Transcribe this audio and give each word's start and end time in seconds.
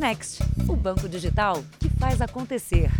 Next, 0.00 0.42
o 0.66 0.74
banco 0.74 1.06
digital 1.06 1.62
que 1.78 1.90
faz 1.90 2.22
acontecer. 2.22 2.90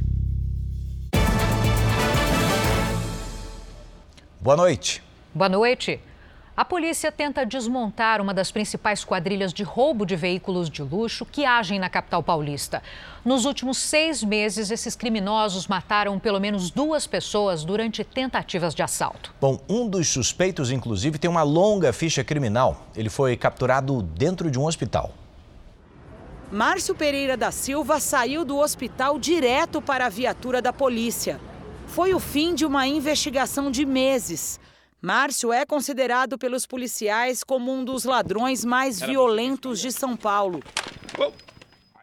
Boa 4.38 4.54
noite. 4.54 5.03
Boa 5.35 5.49
noite. 5.49 5.99
A 6.55 6.63
polícia 6.63 7.11
tenta 7.11 7.47
desmontar 7.47 8.21
uma 8.21 8.35
das 8.35 8.53
principais 8.53 9.03
quadrilhas 9.03 9.51
de 9.51 9.63
roubo 9.63 10.05
de 10.05 10.15
veículos 10.15 10.69
de 10.69 10.83
luxo 10.83 11.25
que 11.25 11.47
agem 11.47 11.79
na 11.79 11.89
capital 11.89 12.22
paulista. 12.22 12.83
Nos 13.24 13.46
últimos 13.46 13.78
seis 13.78 14.22
meses, 14.22 14.71
esses 14.71 14.94
criminosos 14.94 15.67
mataram 15.69 16.18
pelo 16.18 16.38
menos 16.38 16.70
duas 16.70 17.06
pessoas 17.06 17.64
durante 17.64 18.04
tentativas 18.04 18.74
de 18.74 18.82
assalto. 18.82 19.32
Bom, 19.40 19.58
um 19.66 19.88
dos 19.88 20.06
suspeitos, 20.06 20.70
inclusive, 20.70 21.18
tem 21.18 21.30
uma 21.30 21.42
longa 21.42 21.94
ficha 21.94 22.22
criminal. 22.22 22.88
Ele 22.94 23.08
foi 23.08 23.38
capturado 23.38 24.02
dentro 24.02 24.50
de 24.50 24.58
um 24.58 24.66
hospital. 24.66 25.14
Márcio 26.52 26.96
Pereira 26.96 27.36
da 27.36 27.52
Silva 27.52 28.00
saiu 28.00 28.45
do 28.45 28.58
hospital 28.58 29.20
direto 29.20 29.80
para 29.80 30.06
a 30.06 30.08
viatura 30.08 30.60
da 30.60 30.72
polícia. 30.72 31.41
Foi 31.86 32.12
o 32.12 32.18
fim 32.18 32.56
de 32.56 32.66
uma 32.66 32.88
investigação 32.88 33.70
de 33.70 33.86
meses. 33.86 34.58
Márcio 35.00 35.52
é 35.52 35.64
considerado 35.64 36.36
pelos 36.36 36.66
policiais 36.66 37.44
como 37.44 37.72
um 37.72 37.84
dos 37.84 38.02
ladrões 38.02 38.64
mais 38.64 39.00
violentos 39.00 39.78
de 39.78 39.92
São 39.92 40.16
Paulo. 40.16 40.60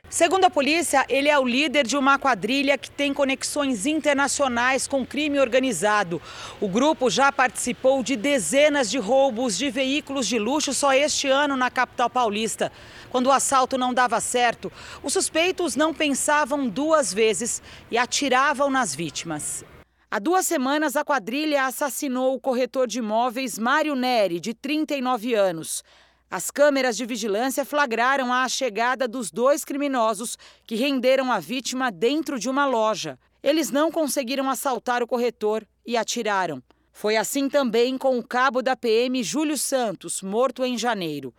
Segundo 0.10 0.46
a 0.46 0.50
polícia, 0.50 1.06
ele 1.10 1.28
é 1.28 1.38
o 1.38 1.46
líder 1.46 1.86
de 1.86 1.98
uma 1.98 2.18
quadrilha 2.18 2.78
que 2.78 2.90
tem 2.90 3.14
conexões 3.14 3.86
internacionais 3.86 4.88
com 4.88 5.06
crime 5.06 5.38
organizado. 5.38 6.22
O 6.62 6.70
grupo 6.70 7.10
já 7.10 7.30
participou 7.30 8.02
de 8.02 8.16
dezenas 8.16 8.90
de 8.90 8.98
roubos 8.98 9.58
de 9.58 9.70
veículos 9.70 10.26
de 10.26 10.40
luxo 10.40 10.74
só 10.74 10.94
este 10.94 11.28
ano 11.28 11.58
na 11.58 11.70
capital 11.70 12.10
paulista. 12.10 12.72
Quando 13.10 13.28
o 13.28 13.32
assalto 13.32 13.78
não 13.78 13.94
dava 13.94 14.20
certo, 14.20 14.72
os 15.02 15.14
suspeitos 15.14 15.76
não 15.76 15.94
pensavam 15.94 16.68
duas 16.68 17.14
vezes 17.14 17.62
e 17.90 17.98
atiravam 17.98 18.70
nas 18.70 18.94
vítimas. 18.94 19.64
Há 20.10 20.20
duas 20.20 20.46
semanas, 20.46 20.96
a 20.96 21.04
quadrilha 21.04 21.66
assassinou 21.66 22.34
o 22.34 22.40
corretor 22.40 22.88
de 22.88 23.00
imóveis 23.00 23.60
Mário 23.60 23.96
Neri, 23.96 24.40
de 24.40 24.54
39 24.54 25.34
anos. 25.34 25.84
As 26.30 26.52
câmeras 26.52 26.98
de 26.98 27.06
vigilância 27.06 27.64
flagraram 27.66 28.34
a 28.34 28.48
chegada 28.50 29.08
dos 29.08 29.32
dois 29.32 29.64
criminosos 29.64 30.38
que 30.66 30.76
renderam 30.76 31.32
a 31.32 31.40
vítima 31.40 31.92
dentro 31.92 32.40
de 32.40 32.50
uma 32.50 32.66
loja. 32.66 33.18
Eles 33.42 33.72
não 33.72 33.92
conseguiram 33.92 34.50
assaltar 34.50 35.02
o 35.02 35.08
corretor 35.08 35.66
e 35.86 35.96
atiraram. 35.96 36.62
Foi 36.92 37.16
assim 37.16 37.48
também 37.48 37.98
com 37.98 38.18
o 38.18 38.28
cabo 38.28 38.62
da 38.62 38.76
PM 38.76 39.22
Júlio 39.24 39.58
Santos, 39.58 40.22
morto 40.22 40.66
em 40.66 40.78
janeiro. 40.78 41.34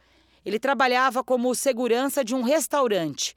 Ele 0.45 0.59
trabalhava 0.59 1.25
como 1.25 1.55
segurança 1.55 2.25
de 2.25 2.35
um 2.35 2.43
restaurante. 2.43 3.35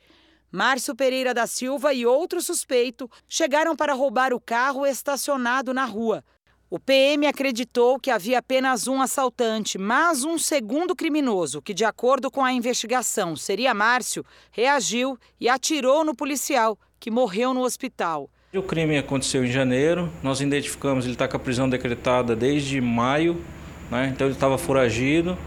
Márcio 0.51 0.93
Pereira 0.93 1.33
da 1.33 1.47
Silva 1.47 1.93
e 1.93 2.05
outro 2.05 2.41
suspeito 2.41 3.09
chegaram 3.27 3.75
para 3.75 3.93
roubar 3.93 4.33
o 4.33 4.39
carro 4.39 4.85
estacionado 4.85 5.73
na 5.73 5.85
rua. 5.85 6.23
O 6.69 6.79
PM 6.79 7.27
acreditou 7.27 7.99
que 7.99 8.09
havia 8.09 8.39
apenas 8.39 8.87
um 8.87 9.01
assaltante, 9.01 9.77
mas 9.77 10.23
um 10.23 10.37
segundo 10.37 10.95
criminoso, 10.95 11.61
que, 11.61 11.73
de 11.73 11.83
acordo 11.83 12.31
com 12.31 12.43
a 12.43 12.53
investigação, 12.53 13.35
seria 13.35 13.73
Márcio, 13.73 14.25
reagiu 14.51 15.17
e 15.37 15.49
atirou 15.49 16.05
no 16.05 16.15
policial, 16.15 16.79
que 16.97 17.11
morreu 17.11 17.53
no 17.53 17.61
hospital. 17.61 18.29
O 18.53 18.61
crime 18.61 18.97
aconteceu 18.97 19.43
em 19.43 19.51
janeiro, 19.51 20.09
nós 20.23 20.39
identificamos, 20.39 21.03
ele 21.05 21.13
está 21.13 21.27
com 21.27 21.35
a 21.35 21.39
prisão 21.39 21.69
decretada 21.69 22.35
desde 22.37 22.79
maio, 22.79 23.41
né? 23.89 24.11
então 24.13 24.27
ele 24.27 24.35
estava 24.35 24.57
foragido. 24.57 25.37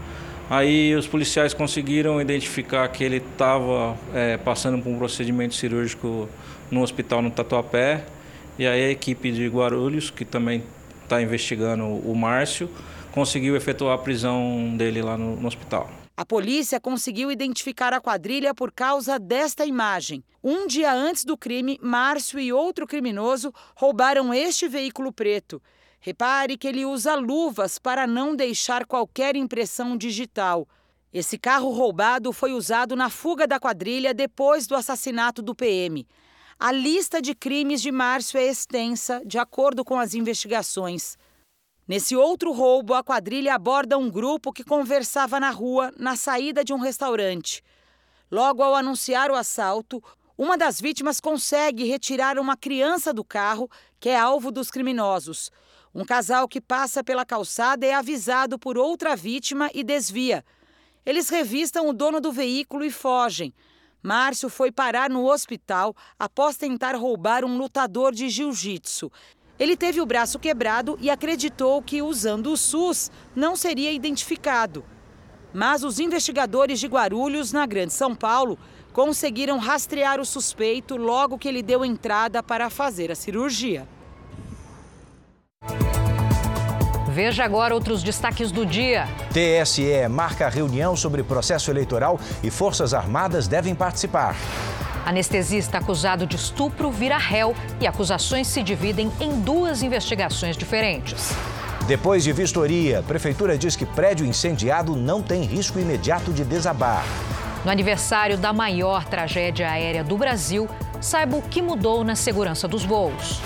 Aí 0.49 0.93
os 0.93 1.07
policiais 1.07 1.53
conseguiram 1.53 2.21
identificar 2.21 2.87
que 2.89 3.03
ele 3.03 3.17
estava 3.17 3.97
é, 4.13 4.37
passando 4.37 4.81
por 4.81 4.89
um 4.89 4.97
procedimento 4.97 5.55
cirúrgico 5.55 6.29
no 6.69 6.81
hospital 6.81 7.21
no 7.21 7.31
Tatuapé. 7.31 8.05
E 8.57 8.67
aí 8.67 8.85
a 8.85 8.91
equipe 8.91 9.31
de 9.31 9.47
Guarulhos, 9.47 10.11
que 10.11 10.23
também 10.23 10.63
está 11.03 11.21
investigando 11.21 11.85
o 11.85 12.15
Márcio, 12.15 12.69
conseguiu 13.11 13.55
efetuar 13.55 13.95
a 13.95 13.97
prisão 13.97 14.75
dele 14.77 15.01
lá 15.01 15.17
no, 15.17 15.35
no 15.35 15.47
hospital. 15.47 15.89
A 16.17 16.25
polícia 16.25 16.79
conseguiu 16.79 17.29
identificar 17.29 17.91
a 17.91 17.99
quadrilha 17.99 18.53
por 18.53 18.71
causa 18.71 19.19
desta 19.19 19.65
imagem. 19.65 20.23
Um 20.41 20.65
dia 20.67 20.93
antes 20.93 21.25
do 21.25 21.35
crime, 21.35 21.77
Márcio 21.81 22.39
e 22.39 22.53
outro 22.53 22.87
criminoso 22.87 23.53
roubaram 23.75 24.33
este 24.33 24.67
veículo 24.67 25.11
preto. 25.11 25.61
Repare 26.05 26.55
que 26.55 26.67
ele 26.67 26.85
usa 26.85 27.15
luvas 27.15 27.79
para 27.79 28.05
não 28.05 28.35
deixar 28.35 28.85
qualquer 28.85 29.35
impressão 29.35 29.97
digital. 29.97 30.67
Esse 31.11 31.35
carro 31.35 31.71
roubado 31.71 32.31
foi 32.31 32.53
usado 32.53 32.95
na 32.95 33.09
fuga 33.09 33.47
da 33.47 33.59
quadrilha 33.59 34.13
depois 34.13 34.67
do 34.67 34.75
assassinato 34.75 35.41
do 35.41 35.55
PM. 35.55 36.07
A 36.59 36.71
lista 36.71 37.19
de 37.19 37.33
crimes 37.33 37.81
de 37.81 37.91
Márcio 37.91 38.37
é 38.37 38.45
extensa, 38.45 39.19
de 39.25 39.39
acordo 39.39 39.83
com 39.83 39.99
as 39.99 40.13
investigações. 40.13 41.17
Nesse 41.87 42.15
outro 42.15 42.51
roubo, 42.51 42.93
a 42.93 43.03
quadrilha 43.03 43.55
aborda 43.55 43.97
um 43.97 44.07
grupo 44.07 44.53
que 44.53 44.63
conversava 44.63 45.39
na 45.39 45.49
rua, 45.49 45.91
na 45.97 46.15
saída 46.15 46.63
de 46.63 46.71
um 46.71 46.77
restaurante. 46.77 47.63
Logo 48.29 48.61
ao 48.61 48.75
anunciar 48.75 49.31
o 49.31 49.35
assalto, 49.35 50.03
uma 50.37 50.55
das 50.55 50.79
vítimas 50.79 51.19
consegue 51.19 51.85
retirar 51.85 52.37
uma 52.37 52.55
criança 52.55 53.11
do 53.11 53.23
carro, 53.23 53.67
que 53.99 54.09
é 54.09 54.19
alvo 54.19 54.51
dos 54.51 54.69
criminosos. 54.69 55.49
Um 55.95 56.03
casal 56.03 56.45
que 56.45 56.59
passa 56.59 57.01
pela 57.01 57.23
calçada 57.23 57.85
é 57.85 57.93
avisado 57.93 58.59
por 58.59 58.77
outra 58.77 59.15
vítima 59.15 59.69
e 59.73 59.81
desvia. 59.81 60.43
Eles 61.05 61.29
revistam 61.29 61.87
o 61.87 61.93
dono 61.93 62.19
do 62.19 62.33
veículo 62.33 62.83
e 62.83 62.91
fogem. 62.91 63.53
Márcio 64.03 64.49
foi 64.49 64.73
parar 64.73 65.09
no 65.09 65.25
hospital 65.25 65.95
após 66.19 66.57
tentar 66.57 66.95
roubar 66.95 67.45
um 67.45 67.57
lutador 67.57 68.13
de 68.13 68.27
jiu-jitsu. 68.27 69.09
Ele 69.57 69.77
teve 69.77 70.01
o 70.01 70.05
braço 70.05 70.37
quebrado 70.37 70.97
e 70.99 71.09
acreditou 71.09 71.81
que, 71.81 72.01
usando 72.01 72.51
o 72.51 72.57
SUS, 72.57 73.09
não 73.33 73.55
seria 73.55 73.93
identificado. 73.93 74.83
Mas 75.53 75.81
os 75.81 75.97
investigadores 75.97 76.77
de 76.77 76.87
Guarulhos, 76.87 77.53
na 77.53 77.65
Grande 77.65 77.93
São 77.93 78.13
Paulo, 78.13 78.59
conseguiram 78.91 79.59
rastrear 79.59 80.19
o 80.19 80.25
suspeito 80.25 80.97
logo 80.97 81.37
que 81.37 81.47
ele 81.47 81.63
deu 81.63 81.85
entrada 81.85 82.43
para 82.43 82.69
fazer 82.69 83.13
a 83.13 83.15
cirurgia. 83.15 83.87
Veja 87.15 87.45
agora 87.45 87.73
outros 87.73 88.03
destaques 88.03 88.51
do 88.51 88.65
dia. 88.65 89.07
TSE 89.31 90.05
marca 90.09 90.49
reunião 90.49 90.97
sobre 90.97 91.23
processo 91.23 91.71
eleitoral 91.71 92.19
e 92.43 92.51
Forças 92.51 92.93
Armadas 92.93 93.47
devem 93.47 93.73
participar. 93.73 94.35
Anestesista 95.05 95.77
acusado 95.77 96.27
de 96.27 96.35
estupro 96.35 96.91
vira 96.91 97.17
réu 97.17 97.55
e 97.79 97.87
acusações 97.87 98.47
se 98.47 98.61
dividem 98.61 99.09
em 99.21 99.39
duas 99.39 99.81
investigações 99.81 100.57
diferentes. 100.57 101.29
Depois 101.87 102.21
de 102.21 102.33
vistoria, 102.33 102.99
a 102.99 103.03
prefeitura 103.03 103.57
diz 103.57 103.77
que 103.77 103.85
prédio 103.85 104.25
incendiado 104.25 104.93
não 104.93 105.21
tem 105.21 105.43
risco 105.43 105.79
imediato 105.79 106.33
de 106.33 106.43
desabar. 106.43 107.05
No 107.63 107.71
aniversário 107.71 108.37
da 108.37 108.51
maior 108.51 109.05
tragédia 109.05 109.71
aérea 109.71 110.03
do 110.03 110.17
Brasil, 110.17 110.67
saiba 110.99 111.37
o 111.37 111.41
que 111.41 111.61
mudou 111.61 112.03
na 112.03 112.13
segurança 112.13 112.67
dos 112.67 112.83
voos. 112.83 113.39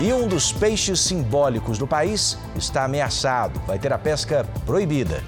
E 0.00 0.14
um 0.14 0.26
dos 0.26 0.50
peixes 0.50 0.98
simbólicos 1.00 1.76
do 1.76 1.86
país 1.86 2.38
está 2.56 2.84
ameaçado. 2.84 3.60
Vai 3.66 3.78
ter 3.78 3.92
a 3.92 3.98
pesca 3.98 4.46
proibida. 4.64 5.22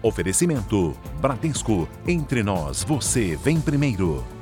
Oferecimento: 0.00 0.94
Bradesco. 1.20 1.88
Entre 2.06 2.44
nós, 2.44 2.84
você 2.84 3.34
vem 3.34 3.60
primeiro. 3.60 4.33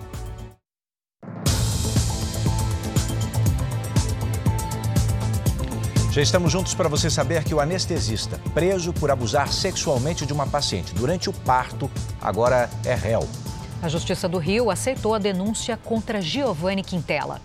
Já 6.13 6.21
estamos 6.21 6.53
juntos 6.53 6.75
para 6.75 6.91
você 6.91 7.09
saber 7.09 7.43
que 7.43 7.55
o 7.55 7.61
anestesista, 7.61 8.39
preso 8.53 8.93
por 8.93 9.11
abusar 9.11 9.51
sexualmente 9.51 10.27
de 10.27 10.33
uma 10.35 10.47
paciente 10.47 10.93
durante 10.93 11.31
o 11.31 11.33
parto, 11.33 11.91
agora 12.21 12.69
é 12.85 12.95
réu. 12.95 13.27
A 13.81 13.89
Justiça 13.89 14.29
do 14.29 14.37
Rio 14.37 14.71
aceitou 14.71 15.15
a 15.15 15.19
denúncia 15.19 15.75
contra 15.75 16.21
Giovanni 16.21 16.83
Quintela. 16.83 17.41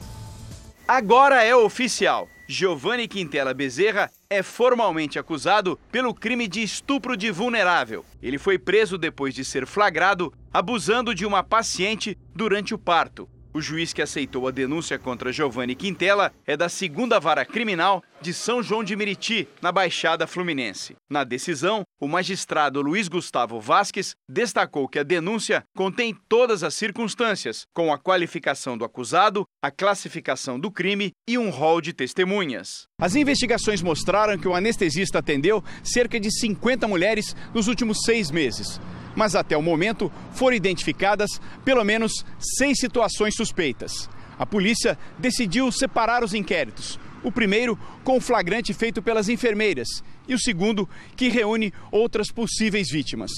Agora 0.85 1.41
é 1.45 1.55
oficial. 1.55 2.27
Giovanni 2.45 3.07
Quintela 3.07 3.53
Bezerra 3.53 4.11
é 4.29 4.43
formalmente 4.43 5.17
acusado 5.17 5.79
pelo 5.89 6.13
crime 6.13 6.45
de 6.45 6.61
estupro 6.61 7.15
de 7.15 7.31
vulnerável. 7.31 8.03
Ele 8.21 8.37
foi 8.37 8.59
preso 8.59 8.97
depois 8.97 9.33
de 9.33 9.45
ser 9.45 9.65
flagrado 9.65 10.33
abusando 10.53 11.15
de 11.15 11.25
uma 11.25 11.41
paciente 11.41 12.17
durante 12.35 12.73
o 12.73 12.77
parto. 12.77 13.29
O 13.57 13.61
juiz 13.61 13.91
que 13.91 14.03
aceitou 14.03 14.47
a 14.47 14.51
denúncia 14.51 14.99
contra 14.99 15.33
Giovanni 15.33 15.73
Quintela 15.73 16.31
é 16.45 16.55
da 16.55 16.69
segunda 16.69 17.19
vara 17.19 17.43
criminal 17.43 18.03
de 18.21 18.31
São 18.31 18.61
João 18.61 18.83
de 18.83 18.95
Meriti, 18.95 19.47
na 19.59 19.71
Baixada 19.71 20.27
Fluminense. 20.27 20.95
Na 21.09 21.23
decisão, 21.23 21.81
o 21.99 22.07
magistrado 22.07 22.83
Luiz 22.83 23.07
Gustavo 23.07 23.59
Vasques 23.59 24.15
destacou 24.29 24.87
que 24.87 24.99
a 24.99 25.03
denúncia 25.03 25.63
contém 25.75 26.15
todas 26.29 26.61
as 26.61 26.75
circunstâncias, 26.75 27.65
com 27.73 27.91
a 27.91 27.97
qualificação 27.97 28.77
do 28.77 28.85
acusado, 28.85 29.43
a 29.59 29.71
classificação 29.71 30.59
do 30.59 30.69
crime 30.69 31.11
e 31.27 31.35
um 31.35 31.49
rol 31.49 31.81
de 31.81 31.93
testemunhas. 31.93 32.85
As 33.01 33.15
investigações 33.15 33.81
mostraram 33.81 34.37
que 34.37 34.47
o 34.47 34.53
anestesista 34.53 35.17
atendeu 35.17 35.63
cerca 35.83 36.19
de 36.19 36.29
50 36.29 36.87
mulheres 36.87 37.35
nos 37.55 37.67
últimos 37.67 38.01
seis 38.05 38.29
meses 38.29 38.79
mas 39.17 39.35
até 39.35 39.57
o 39.57 39.63
momento 39.63 40.11
foram 40.31 40.55
identificadas 40.55 41.41
pelo 41.65 41.83
menos 41.83 42.23
seis 42.39 42.77
situações 42.79 43.35
suspeitas. 43.35 44.07
A 44.37 44.45
polícia 44.45 44.95
decidiu 45.17 45.71
separar 45.71 46.23
os 46.23 46.35
inquéritos. 46.35 46.99
O 47.23 47.31
primeiro 47.31 47.77
com 48.03 48.17
o 48.17 48.21
flagrante 48.21 48.75
feito 48.75 49.01
pelas 49.01 49.27
enfermeiras 49.27 49.87
e 50.27 50.35
o 50.35 50.39
segundo 50.39 50.87
que 51.15 51.29
reúne 51.29 51.73
outras 51.91 52.31
possíveis 52.31 52.89
vítimas. 52.91 53.31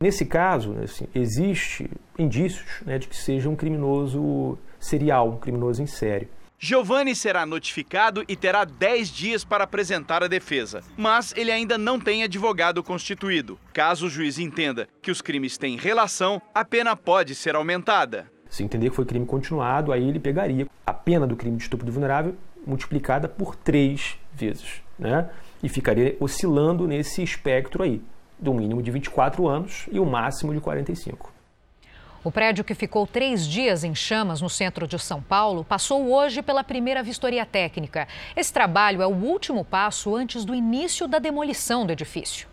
Nesse 0.00 0.26
caso, 0.26 0.74
assim, 0.82 1.06
existe 1.14 1.88
indícios 2.18 2.66
né, 2.84 2.98
de 2.98 3.06
que 3.06 3.16
seja 3.16 3.48
um 3.48 3.54
criminoso 3.54 4.58
serial, 4.80 5.28
um 5.28 5.36
criminoso 5.36 5.80
em 5.80 5.86
série. 5.86 6.26
Giovanni 6.62 7.16
será 7.16 7.46
notificado 7.46 8.22
e 8.28 8.36
terá 8.36 8.66
10 8.66 9.08
dias 9.08 9.42
para 9.42 9.64
apresentar 9.64 10.22
a 10.22 10.28
defesa, 10.28 10.82
mas 10.94 11.32
ele 11.34 11.50
ainda 11.50 11.78
não 11.78 11.98
tem 11.98 12.22
advogado 12.22 12.82
constituído. 12.82 13.58
Caso 13.72 14.06
o 14.06 14.10
juiz 14.10 14.38
entenda 14.38 14.86
que 15.00 15.10
os 15.10 15.22
crimes 15.22 15.56
têm 15.56 15.78
relação, 15.78 16.40
a 16.54 16.62
pena 16.62 16.94
pode 16.94 17.34
ser 17.34 17.54
aumentada. 17.54 18.30
Se 18.50 18.62
entender 18.62 18.90
que 18.90 18.96
foi 18.96 19.06
crime 19.06 19.24
continuado, 19.24 19.90
aí 19.90 20.06
ele 20.06 20.20
pegaria 20.20 20.66
a 20.86 20.92
pena 20.92 21.26
do 21.26 21.34
crime 21.34 21.56
de 21.56 21.62
estupro 21.62 21.90
vulnerável 21.90 22.36
multiplicada 22.66 23.26
por 23.26 23.56
três 23.56 24.18
vezes, 24.34 24.82
né? 24.98 25.30
E 25.62 25.68
ficaria 25.70 26.14
oscilando 26.20 26.86
nesse 26.86 27.22
espectro 27.22 27.82
aí, 27.82 28.02
do 28.38 28.52
mínimo 28.52 28.82
de 28.82 28.90
24 28.90 29.48
anos 29.48 29.86
e 29.90 29.98
o 29.98 30.04
máximo 30.04 30.52
de 30.52 30.60
45. 30.60 31.39
O 32.22 32.30
prédio 32.30 32.62
que 32.62 32.74
ficou 32.74 33.06
três 33.06 33.46
dias 33.46 33.82
em 33.82 33.94
chamas 33.94 34.42
no 34.42 34.50
centro 34.50 34.86
de 34.86 34.98
São 34.98 35.22
Paulo 35.22 35.64
passou 35.64 36.12
hoje 36.12 36.42
pela 36.42 36.62
primeira 36.62 37.02
vistoria 37.02 37.46
técnica. 37.46 38.06
Esse 38.36 38.52
trabalho 38.52 39.00
é 39.00 39.06
o 39.06 39.10
último 39.10 39.64
passo 39.64 40.14
antes 40.14 40.44
do 40.44 40.54
início 40.54 41.08
da 41.08 41.18
demolição 41.18 41.86
do 41.86 41.92
edifício. 41.92 42.46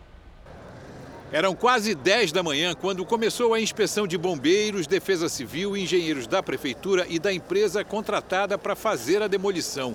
Eram 1.33 1.53
quase 1.53 1.93
10 1.93 2.31
da 2.31 2.41
manhã 2.41 2.73
quando 2.73 3.05
começou 3.05 3.53
a 3.53 3.59
inspeção 3.59 4.07
de 4.07 4.17
bombeiros, 4.17 4.87
defesa 4.87 5.27
civil, 5.27 5.75
engenheiros 5.75 6.27
da 6.27 6.41
prefeitura 6.41 7.05
e 7.09 7.19
da 7.19 7.33
empresa 7.33 7.83
contratada 7.83 8.57
para 8.57 8.73
fazer 8.73 9.21
a 9.21 9.27
demolição. 9.27 9.93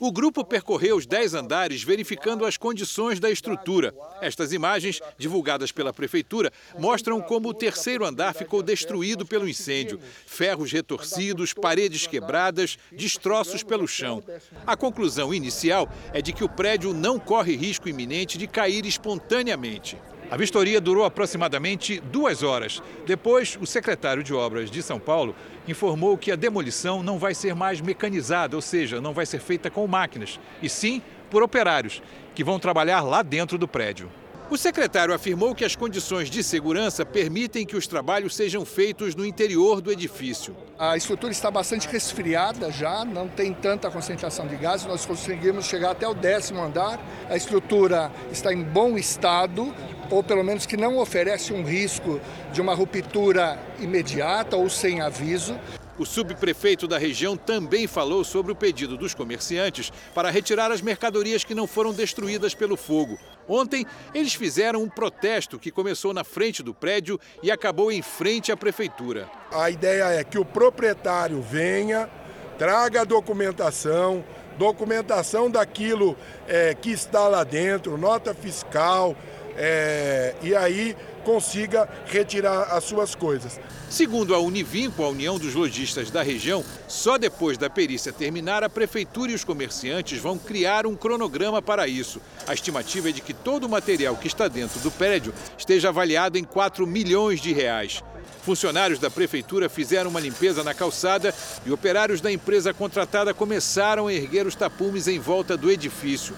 O 0.00 0.12
grupo 0.12 0.44
percorreu 0.44 0.96
os 0.96 1.06
10 1.06 1.34
andares 1.34 1.82
verificando 1.82 2.44
as 2.46 2.56
condições 2.56 3.18
da 3.18 3.30
estrutura. 3.30 3.92
Estas 4.20 4.52
imagens, 4.52 5.00
divulgadas 5.16 5.72
pela 5.72 5.92
prefeitura, 5.92 6.52
mostram 6.78 7.20
como 7.20 7.48
o 7.48 7.54
terceiro 7.54 8.04
andar 8.04 8.32
ficou 8.32 8.62
destruído 8.62 9.26
pelo 9.26 9.48
incêndio. 9.48 9.98
Ferros 10.24 10.70
retorcidos, 10.70 11.52
paredes 11.52 12.06
quebradas, 12.06 12.78
destroços 12.92 13.64
pelo 13.64 13.88
chão. 13.88 14.22
A 14.64 14.76
conclusão 14.76 15.34
inicial 15.34 15.88
é 16.12 16.22
de 16.22 16.32
que 16.32 16.44
o 16.44 16.48
prédio 16.48 16.94
não 16.94 17.18
corre 17.18 17.56
risco 17.56 17.88
iminente 17.88 18.38
de 18.38 18.46
cair 18.46 18.86
espontaneamente. 18.86 19.96
A 20.30 20.36
vistoria 20.36 20.78
durou 20.78 21.04
aproximadamente 21.04 22.00
duas 22.00 22.42
horas. 22.42 22.82
Depois, 23.06 23.56
o 23.60 23.66
secretário 23.66 24.22
de 24.22 24.34
Obras 24.34 24.70
de 24.70 24.82
São 24.82 25.00
Paulo 25.00 25.34
informou 25.66 26.18
que 26.18 26.30
a 26.30 26.36
demolição 26.36 27.02
não 27.02 27.18
vai 27.18 27.34
ser 27.34 27.54
mais 27.54 27.80
mecanizada, 27.80 28.54
ou 28.54 28.60
seja, 28.60 29.00
não 29.00 29.14
vai 29.14 29.24
ser 29.24 29.40
feita 29.40 29.70
com 29.70 29.86
máquinas, 29.86 30.38
e 30.62 30.68
sim 30.68 31.00
por 31.30 31.42
operários, 31.42 32.02
que 32.34 32.44
vão 32.44 32.58
trabalhar 32.58 33.00
lá 33.00 33.22
dentro 33.22 33.56
do 33.56 33.66
prédio. 33.66 34.10
O 34.50 34.56
secretário 34.56 35.12
afirmou 35.12 35.54
que 35.54 35.62
as 35.62 35.76
condições 35.76 36.30
de 36.30 36.42
segurança 36.42 37.04
permitem 37.04 37.66
que 37.66 37.76
os 37.76 37.86
trabalhos 37.86 38.34
sejam 38.34 38.64
feitos 38.64 39.14
no 39.14 39.26
interior 39.26 39.82
do 39.82 39.92
edifício. 39.92 40.56
A 40.78 40.96
estrutura 40.96 41.30
está 41.30 41.50
bastante 41.50 41.86
resfriada 41.86 42.72
já, 42.72 43.04
não 43.04 43.28
tem 43.28 43.52
tanta 43.52 43.90
concentração 43.90 44.46
de 44.46 44.56
gases, 44.56 44.86
nós 44.86 45.04
conseguimos 45.04 45.66
chegar 45.66 45.90
até 45.90 46.08
o 46.08 46.14
décimo 46.14 46.62
andar. 46.62 46.98
A 47.28 47.36
estrutura 47.36 48.10
está 48.32 48.50
em 48.50 48.62
bom 48.62 48.96
estado, 48.96 49.74
ou 50.10 50.22
pelo 50.22 50.42
menos 50.42 50.64
que 50.64 50.78
não 50.78 50.96
oferece 50.96 51.52
um 51.52 51.62
risco 51.62 52.18
de 52.50 52.62
uma 52.62 52.74
ruptura 52.74 53.60
imediata 53.78 54.56
ou 54.56 54.70
sem 54.70 55.02
aviso. 55.02 55.60
O 55.98 56.06
subprefeito 56.06 56.86
da 56.86 56.96
região 56.96 57.36
também 57.36 57.88
falou 57.88 58.22
sobre 58.22 58.52
o 58.52 58.56
pedido 58.56 58.96
dos 58.96 59.14
comerciantes 59.14 59.92
para 60.14 60.30
retirar 60.30 60.70
as 60.70 60.80
mercadorias 60.80 61.42
que 61.42 61.56
não 61.56 61.66
foram 61.66 61.92
destruídas 61.92 62.54
pelo 62.54 62.76
fogo. 62.76 63.18
Ontem, 63.48 63.84
eles 64.14 64.32
fizeram 64.32 64.80
um 64.80 64.88
protesto 64.88 65.58
que 65.58 65.72
começou 65.72 66.14
na 66.14 66.22
frente 66.22 66.62
do 66.62 66.72
prédio 66.72 67.18
e 67.42 67.50
acabou 67.50 67.90
em 67.90 68.00
frente 68.00 68.52
à 68.52 68.56
prefeitura. 68.56 69.28
A 69.50 69.70
ideia 69.70 70.04
é 70.04 70.22
que 70.22 70.38
o 70.38 70.44
proprietário 70.44 71.42
venha, 71.42 72.08
traga 72.56 73.00
a 73.00 73.04
documentação, 73.04 74.24
documentação 74.56 75.50
daquilo 75.50 76.16
é, 76.46 76.74
que 76.74 76.90
está 76.90 77.26
lá 77.26 77.42
dentro, 77.42 77.98
nota 77.98 78.34
fiscal, 78.34 79.16
é, 79.58 80.34
e 80.40 80.54
aí 80.54 80.96
consiga 81.24 81.88
retirar 82.06 82.74
as 82.74 82.84
suas 82.84 83.14
coisas. 83.14 83.60
Segundo 83.90 84.34
a 84.34 84.38
Univinco, 84.38 85.02
a 85.02 85.08
União 85.08 85.38
dos 85.38 85.54
Lojistas 85.54 86.10
da 86.10 86.22
região, 86.22 86.64
só 86.86 87.18
depois 87.18 87.58
da 87.58 87.68
perícia 87.68 88.12
terminar, 88.12 88.62
a 88.62 88.70
prefeitura 88.70 89.32
e 89.32 89.34
os 89.34 89.44
comerciantes 89.44 90.20
vão 90.20 90.38
criar 90.38 90.86
um 90.86 90.94
cronograma 90.94 91.60
para 91.60 91.88
isso. 91.88 92.20
A 92.46 92.54
estimativa 92.54 93.08
é 93.10 93.12
de 93.12 93.20
que 93.20 93.34
todo 93.34 93.64
o 93.64 93.68
material 93.68 94.16
que 94.16 94.28
está 94.28 94.46
dentro 94.46 94.78
do 94.80 94.90
prédio 94.90 95.34
esteja 95.58 95.88
avaliado 95.88 96.38
em 96.38 96.44
4 96.44 96.86
milhões 96.86 97.40
de 97.40 97.52
reais. 97.52 98.02
Funcionários 98.42 98.98
da 98.98 99.10
prefeitura 99.10 99.68
fizeram 99.68 100.08
uma 100.08 100.20
limpeza 100.20 100.64
na 100.64 100.72
calçada 100.72 101.34
e 101.66 101.70
operários 101.70 102.20
da 102.20 102.32
empresa 102.32 102.72
contratada 102.72 103.34
começaram 103.34 104.06
a 104.06 104.14
erguer 104.14 104.46
os 104.46 104.54
tapumes 104.54 105.08
em 105.08 105.18
volta 105.18 105.56
do 105.56 105.70
edifício. 105.70 106.34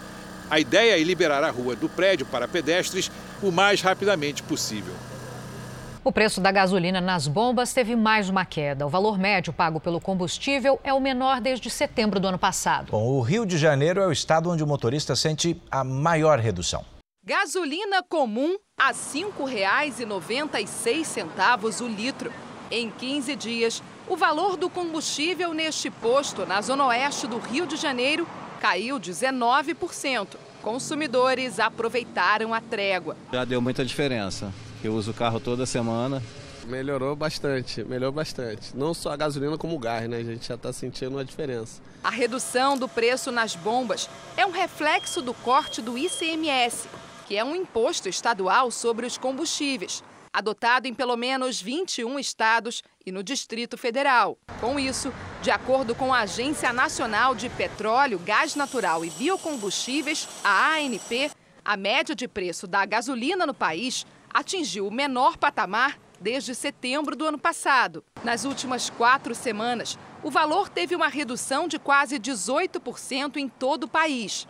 A 0.51 0.59
ideia 0.59 1.01
é 1.01 1.05
liberar 1.05 1.45
a 1.45 1.51
rua 1.51 1.77
do 1.77 1.89
prédio 1.89 2.27
para 2.27 2.49
pedestres 2.49 3.09
o 3.41 3.53
mais 3.53 3.81
rapidamente 3.81 4.43
possível. 4.43 4.93
O 6.03 6.11
preço 6.11 6.41
da 6.41 6.51
gasolina 6.51 7.01
nas 7.01 7.29
bombas 7.29 7.73
teve 7.73 7.95
mais 7.95 8.29
uma 8.29 8.45
queda. 8.45 8.85
O 8.85 8.89
valor 8.89 9.17
médio 9.17 9.53
pago 9.53 9.79
pelo 9.79 10.01
combustível 10.01 10.81
é 10.83 10.93
o 10.93 10.99
menor 10.99 11.41
desde 11.41 11.71
setembro 11.71 12.19
do 12.19 12.27
ano 12.27 12.39
passado. 12.39 12.91
Bom, 12.91 13.07
o 13.07 13.21
Rio 13.21 13.47
de 13.47 13.57
Janeiro 13.57 14.01
é 14.01 14.09
o 14.09 14.13
estado 14.13 14.51
onde 14.51 14.65
o 14.65 14.67
motorista 14.67 15.15
sente 15.15 15.57
a 15.71 15.85
maior 15.85 16.41
redução. 16.41 16.85
Gasolina 17.25 18.03
comum 18.09 18.57
a 18.77 18.89
R$ 18.89 18.95
5,96 18.95 21.81
o 21.81 21.87
litro. 21.87 22.33
Em 22.73 22.91
15 22.91 23.37
dias, 23.37 23.81
o 24.09 24.17
valor 24.17 24.57
do 24.57 24.71
combustível 24.71 25.55
neste 25.55 25.91
posto, 25.91 26.47
na 26.47 26.61
zona 26.61 26.87
oeste 26.87 27.27
do 27.27 27.39
Rio 27.39 27.67
de 27.67 27.75
Janeiro, 27.77 28.27
caiu 28.61 29.01
19%. 29.01 30.37
Consumidores 30.63 31.59
aproveitaram 31.59 32.53
a 32.53 32.61
trégua. 32.61 33.17
Já 33.33 33.45
deu 33.45 33.61
muita 33.61 33.85
diferença. 33.85 34.53
Eu 34.85 34.95
uso 34.95 35.11
o 35.13 35.15
carro 35.15 35.41
toda 35.41 35.65
semana. 35.65 36.23
Melhorou 36.67 37.17
bastante, 37.17 37.83
melhorou 37.83 38.13
bastante. 38.13 38.77
Não 38.77 38.93
só 38.93 39.13
a 39.13 39.17
gasolina 39.17 39.57
como 39.57 39.75
o 39.75 39.79
gás, 39.79 40.09
né? 40.09 40.19
A 40.19 40.23
gente 40.23 40.47
já 40.47 40.55
está 40.55 40.73
sentindo 40.73 41.17
uma 41.17 41.25
diferença. 41.25 41.81
A 42.05 42.11
redução 42.11 42.77
do 42.77 42.87
preço 42.87 43.33
nas 43.33 43.57
bombas 43.57 44.09
é 44.37 44.45
um 44.45 44.51
reflexo 44.51 45.23
do 45.23 45.33
corte 45.33 45.81
do 45.81 45.97
ICMS, 45.97 46.87
que 47.27 47.37
é 47.37 47.43
um 47.43 47.57
imposto 47.57 48.09
estadual 48.09 48.71
sobre 48.71 49.07
os 49.07 49.17
combustíveis 49.17 50.03
adotado 50.33 50.87
em 50.87 50.95
pelo 50.95 51.17
menos 51.17 51.61
21 51.61 52.19
estados 52.19 52.83
e 53.05 53.11
no 53.11 53.23
Distrito 53.23 53.77
Federal. 53.77 54.39
Com 54.61 54.79
isso, 54.79 55.13
de 55.43 55.51
acordo 55.51 55.95
com 55.95 56.13
a 56.13 56.21
Agência 56.21 56.73
Nacional 56.73 57.35
de 57.35 57.49
Petróleo, 57.49 58.19
Gás 58.19 58.55
Natural 58.55 59.05
e 59.05 59.11
Biocombustíveis, 59.11 60.29
a 60.45 60.77
ANP, 60.77 61.31
a 61.65 61.77
média 61.77 62.15
de 62.15 62.29
preço 62.29 62.67
da 62.67 62.85
gasolina 62.87 63.47
no 63.47 63.55
país 63.55 64.07
atingiu 64.33 64.87
o 64.87 64.93
menor 64.93 65.37
patamar 65.37 65.99
desde 66.21 66.55
setembro 66.55 67.17
do 67.17 67.27
ano 67.27 67.39
passado. 67.39 68.05
Nas 68.23 68.45
últimas 68.45 68.91
quatro 68.91 69.35
semanas, 69.35 69.99
o 70.23 70.31
valor 70.31 70.69
teve 70.69 70.95
uma 70.95 71.09
redução 71.09 71.67
de 71.67 71.79
quase 71.79 72.19
18% 72.19 73.37
em 73.37 73.49
todo 73.49 73.85
o 73.85 73.89
país. 73.89 74.47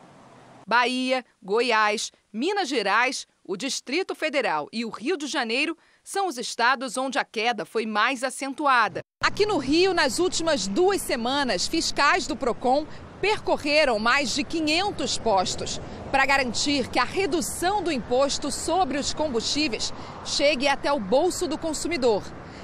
Bahia, 0.67 1.25
Goiás, 1.43 2.13
Minas 2.33 2.69
Gerais, 2.69 3.27
o 3.51 3.57
Distrito 3.57 4.15
Federal 4.15 4.69
e 4.73 4.85
o 4.85 4.91
Rio 4.91 5.17
de 5.17 5.27
Janeiro 5.27 5.77
são 6.05 6.29
os 6.29 6.39
estados 6.39 6.97
onde 6.97 7.19
a 7.19 7.25
queda 7.25 7.65
foi 7.65 7.85
mais 7.85 8.23
acentuada. 8.23 9.03
Aqui 9.21 9.45
no 9.45 9.59
Rio, 9.59 9.93
nas 9.93 10.21
últimas 10.21 10.69
duas 10.69 11.03
semanas, 11.03 11.67
fiscais 11.67 12.29
do 12.29 12.37
PROCON 12.37 12.87
percorreram 13.21 13.99
mais 13.99 14.33
de 14.37 14.45
500 14.45 15.19
postos 15.19 15.81
para 16.13 16.25
garantir 16.25 16.89
que 16.91 17.01
a 17.01 17.05
redução 17.05 17.83
do 17.83 17.91
imposto 17.91 18.53
sobre 18.53 18.99
os 18.99 19.13
combustíveis 19.13 19.93
chegue 20.25 20.69
até 20.69 20.93
o 20.93 21.01
bolso 21.01 21.49
do 21.49 21.59
consumidor. 21.59 22.23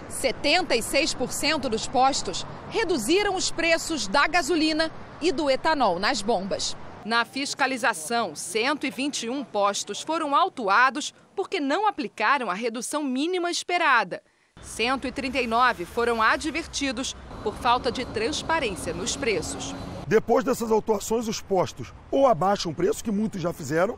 76% 0.08 1.62
dos 1.62 1.88
postos 1.88 2.46
reduziram 2.70 3.34
os 3.34 3.50
preços 3.50 4.06
da 4.06 4.28
gasolina 4.28 4.92
e 5.20 5.32
do 5.32 5.50
etanol 5.50 5.98
nas 5.98 6.22
bombas. 6.22 6.76
Na 7.06 7.24
fiscalização, 7.24 8.34
121 8.34 9.44
postos 9.44 10.02
foram 10.02 10.34
autuados 10.34 11.14
porque 11.36 11.60
não 11.60 11.86
aplicaram 11.86 12.50
a 12.50 12.54
redução 12.54 13.04
mínima 13.04 13.48
esperada. 13.48 14.20
139 14.60 15.84
foram 15.84 16.20
advertidos 16.20 17.14
por 17.44 17.54
falta 17.54 17.92
de 17.92 18.04
transparência 18.06 18.92
nos 18.92 19.14
preços. 19.14 19.72
Depois 20.04 20.42
dessas 20.42 20.72
autuações, 20.72 21.28
os 21.28 21.40
postos 21.40 21.94
ou 22.10 22.26
abaixam 22.26 22.72
o 22.72 22.74
preço, 22.74 23.04
que 23.04 23.12
muitos 23.12 23.40
já 23.40 23.52
fizeram, 23.52 23.96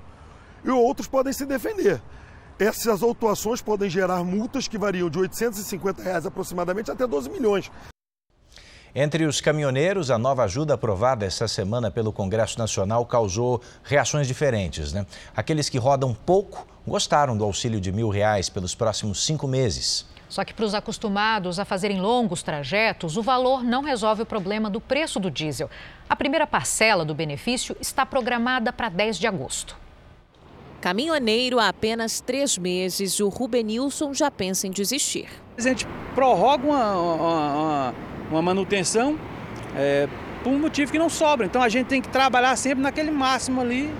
e 0.62 0.68
outros 0.68 1.08
podem 1.08 1.32
se 1.32 1.46
defender. 1.46 2.02
Essas 2.58 3.02
autuações 3.02 3.62
podem 3.62 3.88
gerar 3.88 4.22
multas 4.22 4.68
que 4.68 4.76
variam 4.76 5.08
de 5.08 5.18
850 5.18 6.02
reais 6.02 6.26
aproximadamente 6.26 6.90
até 6.90 7.06
12 7.06 7.30
milhões. 7.30 7.70
Entre 8.94 9.24
os 9.24 9.40
caminhoneiros, 9.40 10.10
a 10.10 10.18
nova 10.18 10.44
ajuda 10.44 10.74
aprovada 10.74 11.26
essa 11.26 11.46
semana 11.46 11.90
pelo 11.90 12.12
Congresso 12.12 12.58
Nacional 12.58 13.04
causou 13.04 13.60
reações 13.84 14.26
diferentes. 14.26 14.92
Né? 14.92 15.06
Aqueles 15.36 15.68
que 15.68 15.78
rodam 15.78 16.14
pouco 16.14 16.66
gostaram 16.86 17.36
do 17.36 17.44
auxílio 17.44 17.80
de 17.80 17.92
mil 17.92 18.08
reais 18.08 18.48
pelos 18.48 18.74
próximos 18.74 19.24
cinco 19.24 19.46
meses. 19.46 20.06
Só 20.28 20.44
que 20.44 20.52
para 20.52 20.64
os 20.64 20.74
acostumados 20.74 21.58
a 21.58 21.64
fazerem 21.64 22.00
longos 22.00 22.42
trajetos, 22.42 23.16
o 23.16 23.22
valor 23.22 23.62
não 23.62 23.82
resolve 23.82 24.22
o 24.22 24.26
problema 24.26 24.68
do 24.68 24.80
preço 24.80 25.18
do 25.18 25.30
diesel. 25.30 25.70
A 26.08 26.16
primeira 26.16 26.46
parcela 26.46 27.04
do 27.04 27.14
benefício 27.14 27.76
está 27.80 28.04
programada 28.04 28.72
para 28.72 28.88
10 28.88 29.18
de 29.18 29.26
agosto. 29.26 29.76
Caminhoneiro 30.80 31.58
há 31.58 31.68
apenas 31.68 32.20
três 32.20 32.56
meses, 32.56 33.20
o 33.20 33.28
Rubenilson 33.28 34.14
já 34.14 34.30
pensa 34.30 34.66
em 34.66 34.70
desistir. 34.70 35.28
A 35.56 35.60
gente 35.60 35.86
prorroga 36.14 36.64
uma, 36.66 36.94
uma, 36.94 37.54
uma 37.54 37.94
manutenção 38.30 39.18
é, 39.76 40.08
por 40.42 40.52
um 40.52 40.58
motivo 40.58 40.92
que 40.92 40.98
não 40.98 41.08
sobra. 41.08 41.46
Então 41.46 41.62
a 41.62 41.68
gente 41.68 41.86
tem 41.86 42.00
que 42.00 42.08
trabalhar 42.08 42.56
sempre 42.56 42.82
naquele 42.82 43.10
máximo 43.10 43.60
ali, 43.60 43.92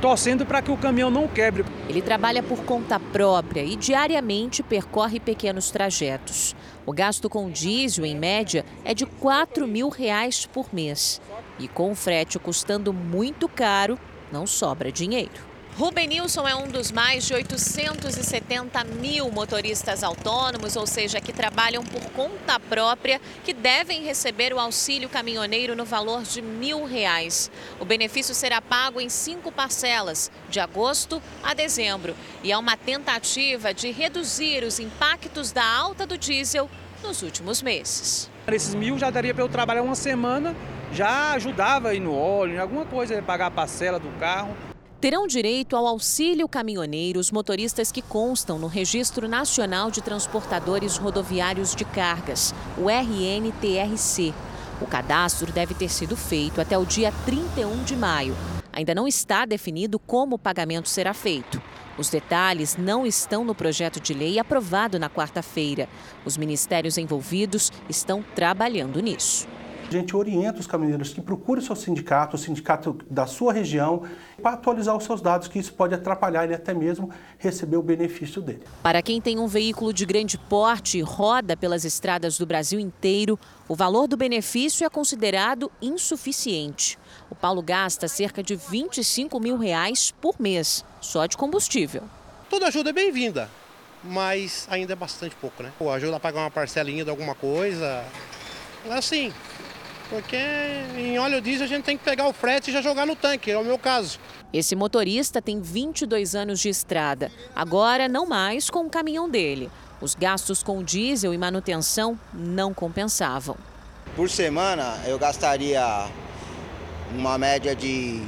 torcendo 0.00 0.44
para 0.44 0.62
que 0.62 0.70
o 0.70 0.76
caminhão 0.76 1.10
não 1.10 1.26
quebre. 1.26 1.64
Ele 1.88 2.02
trabalha 2.02 2.42
por 2.42 2.64
conta 2.64 2.98
própria 2.98 3.62
e 3.62 3.76
diariamente 3.76 4.62
percorre 4.62 5.18
pequenos 5.18 5.70
trajetos. 5.70 6.54
O 6.86 6.92
gasto 6.92 7.30
com 7.30 7.50
diesel, 7.50 8.04
em 8.04 8.16
média, 8.16 8.64
é 8.84 8.92
de 8.92 9.06
4 9.06 9.66
mil 9.66 9.88
reais 9.88 10.46
por 10.46 10.66
mês. 10.74 11.20
E 11.58 11.66
com 11.66 11.92
o 11.92 11.94
frete 11.94 12.38
custando 12.38 12.92
muito 12.92 13.48
caro, 13.48 13.98
não 14.30 14.46
sobra 14.46 14.92
dinheiro. 14.92 15.53
Rubenilson 15.76 16.46
é 16.46 16.54
um 16.54 16.68
dos 16.68 16.92
mais 16.92 17.26
de 17.26 17.34
870 17.34 18.84
mil 18.84 19.28
motoristas 19.28 20.04
autônomos, 20.04 20.76
ou 20.76 20.86
seja, 20.86 21.20
que 21.20 21.32
trabalham 21.32 21.82
por 21.82 22.00
conta 22.12 22.60
própria, 22.60 23.20
que 23.42 23.52
devem 23.52 24.04
receber 24.04 24.52
o 24.52 24.60
auxílio 24.60 25.08
caminhoneiro 25.08 25.74
no 25.74 25.84
valor 25.84 26.22
de 26.22 26.40
mil 26.40 26.84
reais. 26.84 27.50
O 27.80 27.84
benefício 27.84 28.36
será 28.36 28.62
pago 28.62 29.00
em 29.00 29.08
cinco 29.08 29.50
parcelas, 29.50 30.30
de 30.48 30.60
agosto 30.60 31.20
a 31.42 31.54
dezembro, 31.54 32.14
e 32.44 32.52
é 32.52 32.56
uma 32.56 32.76
tentativa 32.76 33.74
de 33.74 33.90
reduzir 33.90 34.62
os 34.62 34.78
impactos 34.78 35.50
da 35.50 35.66
alta 35.66 36.06
do 36.06 36.16
diesel 36.16 36.70
nos 37.02 37.20
últimos 37.20 37.60
meses. 37.60 38.30
Esses 38.46 38.76
mil 38.76 38.96
já 38.96 39.10
daria 39.10 39.34
para 39.34 39.42
eu 39.42 39.48
trabalhar 39.48 39.82
uma 39.82 39.96
semana, 39.96 40.54
já 40.92 41.32
ajudava 41.32 41.88
aí 41.88 41.98
no 41.98 42.16
óleo, 42.16 42.54
em 42.54 42.58
alguma 42.58 42.84
coisa, 42.84 43.20
pagar 43.20 43.46
a 43.46 43.50
parcela 43.50 43.98
do 43.98 44.08
carro. 44.20 44.56
Terão 45.04 45.26
direito 45.26 45.76
ao 45.76 45.86
auxílio 45.86 46.48
caminhoneiro 46.48 47.20
os 47.20 47.30
motoristas 47.30 47.92
que 47.92 48.00
constam 48.00 48.58
no 48.58 48.66
Registro 48.66 49.28
Nacional 49.28 49.90
de 49.90 50.00
Transportadores 50.00 50.96
Rodoviários 50.96 51.74
de 51.76 51.84
Cargas, 51.84 52.54
o 52.78 52.88
RNTRC. 52.88 54.32
O 54.80 54.86
cadastro 54.86 55.52
deve 55.52 55.74
ter 55.74 55.90
sido 55.90 56.16
feito 56.16 56.58
até 56.58 56.78
o 56.78 56.86
dia 56.86 57.12
31 57.26 57.84
de 57.84 57.94
maio. 57.94 58.34
Ainda 58.72 58.94
não 58.94 59.06
está 59.06 59.44
definido 59.44 59.98
como 59.98 60.36
o 60.36 60.38
pagamento 60.38 60.88
será 60.88 61.12
feito. 61.12 61.60
Os 61.98 62.08
detalhes 62.08 62.74
não 62.78 63.04
estão 63.04 63.44
no 63.44 63.54
projeto 63.54 64.00
de 64.00 64.14
lei 64.14 64.38
aprovado 64.38 64.98
na 64.98 65.10
quarta-feira. 65.10 65.86
Os 66.24 66.38
ministérios 66.38 66.96
envolvidos 66.96 67.70
estão 67.90 68.24
trabalhando 68.34 69.02
nisso. 69.02 69.46
A 69.86 69.90
gente 69.90 70.16
orienta 70.16 70.58
os 70.58 70.66
caminhoneiros 70.66 71.12
que 71.12 71.20
procurem 71.20 71.64
seu 71.64 71.76
sindicato, 71.76 72.36
o 72.36 72.38
sindicato 72.38 72.98
da 73.08 73.26
sua 73.26 73.52
região, 73.52 74.02
para 74.42 74.54
atualizar 74.54 74.96
os 74.96 75.04
seus 75.04 75.20
dados, 75.20 75.46
que 75.46 75.58
isso 75.58 75.72
pode 75.74 75.94
atrapalhar 75.94 76.44
ele 76.44 76.54
até 76.54 76.74
mesmo 76.74 77.10
receber 77.38 77.76
o 77.76 77.82
benefício 77.82 78.42
dele. 78.42 78.62
Para 78.82 79.02
quem 79.02 79.20
tem 79.20 79.38
um 79.38 79.46
veículo 79.46 79.92
de 79.92 80.04
grande 80.04 80.36
porte 80.36 80.98
e 80.98 81.02
roda 81.02 81.56
pelas 81.56 81.84
estradas 81.84 82.38
do 82.38 82.46
Brasil 82.46 82.80
inteiro, 82.80 83.38
o 83.68 83.76
valor 83.76 84.08
do 84.08 84.16
benefício 84.16 84.84
é 84.84 84.90
considerado 84.90 85.70
insuficiente. 85.80 86.98
O 87.30 87.34
Paulo 87.34 87.62
gasta 87.62 88.08
cerca 88.08 88.42
de 88.42 88.56
25 88.56 89.38
mil 89.38 89.56
reais 89.56 90.12
por 90.20 90.34
mês, 90.40 90.84
só 91.00 91.26
de 91.26 91.36
combustível. 91.36 92.02
Toda 92.50 92.66
ajuda 92.66 92.90
é 92.90 92.92
bem-vinda, 92.92 93.48
mas 94.02 94.66
ainda 94.70 94.92
é 94.92 94.96
bastante 94.96 95.36
pouco, 95.36 95.62
né? 95.62 95.72
Ajuda 95.94 96.16
a 96.16 96.20
pagar 96.20 96.40
uma 96.40 96.50
parcelinha 96.50 97.04
de 97.04 97.10
alguma 97.10 97.34
coisa. 97.34 98.04
Assim, 98.90 99.32
porque 100.14 100.36
em 100.96 101.18
óleo 101.18 101.40
diesel 101.40 101.64
a 101.64 101.68
gente 101.68 101.82
tem 101.82 101.98
que 101.98 102.04
pegar 102.04 102.28
o 102.28 102.32
frete 102.32 102.70
e 102.70 102.72
já 102.72 102.80
jogar 102.80 103.04
no 103.04 103.16
tanque, 103.16 103.50
é 103.50 103.58
o 103.58 103.64
meu 103.64 103.76
caso. 103.76 104.20
Esse 104.52 104.76
motorista 104.76 105.42
tem 105.42 105.60
22 105.60 106.36
anos 106.36 106.60
de 106.60 106.68
estrada, 106.68 107.32
agora 107.52 108.08
não 108.08 108.24
mais 108.24 108.70
com 108.70 108.86
o 108.86 108.90
caminhão 108.90 109.28
dele. 109.28 109.68
Os 110.00 110.14
gastos 110.14 110.62
com 110.62 110.84
diesel 110.84 111.34
e 111.34 111.38
manutenção 111.38 112.16
não 112.32 112.72
compensavam. 112.72 113.56
Por 114.14 114.30
semana 114.30 115.00
eu 115.04 115.18
gastaria 115.18 116.06
uma 117.12 117.36
média 117.36 117.74
de 117.74 118.22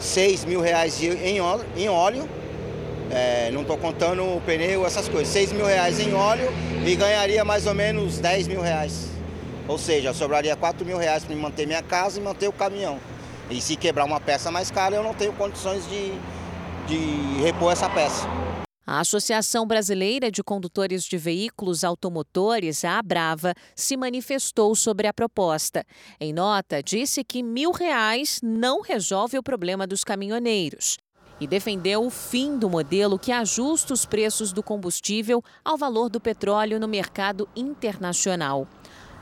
6 0.00 0.44
mil 0.46 0.60
reais 0.60 1.00
em 1.00 1.40
óleo, 1.40 1.64
em 1.76 1.88
óleo. 1.88 2.28
É, 3.12 3.52
não 3.52 3.60
estou 3.60 3.78
contando 3.78 4.24
o 4.24 4.40
pneu, 4.40 4.84
essas 4.84 5.08
coisas. 5.08 5.32
6 5.32 5.52
mil 5.52 5.66
reais 5.66 6.00
em 6.00 6.12
óleo 6.12 6.48
e 6.84 6.96
ganharia 6.96 7.44
mais 7.44 7.66
ou 7.68 7.74
menos 7.74 8.18
10 8.18 8.48
mil 8.48 8.60
reais. 8.60 9.13
Ou 9.66 9.78
seja, 9.78 10.12
sobraria 10.12 10.54
4 10.54 10.84
mil 10.84 10.98
reais 10.98 11.24
para 11.24 11.34
manter 11.36 11.66
minha 11.66 11.82
casa 11.82 12.20
e 12.20 12.22
manter 12.22 12.48
o 12.48 12.52
caminhão. 12.52 12.98
E 13.50 13.60
se 13.60 13.76
quebrar 13.76 14.04
uma 14.04 14.20
peça 14.20 14.50
mais 14.50 14.70
cara, 14.70 14.96
eu 14.96 15.02
não 15.02 15.14
tenho 15.14 15.32
condições 15.32 15.86
de, 15.88 16.12
de 16.86 17.42
repor 17.42 17.72
essa 17.72 17.88
peça. 17.88 18.26
A 18.86 19.00
Associação 19.00 19.66
Brasileira 19.66 20.30
de 20.30 20.42
Condutores 20.42 21.04
de 21.04 21.16
Veículos 21.16 21.84
Automotores, 21.84 22.84
a 22.84 22.98
Abrava, 22.98 23.54
se 23.74 23.96
manifestou 23.96 24.74
sobre 24.74 25.06
a 25.06 25.12
proposta. 25.12 25.86
Em 26.20 26.34
nota, 26.34 26.82
disse 26.82 27.24
que 27.24 27.42
mil 27.42 27.72
reais 27.72 28.40
não 28.42 28.82
resolve 28.82 29.38
o 29.38 29.42
problema 29.42 29.86
dos 29.86 30.04
caminhoneiros 30.04 30.98
e 31.40 31.46
defendeu 31.46 32.04
o 32.04 32.10
fim 32.10 32.58
do 32.58 32.68
modelo 32.68 33.18
que 33.18 33.32
ajusta 33.32 33.92
os 33.92 34.04
preços 34.06 34.52
do 34.52 34.62
combustível 34.62 35.42
ao 35.64 35.76
valor 35.76 36.08
do 36.08 36.20
petróleo 36.20 36.78
no 36.78 36.86
mercado 36.86 37.48
internacional. 37.56 38.68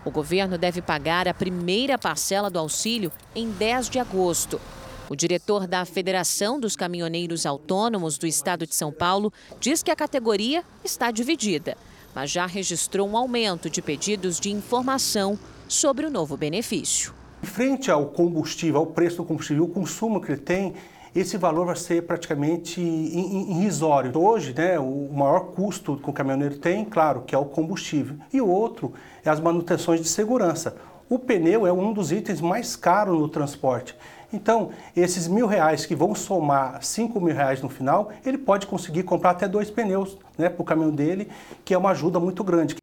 O 0.04 0.10
governo 0.10 0.58
deve 0.58 0.82
pagar 0.82 1.28
a 1.28 1.34
primeira 1.34 1.96
parcela 1.96 2.50
do 2.50 2.58
auxílio 2.58 3.12
em 3.34 3.50
10 3.50 3.88
de 3.88 3.98
agosto. 3.98 4.60
O 5.08 5.14
diretor 5.14 5.66
da 5.66 5.84
Federação 5.84 6.58
dos 6.58 6.74
Caminhoneiros 6.74 7.46
Autônomos 7.46 8.18
do 8.18 8.26
Estado 8.26 8.66
de 8.66 8.74
São 8.74 8.90
Paulo 8.90 9.32
diz 9.60 9.82
que 9.82 9.90
a 9.90 9.96
categoria 9.96 10.64
está 10.82 11.10
dividida, 11.10 11.76
mas 12.14 12.30
já 12.30 12.46
registrou 12.46 13.08
um 13.08 13.16
aumento 13.16 13.70
de 13.70 13.82
pedidos 13.82 14.40
de 14.40 14.50
informação 14.50 15.38
sobre 15.68 16.06
o 16.06 16.10
novo 16.10 16.36
benefício. 16.36 17.14
Frente 17.42 17.90
ao 17.90 18.06
combustível, 18.06 18.80
ao 18.80 18.86
preço 18.86 19.18
do 19.18 19.24
combustível, 19.24 19.64
o 19.64 19.68
consumo 19.68 20.20
que 20.20 20.32
ele 20.32 20.40
tem, 20.40 20.74
esse 21.14 21.36
valor 21.36 21.66
vai 21.66 21.76
ser 21.76 22.06
praticamente 22.06 22.80
irrisório. 22.80 24.16
Hoje, 24.18 24.54
né, 24.54 24.78
o 24.78 25.10
maior 25.12 25.52
custo 25.52 25.96
que 25.96 26.08
o 26.08 26.12
caminhoneiro 26.12 26.56
tem, 26.56 26.84
claro, 26.84 27.22
que 27.22 27.34
é 27.34 27.38
o 27.38 27.44
combustível. 27.44 28.16
E 28.32 28.40
o 28.40 28.48
outro 28.48 28.94
é 29.24 29.28
as 29.28 29.38
manutenções 29.38 30.00
de 30.00 30.08
segurança. 30.08 30.76
O 31.10 31.18
pneu 31.18 31.66
é 31.66 31.72
um 31.72 31.92
dos 31.92 32.10
itens 32.10 32.40
mais 32.40 32.74
caros 32.74 33.18
no 33.18 33.28
transporte. 33.28 33.94
Então, 34.32 34.70
esses 34.96 35.28
mil 35.28 35.46
reais 35.46 35.84
que 35.84 35.94
vão 35.94 36.14
somar 36.14 36.82
cinco 36.82 37.20
mil 37.20 37.34
reais 37.34 37.60
no 37.60 37.68
final, 37.68 38.10
ele 38.24 38.38
pode 38.38 38.66
conseguir 38.66 39.02
comprar 39.02 39.32
até 39.32 39.46
dois 39.46 39.70
pneus 39.70 40.16
né, 40.38 40.48
para 40.48 40.62
o 40.62 40.64
caminhão 40.64 40.90
dele, 40.90 41.30
que 41.62 41.74
é 41.74 41.78
uma 41.78 41.90
ajuda 41.90 42.18
muito 42.18 42.42
grande. 42.42 42.76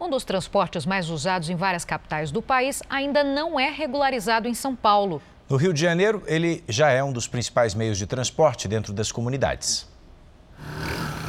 Um 0.00 0.10
dos 0.10 0.24
transportes 0.24 0.84
mais 0.84 1.08
usados 1.08 1.48
em 1.50 1.54
várias 1.54 1.84
capitais 1.84 2.32
do 2.32 2.42
país 2.42 2.82
ainda 2.90 3.22
não 3.22 3.60
é 3.60 3.70
regularizado 3.70 4.48
em 4.48 4.54
São 4.54 4.74
Paulo. 4.74 5.22
No 5.50 5.56
Rio 5.56 5.72
de 5.72 5.80
Janeiro, 5.80 6.22
ele 6.28 6.62
já 6.68 6.90
é 6.90 7.02
um 7.02 7.12
dos 7.12 7.26
principais 7.26 7.74
meios 7.74 7.98
de 7.98 8.06
transporte 8.06 8.68
dentro 8.68 8.92
das 8.92 9.10
comunidades. 9.10 9.84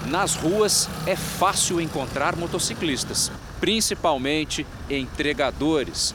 Nas 0.05 0.35
ruas 0.35 0.87
é 1.07 1.15
fácil 1.15 1.81
encontrar 1.81 2.35
motociclistas, 2.35 3.31
principalmente 3.59 4.63
entregadores. 4.87 6.13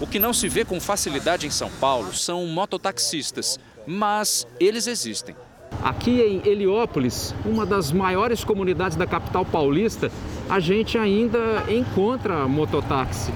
O 0.00 0.06
que 0.06 0.20
não 0.20 0.32
se 0.32 0.48
vê 0.48 0.64
com 0.64 0.80
facilidade 0.80 1.44
em 1.44 1.50
São 1.50 1.68
Paulo 1.68 2.14
são 2.14 2.46
mototaxistas, 2.46 3.58
mas 3.84 4.46
eles 4.60 4.86
existem. 4.86 5.34
Aqui 5.82 6.20
em 6.20 6.48
Heliópolis, 6.48 7.34
uma 7.44 7.66
das 7.66 7.90
maiores 7.90 8.44
comunidades 8.44 8.96
da 8.96 9.06
capital 9.06 9.44
paulista, 9.44 10.12
a 10.48 10.60
gente 10.60 10.96
ainda 10.96 11.64
encontra 11.68 12.46
mototáxi. 12.46 13.32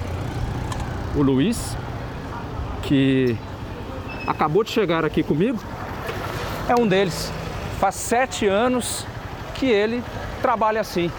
O 1.13 1.21
Luiz, 1.21 1.75
que 2.83 3.35
acabou 4.27 4.63
de 4.63 4.69
chegar 4.69 5.05
aqui 5.05 5.23
comigo, 5.23 5.57
é 6.67 6.75
um 6.75 6.85
deles. 6.85 7.31
Faz 7.79 7.95
sete 7.95 8.45
anos 8.45 9.05
que 9.55 9.67
ele 9.67 10.03
trabalha 10.41 10.81
assim, 10.81 11.09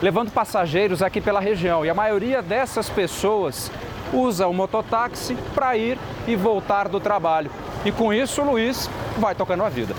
levando 0.00 0.30
passageiros 0.30 1.02
aqui 1.02 1.20
pela 1.20 1.40
região. 1.40 1.84
E 1.84 1.90
a 1.90 1.94
maioria 1.94 2.40
dessas 2.40 2.88
pessoas 2.88 3.70
usa 4.12 4.46
o 4.46 4.52
mototáxi 4.54 5.36
para 5.54 5.76
ir 5.76 5.98
e 6.26 6.36
voltar 6.36 6.88
do 6.88 7.00
trabalho. 7.00 7.50
E 7.84 7.90
com 7.90 8.12
isso, 8.12 8.40
o 8.42 8.52
Luiz 8.52 8.88
vai 9.18 9.34
tocando 9.34 9.64
a 9.64 9.68
vida. 9.68 9.94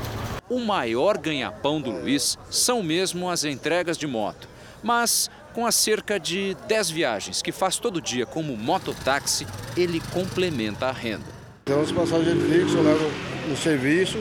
O 0.50 0.60
maior 0.60 1.18
ganha-pão 1.18 1.82
do 1.82 1.92
Luiz 1.92 2.38
são 2.50 2.82
mesmo 2.82 3.30
as 3.30 3.44
entregas 3.44 3.98
de 3.98 4.08
moto. 4.08 4.48
Mas 4.82 5.30
com 5.54 5.66
as 5.66 5.76
cerca 5.76 6.20
de 6.20 6.56
10 6.68 6.90
viagens 6.90 7.42
que 7.42 7.52
faz 7.52 7.78
todo 7.78 8.02
dia 8.02 8.26
como 8.26 8.58
mototáxi, 8.58 9.48
ele 9.78 10.02
complementa 10.12 10.88
a 10.88 10.92
renda. 10.92 11.33
Tem 11.66 11.78
uns 11.78 11.94
passageiros 11.94 12.44
fixos, 12.44 12.74
eu 12.74 12.84
levo 12.84 13.10
no 13.48 13.56
serviço, 13.56 14.18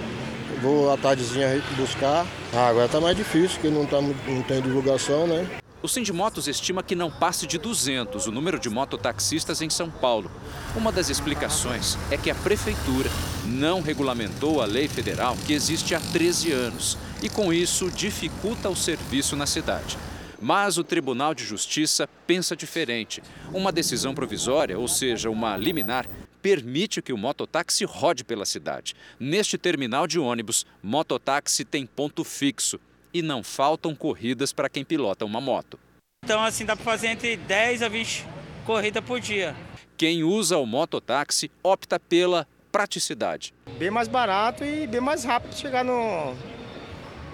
vou 0.63 0.93
à 0.93 0.97
tardezinha 0.97 1.61
buscar. 1.77 2.25
Ah, 2.55 2.69
agora 2.69 2.87
está 2.87 3.01
mais 3.01 3.17
difícil, 3.17 3.59
porque 3.61 3.69
não, 3.69 3.85
tá, 3.85 4.01
não 4.01 4.43
tem 4.45 4.63
divulgação, 4.63 5.27
né? 5.27 5.45
O 5.83 5.89
Sindimotos 5.89 6.47
estima 6.47 6.85
que 6.85 6.95
não 6.95 7.11
passe 7.11 7.45
de 7.45 7.59
200 7.59 8.29
o 8.29 8.31
número 8.31 8.61
de 8.61 8.71
mototaxistas 8.71 9.61
em 9.61 9.69
São 9.69 9.91
Paulo. 9.91 10.31
Uma 10.77 10.93
das 10.93 11.11
explicações 11.11 11.99
é 12.13 12.17
que 12.17 12.31
a 12.31 12.35
prefeitura 12.37 13.11
não 13.45 13.81
regulamentou 13.81 14.63
a 14.63 14.65
lei 14.65 14.87
federal 14.87 15.37
que 15.45 15.53
existe 15.53 15.97
há 15.97 16.01
13 16.01 16.53
anos 16.53 16.97
e, 17.21 17.29
com 17.29 17.53
isso, 17.53 17.91
dificulta 17.91 18.71
o 18.71 18.77
serviço 18.77 19.35
na 19.35 19.47
cidade. 19.47 19.99
Mas 20.41 20.79
o 20.79 20.85
Tribunal 20.85 21.35
de 21.35 21.45
Justiça 21.45 22.09
pensa 22.25 22.55
diferente. 22.55 23.21
Uma 23.53 23.73
decisão 23.73 24.15
provisória, 24.15 24.79
ou 24.79 24.87
seja, 24.87 25.29
uma 25.29 25.57
liminar, 25.57 26.07
permite 26.43 27.01
que 27.01 27.13
o 27.13 27.17
mototáxi 27.17 27.85
rode 27.85 28.25
pela 28.25 28.45
cidade. 28.45 28.95
Neste 29.19 29.57
terminal 29.57 30.07
de 30.07 30.19
ônibus, 30.19 30.67
mototáxi 30.83 31.65
tem 31.65 31.87
ponto 31.87 32.25
fixo 32.25 32.81
e 33.15 33.23
não 33.23 33.43
faltam 33.43 33.95
corridas 33.95 34.53
para 34.53 34.69
quem 34.69 34.85
pilota 34.85 35.25
uma 35.25 35.41
moto. 35.41 35.79
Então, 36.25 36.43
assim, 36.43 36.65
dá 36.65 36.75
para 36.75 36.85
fazer 36.85 37.09
entre 37.09 37.37
10 37.37 37.83
a 37.83 37.89
20 37.89 38.27
corridas 38.67 39.05
por 39.05 39.21
dia. 39.21 39.55
Quem 39.97 40.25
usa 40.25 40.59
o 40.59 40.67
mototáxi 40.67 41.51
opta 41.63 41.99
pela 41.99 42.47
praticidade. 42.73 43.55
Bem 43.79 43.91
mais 43.91 44.09
barato 44.09 44.65
e 44.65 44.87
bem 44.87 45.01
mais 45.01 45.25
rápido 45.25 45.55
chegar 45.55 45.85
no, 45.85 46.35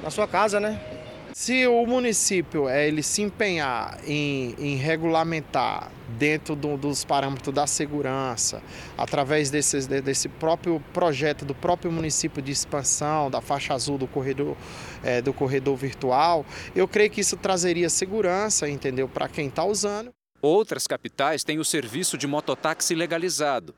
na 0.03 0.11
sua 0.11 0.27
casa, 0.27 0.59
né? 0.59 0.98
Se 1.39 1.69
o 1.69 1.87
município 1.87 2.69
é, 2.69 2.89
ele 2.89 3.01
se 3.01 3.23
empenhar 3.23 4.01
em, 4.05 4.57
em 4.59 4.75
regulamentar 4.75 5.89
dentro 6.19 6.57
do, 6.57 6.77
dos 6.77 7.05
parâmetros 7.05 7.55
da 7.55 7.65
segurança, 7.65 8.61
através 8.97 9.49
desse, 9.49 9.87
desse 10.03 10.29
próprio 10.29 10.83
projeto 10.93 11.45
do 11.45 11.55
próprio 11.55 11.93
município 11.93 12.43
de 12.43 12.51
expansão, 12.51 13.31
da 13.31 13.41
faixa 13.41 13.73
azul 13.73 13.97
do 13.97 14.09
corredor, 14.09 14.57
é, 15.01 15.23
do 15.23 15.33
corredor 15.33 15.77
virtual, 15.77 16.45
eu 16.75 16.89
creio 16.89 17.09
que 17.09 17.21
isso 17.21 17.37
trazeria 17.37 17.89
segurança, 17.89 18.69
entendeu, 18.69 19.09
para 19.09 19.29
quem 19.29 19.47
está 19.47 19.63
usando. 19.63 20.11
Outras 20.43 20.89
capitais 20.89 21.45
têm 21.45 21.61
o 21.61 21.65
serviço 21.65 22.19
de 22.19 22.27
mototáxi 22.27 22.97
legalizado. 22.97 23.77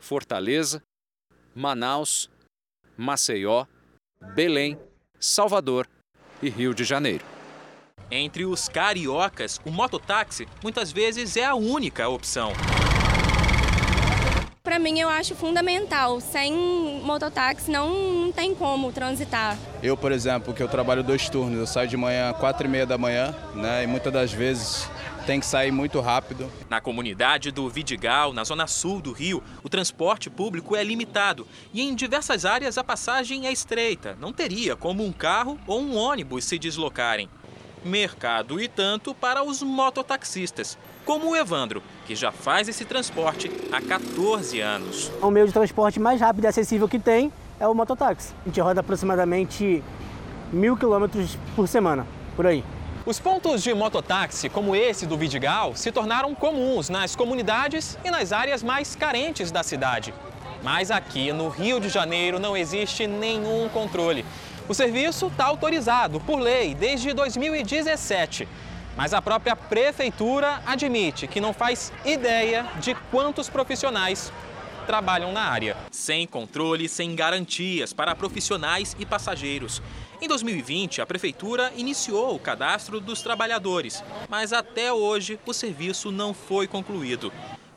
Fortaleza, 0.00 0.82
Manaus, 1.54 2.28
Maceió, 2.96 3.64
Belém, 4.34 4.76
Salvador 5.20 5.86
e 6.42 6.48
Rio 6.48 6.74
de 6.74 6.84
Janeiro. 6.84 7.24
Entre 8.10 8.44
os 8.44 8.68
cariocas, 8.68 9.60
o 9.64 9.70
mototáxi 9.70 10.46
muitas 10.62 10.92
vezes 10.92 11.36
é 11.36 11.44
a 11.44 11.54
única 11.54 12.08
opção. 12.08 12.52
Para 14.62 14.80
mim, 14.80 14.98
eu 14.98 15.08
acho 15.08 15.34
fundamental. 15.34 16.20
Sem 16.20 16.52
mototáxi 17.04 17.70
não, 17.70 17.88
não 18.24 18.32
tem 18.32 18.54
como 18.54 18.92
transitar. 18.92 19.56
Eu, 19.82 19.96
por 19.96 20.10
exemplo, 20.10 20.52
que 20.52 20.62
eu 20.62 20.68
trabalho 20.68 21.04
dois 21.04 21.28
turnos, 21.28 21.58
eu 21.58 21.66
saio 21.66 21.88
de 21.88 21.96
manhã 21.96 22.32
quatro 22.32 22.66
e 22.66 22.68
meia 22.68 22.84
da 22.84 22.98
manhã, 22.98 23.34
né? 23.54 23.84
E 23.84 23.86
muitas 23.86 24.12
das 24.12 24.32
vezes 24.32 24.88
tem 25.26 25.40
que 25.40 25.46
sair 25.46 25.72
muito 25.72 26.00
rápido. 26.00 26.48
Na 26.70 26.80
comunidade 26.80 27.50
do 27.50 27.68
Vidigal, 27.68 28.32
na 28.32 28.44
zona 28.44 28.68
sul 28.68 29.00
do 29.02 29.10
Rio, 29.10 29.42
o 29.62 29.68
transporte 29.68 30.30
público 30.30 30.76
é 30.76 30.84
limitado 30.84 31.46
e 31.74 31.82
em 31.82 31.96
diversas 31.96 32.44
áreas 32.44 32.78
a 32.78 32.84
passagem 32.84 33.46
é 33.46 33.52
estreita. 33.52 34.16
Não 34.20 34.32
teria 34.32 34.76
como 34.76 35.04
um 35.04 35.10
carro 35.10 35.58
ou 35.66 35.80
um 35.80 35.96
ônibus 35.96 36.44
se 36.44 36.56
deslocarem. 36.58 37.28
Mercado 37.84 38.60
e 38.60 38.68
tanto 38.68 39.14
para 39.14 39.42
os 39.42 39.62
mototaxistas, 39.62 40.78
como 41.04 41.30
o 41.30 41.36
Evandro, 41.36 41.82
que 42.06 42.14
já 42.14 42.30
faz 42.30 42.68
esse 42.68 42.84
transporte 42.84 43.50
há 43.72 43.80
14 43.80 44.60
anos. 44.60 45.10
O 45.20 45.30
meio 45.30 45.46
de 45.48 45.52
transporte 45.52 45.98
mais 45.98 46.20
rápido 46.20 46.44
e 46.44 46.46
acessível 46.46 46.88
que 46.88 47.00
tem 47.00 47.32
é 47.58 47.66
o 47.66 47.74
mototáxi. 47.74 48.32
A 48.44 48.48
gente 48.48 48.60
roda 48.60 48.80
aproximadamente 48.80 49.82
mil 50.52 50.76
quilômetros 50.76 51.36
por 51.56 51.66
semana, 51.66 52.06
por 52.36 52.46
aí. 52.46 52.62
Os 53.06 53.20
pontos 53.20 53.62
de 53.62 53.72
mototáxi, 53.72 54.48
como 54.48 54.74
esse 54.74 55.06
do 55.06 55.16
Vidigal, 55.16 55.76
se 55.76 55.92
tornaram 55.92 56.34
comuns 56.34 56.88
nas 56.88 57.14
comunidades 57.14 57.96
e 58.04 58.10
nas 58.10 58.32
áreas 58.32 58.64
mais 58.64 58.96
carentes 58.96 59.52
da 59.52 59.62
cidade. 59.62 60.12
Mas 60.60 60.90
aqui 60.90 61.32
no 61.32 61.48
Rio 61.48 61.78
de 61.78 61.88
Janeiro 61.88 62.40
não 62.40 62.56
existe 62.56 63.06
nenhum 63.06 63.68
controle. 63.68 64.26
O 64.68 64.74
serviço 64.74 65.28
está 65.28 65.44
autorizado 65.44 66.18
por 66.18 66.40
lei 66.40 66.74
desde 66.74 67.12
2017. 67.12 68.48
Mas 68.96 69.14
a 69.14 69.22
própria 69.22 69.54
prefeitura 69.54 70.60
admite 70.66 71.28
que 71.28 71.40
não 71.40 71.52
faz 71.52 71.92
ideia 72.04 72.66
de 72.80 72.92
quantos 73.12 73.48
profissionais 73.48 74.32
trabalham 74.84 75.32
na 75.32 75.42
área. 75.42 75.76
Sem 75.92 76.26
controle, 76.26 76.88
sem 76.88 77.14
garantias 77.14 77.92
para 77.92 78.16
profissionais 78.16 78.96
e 78.98 79.06
passageiros. 79.06 79.80
Em 80.20 80.28
2020, 80.28 81.02
a 81.02 81.06
prefeitura 81.06 81.70
iniciou 81.76 82.34
o 82.34 82.38
cadastro 82.38 83.00
dos 83.00 83.20
trabalhadores, 83.20 84.02
mas 84.30 84.50
até 84.52 84.90
hoje 84.90 85.38
o 85.44 85.52
serviço 85.52 86.10
não 86.10 86.32
foi 86.32 86.66
concluído. 86.66 87.30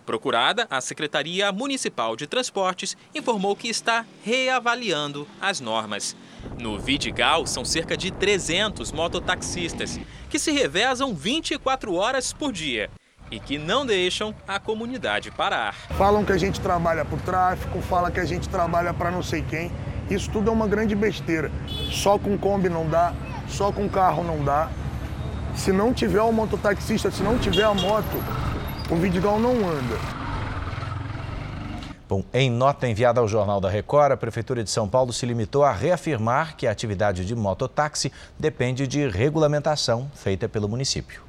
Procurada, 0.05 0.65
a 0.71 0.79
Secretaria 0.79 1.51
Municipal 1.51 2.15
de 2.15 2.25
Transportes 2.25 2.95
informou 3.13 3.55
que 3.55 3.67
está 3.67 4.05
reavaliando 4.23 5.27
as 5.39 5.59
normas. 5.59 6.15
No 6.57 6.79
Vidigal, 6.79 7.45
são 7.45 7.65
cerca 7.65 7.97
de 7.97 8.09
300 8.09 8.91
mototaxistas 8.93 9.99
que 10.29 10.39
se 10.39 10.51
revezam 10.51 11.13
24 11.13 11.93
horas 11.93 12.31
por 12.31 12.53
dia 12.53 12.89
e 13.29 13.39
que 13.39 13.57
não 13.57 13.85
deixam 13.85 14.33
a 14.47 14.59
comunidade 14.59 15.29
parar. 15.29 15.75
Falam 15.97 16.25
que 16.25 16.31
a 16.31 16.37
gente 16.37 16.59
trabalha 16.59 17.05
o 17.05 17.17
tráfico, 17.17 17.81
falam 17.81 18.09
que 18.09 18.19
a 18.19 18.25
gente 18.25 18.47
trabalha 18.49 18.93
para 18.93 19.11
não 19.11 19.21
sei 19.21 19.43
quem. 19.43 19.71
Isso 20.09 20.29
tudo 20.31 20.49
é 20.49 20.53
uma 20.53 20.67
grande 20.67 20.95
besteira. 20.95 21.51
Só 21.91 22.17
com 22.17 22.37
Kombi 22.37 22.69
não 22.69 22.87
dá, 22.89 23.13
só 23.47 23.71
com 23.71 23.87
carro 23.87 24.23
não 24.23 24.43
dá. 24.43 24.69
Se 25.55 25.71
não 25.71 25.93
tiver 25.93 26.21
o 26.21 26.31
mototaxista, 26.31 27.11
se 27.11 27.21
não 27.21 27.37
tiver 27.37 27.63
a 27.63 27.73
moto, 27.73 28.17
o 28.89 28.95
Vidigal 28.95 29.39
não 29.39 29.51
anda. 29.51 30.19
Bom, 32.07 32.23
em 32.33 32.49
nota 32.49 32.87
enviada 32.87 33.21
ao 33.21 33.27
Jornal 33.27 33.61
da 33.61 33.69
Record, 33.69 34.13
a 34.13 34.17
Prefeitura 34.17 34.63
de 34.63 34.69
São 34.71 34.89
Paulo 34.89 35.13
se 35.13 35.27
limitou 35.27 35.63
a 35.63 35.71
reafirmar 35.71 36.55
que 36.55 36.65
a 36.65 36.71
atividade 36.71 37.23
de 37.23 37.35
mototáxi 37.35 38.11
depende 38.37 38.87
de 38.87 39.07
regulamentação 39.07 40.09
feita 40.15 40.49
pelo 40.49 40.67
município. 40.67 41.28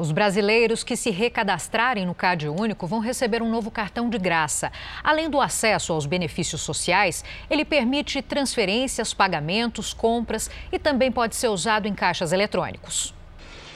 Os 0.00 0.12
brasileiros 0.12 0.82
que 0.82 0.96
se 0.96 1.10
recadastrarem 1.10 2.06
no 2.06 2.14
Cade 2.14 2.48
Único 2.48 2.86
vão 2.86 3.00
receber 3.00 3.42
um 3.42 3.50
novo 3.50 3.70
cartão 3.70 4.08
de 4.08 4.16
graça. 4.16 4.72
Além 5.04 5.28
do 5.28 5.38
acesso 5.38 5.92
aos 5.92 6.06
benefícios 6.06 6.62
sociais, 6.62 7.22
ele 7.50 7.66
permite 7.66 8.22
transferências, 8.22 9.12
pagamentos, 9.12 9.92
compras 9.92 10.50
e 10.72 10.78
também 10.78 11.12
pode 11.12 11.36
ser 11.36 11.48
usado 11.48 11.86
em 11.86 11.94
caixas 11.94 12.32
eletrônicos. 12.32 13.14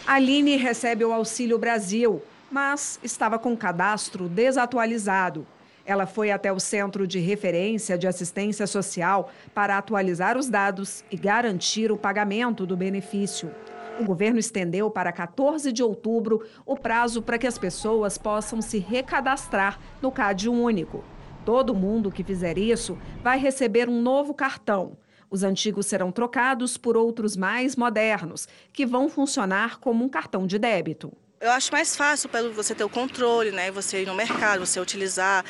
Aline 0.07 0.57
recebe 0.57 1.05
o 1.05 1.13
Auxílio 1.13 1.59
Brasil, 1.59 2.23
mas 2.51 2.99
estava 3.03 3.39
com 3.39 3.53
o 3.53 3.57
cadastro 3.59 4.27
desatualizado. 4.27 5.47
Ela 5.85 6.07
foi 6.07 6.31
até 6.31 6.51
o 6.51 6.59
Centro 6.59 7.07
de 7.07 7.19
Referência 7.19 7.99
de 7.99 8.07
Assistência 8.07 8.67
Social 8.67 9.31
para 9.55 9.77
atualizar 9.77 10.39
os 10.39 10.49
dados 10.49 11.05
e 11.11 11.19
garantir 11.19 11.93
o 11.93 11.99
pagamento 11.99 12.65
do 12.65 12.75
benefício. 12.75 13.51
O 14.01 14.05
governo 14.05 14.41
estendeu 14.41 14.91
para 14.91 15.13
14 15.13 15.71
de 15.73 15.83
outubro 15.83 16.45
o 16.67 16.77
prazo 16.77 17.23
para 17.23 17.39
que 17.39 17.47
as 17.47 17.57
pessoas 17.57 18.19
possam 18.19 18.61
se 18.61 18.79
recadastrar 18.79 19.79
no 20.03 20.11
CAD 20.11 20.49
único. 20.49 21.05
Todo 21.45 21.75
mundo 21.75 22.11
que 22.11 22.25
fizer 22.25 22.59
isso 22.59 22.99
vai 23.23 23.39
receber 23.39 23.89
um 23.89 24.03
novo 24.03 24.35
cartão. 24.35 24.97
Os 25.31 25.45
antigos 25.45 25.87
serão 25.87 26.11
trocados 26.11 26.77
por 26.77 26.97
outros 26.97 27.37
mais 27.37 27.77
modernos, 27.77 28.49
que 28.73 28.85
vão 28.85 29.09
funcionar 29.09 29.79
como 29.79 30.05
um 30.05 30.09
cartão 30.09 30.47
de 30.47 30.59
débito. 30.59 31.13
Eu 31.41 31.51
acho 31.51 31.71
mais 31.73 31.95
fácil 31.95 32.29
para 32.29 32.49
você 32.49 32.75
ter 32.75 32.85
o 32.85 32.89
controle, 32.89 33.51
né? 33.51 33.71
Você 33.71 34.03
ir 34.03 34.07
no 34.07 34.15
mercado, 34.15 34.65
você 34.65 34.81
utilizar, 34.81 35.45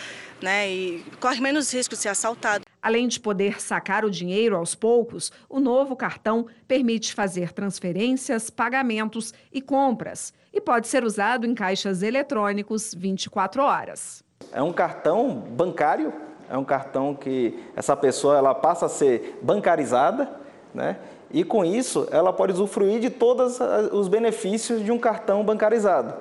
né? 0.45 0.71
E 0.71 1.05
corre 1.19 1.41
menos 1.41 1.73
risco 1.73 1.95
de 1.95 2.01
ser 2.01 2.11
assaltado. 2.11 2.65
Além 2.81 3.09
de 3.09 3.19
poder 3.19 3.61
sacar 3.61 4.05
o 4.05 4.11
dinheiro 4.11 4.55
aos 4.57 4.75
poucos, 4.75 5.33
o 5.49 5.59
novo 5.59 5.97
cartão 5.97 6.47
permite 6.69 7.15
fazer 7.15 7.53
transferências, 7.53 8.51
pagamentos 8.51 9.33
e 9.51 9.63
compras 9.63 10.35
e 10.53 10.61
pode 10.61 10.87
ser 10.87 11.03
usado 11.03 11.47
em 11.47 11.55
caixas 11.55 12.03
eletrônicos 12.03 12.95
24 12.95 13.63
horas. 13.63 14.23
É 14.53 14.63
um 14.63 14.73
cartão 14.73 15.31
bancário, 15.31 16.13
é 16.49 16.59
um 16.59 16.65
cartão 16.65 17.15
que 17.15 17.59
essa 17.75 17.97
pessoa 17.97 18.37
ela 18.37 18.55
passa 18.55 18.87
a 18.87 18.89
ser 18.89 19.39
bancarizada, 19.43 20.31
né? 20.75 20.99
E 21.33 21.43
com 21.43 21.65
isso 21.65 22.07
ela 22.13 22.33
pode 22.33 22.53
usufruir 22.53 23.01
de 23.01 23.09
todos 23.11 23.59
os 23.91 24.07
benefícios 24.09 24.85
de 24.85 24.93
um 24.93 24.99
cartão 24.99 25.43
bancarizado. 25.43 26.15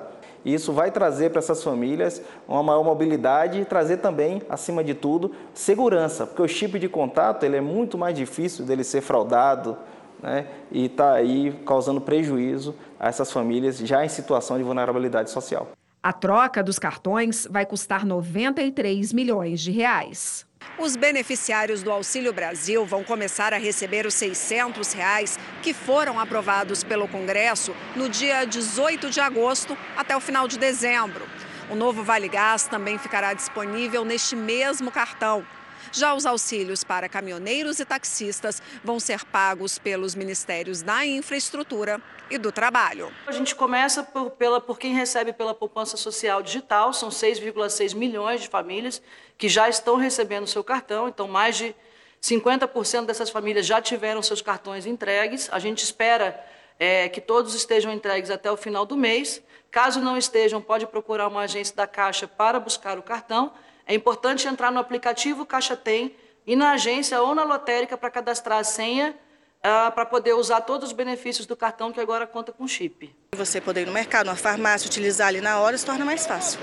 Isso 0.44 0.72
vai 0.72 0.90
trazer 0.90 1.30
para 1.30 1.38
essas 1.38 1.62
famílias 1.62 2.20
uma 2.46 2.62
maior 2.62 2.84
mobilidade 2.84 3.60
e 3.60 3.64
trazer 3.64 3.98
também, 3.98 4.42
acima 4.48 4.84
de 4.84 4.92
tudo, 4.92 5.32
segurança, 5.54 6.26
porque 6.26 6.42
o 6.42 6.48
chip 6.48 6.78
de 6.78 6.88
contato 6.88 7.44
ele 7.44 7.56
é 7.56 7.60
muito 7.60 7.96
mais 7.96 8.14
difícil 8.14 8.64
dele 8.64 8.84
ser 8.84 9.00
fraudado 9.00 9.76
né, 10.22 10.46
e 10.70 10.86
está 10.86 11.12
aí 11.12 11.52
causando 11.64 12.00
prejuízo 12.00 12.74
a 13.00 13.08
essas 13.08 13.32
famílias 13.32 13.78
já 13.78 14.04
em 14.04 14.08
situação 14.08 14.58
de 14.58 14.62
vulnerabilidade 14.62 15.30
social. 15.30 15.68
A 16.02 16.12
troca 16.12 16.62
dos 16.62 16.78
cartões 16.78 17.48
vai 17.50 17.64
custar 17.64 18.04
93 18.04 19.10
milhões 19.14 19.60
de 19.60 19.70
reais. 19.70 20.46
Os 20.78 20.96
beneficiários 20.96 21.82
do 21.82 21.92
Auxílio 21.92 22.32
Brasil 22.32 22.84
vão 22.84 23.04
começar 23.04 23.54
a 23.54 23.58
receber 23.58 24.06
os 24.06 24.14
600 24.14 24.92
reais 24.92 25.38
que 25.62 25.72
foram 25.72 26.18
aprovados 26.18 26.82
pelo 26.82 27.06
Congresso 27.06 27.74
no 27.94 28.08
dia 28.08 28.44
18 28.44 29.08
de 29.10 29.20
agosto 29.20 29.78
até 29.96 30.16
o 30.16 30.20
final 30.20 30.48
de 30.48 30.58
dezembro. 30.58 31.26
O 31.70 31.74
novo 31.74 32.02
Vale 32.02 32.28
Gás 32.28 32.64
também 32.64 32.98
ficará 32.98 33.32
disponível 33.32 34.04
neste 34.04 34.36
mesmo 34.36 34.90
cartão. 34.90 35.46
Já 35.92 36.14
os 36.14 36.26
auxílios 36.26 36.84
para 36.84 37.08
caminhoneiros 37.08 37.80
e 37.80 37.84
taxistas 37.84 38.62
vão 38.82 39.00
ser 39.00 39.24
pagos 39.24 39.78
pelos 39.78 40.14
Ministérios 40.14 40.82
da 40.82 41.04
Infraestrutura 41.06 42.00
e 42.30 42.38
do 42.38 42.50
Trabalho. 42.50 43.12
A 43.26 43.32
gente 43.32 43.54
começa 43.54 44.02
por, 44.02 44.30
pela, 44.30 44.60
por 44.60 44.78
quem 44.78 44.94
recebe 44.94 45.32
pela 45.32 45.54
poupança 45.54 45.96
social 45.96 46.42
digital, 46.42 46.92
são 46.92 47.08
6,6 47.08 47.94
milhões 47.94 48.40
de 48.40 48.48
famílias 48.48 49.02
que 49.36 49.48
já 49.48 49.68
estão 49.68 49.96
recebendo 49.96 50.46
seu 50.46 50.64
cartão, 50.64 51.08
então 51.08 51.28
mais 51.28 51.56
de 51.56 51.74
50% 52.22 53.04
dessas 53.04 53.28
famílias 53.28 53.66
já 53.66 53.82
tiveram 53.82 54.22
seus 54.22 54.40
cartões 54.40 54.86
entregues. 54.86 55.48
A 55.52 55.58
gente 55.58 55.82
espera 55.82 56.42
é, 56.78 57.08
que 57.08 57.20
todos 57.20 57.54
estejam 57.54 57.92
entregues 57.92 58.30
até 58.30 58.50
o 58.50 58.56
final 58.56 58.86
do 58.86 58.96
mês. 58.96 59.42
Caso 59.70 60.00
não 60.00 60.16
estejam, 60.16 60.60
pode 60.60 60.86
procurar 60.86 61.28
uma 61.28 61.42
agência 61.42 61.76
da 61.76 61.86
Caixa 61.86 62.26
para 62.26 62.58
buscar 62.58 62.98
o 62.98 63.02
cartão. 63.02 63.52
É 63.86 63.94
importante 63.94 64.48
entrar 64.48 64.72
no 64.72 64.80
aplicativo 64.80 65.44
Caixa 65.44 65.76
Tem 65.76 66.14
e 66.46 66.56
na 66.56 66.72
agência 66.72 67.20
ou 67.20 67.34
na 67.34 67.44
lotérica 67.44 67.96
para 67.96 68.10
cadastrar 68.10 68.58
a 68.58 68.64
senha 68.64 69.14
uh, 69.60 69.92
para 69.92 70.06
poder 70.06 70.34
usar 70.34 70.62
todos 70.62 70.88
os 70.88 70.94
benefícios 70.94 71.46
do 71.46 71.56
cartão 71.56 71.92
que 71.92 72.00
agora 72.00 72.26
conta 72.26 72.52
com 72.52 72.66
chip. 72.66 73.14
Você 73.36 73.60
poder 73.60 73.82
ir 73.82 73.86
no 73.86 73.92
mercado, 73.92 74.26
na 74.26 74.36
farmácia, 74.36 74.86
utilizar 74.86 75.28
ali 75.28 75.40
na 75.40 75.58
hora 75.58 75.76
se 75.76 75.84
torna 75.84 76.04
mais 76.04 76.26
fácil. 76.26 76.60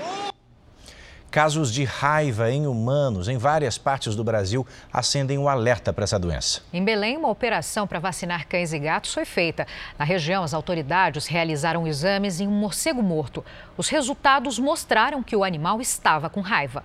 Casos 1.30 1.72
de 1.72 1.82
raiva 1.84 2.50
em 2.50 2.66
humanos 2.66 3.26
em 3.26 3.38
várias 3.38 3.78
partes 3.78 4.14
do 4.14 4.22
Brasil 4.22 4.66
acendem 4.92 5.38
o 5.38 5.42
um 5.42 5.48
alerta 5.48 5.90
para 5.90 6.04
essa 6.04 6.18
doença. 6.18 6.60
Em 6.70 6.84
Belém, 6.84 7.16
uma 7.16 7.30
operação 7.30 7.86
para 7.86 7.98
vacinar 7.98 8.46
cães 8.46 8.74
e 8.74 8.78
gatos 8.78 9.14
foi 9.14 9.24
feita. 9.24 9.66
Na 9.98 10.04
região, 10.04 10.42
as 10.42 10.52
autoridades 10.52 11.26
realizaram 11.26 11.86
exames 11.86 12.38
em 12.38 12.46
um 12.46 12.50
morcego 12.50 13.02
morto. 13.02 13.42
Os 13.78 13.88
resultados 13.88 14.58
mostraram 14.58 15.22
que 15.22 15.34
o 15.34 15.42
animal 15.42 15.80
estava 15.80 16.28
com 16.28 16.42
raiva. 16.42 16.84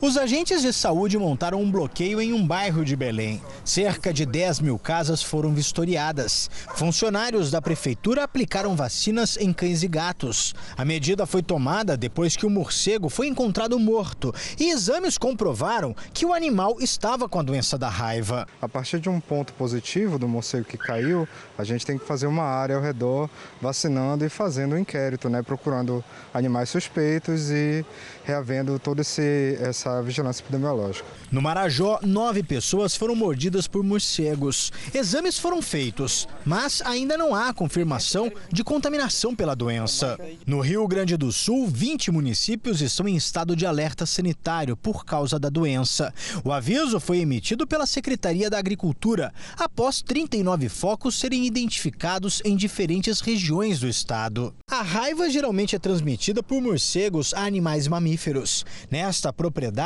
Os 0.00 0.16
agentes 0.16 0.62
de 0.62 0.72
saúde 0.72 1.18
montaram 1.18 1.60
um 1.60 1.68
bloqueio 1.68 2.20
em 2.20 2.32
um 2.32 2.46
bairro 2.46 2.84
de 2.84 2.94
Belém. 2.94 3.42
Cerca 3.64 4.12
de 4.12 4.24
10 4.24 4.60
mil 4.60 4.78
casas 4.78 5.24
foram 5.24 5.52
vistoriadas. 5.52 6.48
Funcionários 6.76 7.50
da 7.50 7.60
prefeitura 7.60 8.22
aplicaram 8.22 8.76
vacinas 8.76 9.36
em 9.36 9.52
cães 9.52 9.82
e 9.82 9.88
gatos. 9.88 10.54
A 10.76 10.84
medida 10.84 11.26
foi 11.26 11.42
tomada 11.42 11.96
depois 11.96 12.36
que 12.36 12.46
o 12.46 12.50
morcego 12.50 13.08
foi 13.08 13.26
encontrado 13.26 13.76
morto 13.76 14.32
e 14.56 14.70
exames 14.70 15.18
comprovaram 15.18 15.96
que 16.14 16.24
o 16.24 16.32
animal 16.32 16.76
estava 16.78 17.28
com 17.28 17.40
a 17.40 17.42
doença 17.42 17.76
da 17.76 17.88
raiva. 17.88 18.46
A 18.62 18.68
partir 18.68 19.00
de 19.00 19.08
um 19.08 19.18
ponto 19.18 19.52
positivo 19.54 20.16
do 20.16 20.28
morcego 20.28 20.64
que 20.64 20.78
caiu, 20.78 21.26
a 21.58 21.64
gente 21.64 21.84
tem 21.84 21.98
que 21.98 22.06
fazer 22.06 22.28
uma 22.28 22.44
área 22.44 22.76
ao 22.76 22.82
redor 22.82 23.28
vacinando 23.60 24.24
e 24.24 24.28
fazendo 24.28 24.76
um 24.76 24.78
inquérito, 24.78 25.28
né, 25.28 25.42
procurando 25.42 26.04
animais 26.32 26.68
suspeitos 26.68 27.50
e 27.50 27.84
reavendo 28.24 28.78
toda 28.78 29.00
essa 29.00 29.87
essa 29.88 30.02
vigilância 30.02 30.42
epidemiológica. 30.42 31.06
No 31.32 31.40
Marajó, 31.42 31.98
nove 32.02 32.42
pessoas 32.42 32.94
foram 32.94 33.14
mordidas 33.14 33.66
por 33.66 33.82
morcegos. 33.82 34.70
Exames 34.94 35.38
foram 35.38 35.60
feitos, 35.62 36.28
mas 36.44 36.82
ainda 36.82 37.16
não 37.16 37.34
há 37.34 37.52
confirmação 37.52 38.30
de 38.52 38.62
contaminação 38.62 39.34
pela 39.34 39.54
doença. 39.54 40.18
No 40.46 40.60
Rio 40.60 40.86
Grande 40.86 41.16
do 41.16 41.32
Sul, 41.32 41.66
20 41.66 42.10
municípios 42.10 42.80
estão 42.80 43.08
em 43.08 43.16
estado 43.16 43.56
de 43.56 43.66
alerta 43.66 44.06
sanitário 44.06 44.76
por 44.76 45.04
causa 45.04 45.38
da 45.38 45.48
doença. 45.48 46.12
O 46.44 46.52
aviso 46.52 47.00
foi 47.00 47.18
emitido 47.18 47.66
pela 47.66 47.86
Secretaria 47.86 48.50
da 48.50 48.58
Agricultura 48.58 49.32
após 49.56 50.02
39 50.02 50.68
focos 50.68 51.18
serem 51.18 51.46
identificados 51.46 52.42
em 52.44 52.56
diferentes 52.56 53.20
regiões 53.20 53.80
do 53.80 53.88
estado. 53.88 54.54
A 54.70 54.82
raiva 54.82 55.30
geralmente 55.30 55.76
é 55.76 55.78
transmitida 55.78 56.42
por 56.42 56.60
morcegos 56.60 57.32
a 57.34 57.44
animais 57.44 57.88
mamíferos. 57.88 58.64
Nesta 58.90 59.32
propriedade, 59.32 59.77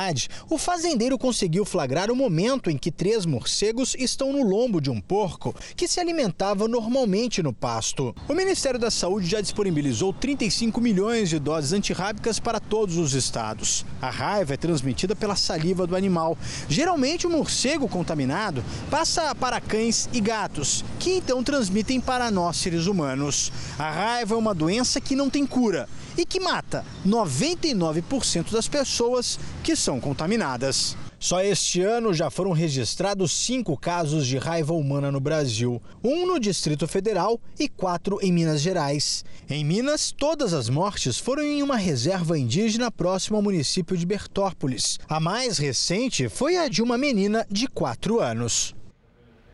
o 0.48 0.57
fazendeiro 0.57 1.18
conseguiu 1.18 1.64
flagrar 1.66 2.11
o 2.11 2.16
momento 2.16 2.70
em 2.70 2.78
que 2.78 2.90
três 2.90 3.26
morcegos 3.26 3.94
estão 3.98 4.33
no 4.33 4.42
lombo 4.42 4.81
de 4.81 4.90
um 4.90 5.00
porco 5.00 5.55
que 5.76 5.87
se 5.87 6.00
alimentava 6.00 6.66
normalmente 6.66 7.42
no 7.42 7.52
pasto. 7.52 8.14
O 8.26 8.33
Ministério 8.33 8.81
da 8.81 8.90
Saúde 8.90 9.26
já 9.26 9.40
disponibilizou 9.40 10.12
35 10.12 10.81
milhões 10.81 11.28
de 11.28 11.38
doses 11.38 11.74
antirrábicas 11.74 12.40
para 12.40 12.59
todos 12.59 12.96
os 12.96 13.12
estados. 13.12 13.85
A 14.00 14.09
raiva 14.09 14.55
é 14.55 14.57
transmitida 14.57 15.14
pela 15.14 15.37
saliva 15.37 15.87
do 15.87 15.94
animal. 15.94 16.38
Geralmente, 16.68 17.26
o 17.26 17.31
morcego 17.31 17.87
contaminado 17.87 18.64
passa 18.90 19.35
para 19.35 19.61
cães 19.61 20.09
e 20.12 20.20
gatos, 20.20 20.85
que 20.98 21.11
então 21.11 21.42
transmitem 21.42 22.00
para 22.00 22.31
nós 22.31 22.57
seres 22.57 22.87
humanos. 22.87 23.52
A 23.78 23.90
raiva 23.90 24.35
é 24.35 24.38
uma 24.38 24.55
doença 24.55 25.00
que 25.00 25.14
não 25.14 25.28
tem 25.28 25.44
cura 25.44 25.87
e 26.16 26.25
que 26.25 26.40
mata 26.40 26.85
99% 27.07 28.51
das 28.51 28.68
pessoas 28.68 29.38
que 29.62 29.75
são 29.77 30.01
contaminadas. 30.01 30.96
Só 31.22 31.40
este 31.40 31.81
ano 31.81 32.12
já 32.12 32.29
foram 32.31 32.51
registrados 32.51 33.31
cinco 33.31 33.77
casos 33.77 34.27
de 34.27 34.38
raiva 34.38 34.75
humana 34.75 35.12
no 35.12 35.20
Brasil: 35.20 35.81
um 36.03 36.27
no 36.27 36.40
Distrito 36.40 36.88
Federal 36.88 37.40
e 37.57 37.68
quatro 37.68 38.18
em 38.20 38.33
Minas 38.33 38.61
Gerais. 38.61 39.25
Em 39.48 39.64
Minas, 39.64 40.11
todas 40.11 40.53
as 40.53 40.68
mortes 40.68 41.18
foram 41.18 41.44
em 41.44 41.62
uma 41.62 41.77
reserva 41.77 42.37
indígena 42.37 42.90
próxima 42.90 43.38
ao 43.38 43.42
município 43.42 43.96
de 43.96 44.05
Bertópolis. 44.05 44.98
A 45.09 45.20
mais 45.20 45.59
recente 45.59 46.29
foi 46.29 46.57
a 46.57 46.66
de 46.66 46.83
uma 46.83 46.98
menina 46.98 47.46
de 47.48 47.68
quatro 47.68 48.18
anos. 48.18 48.75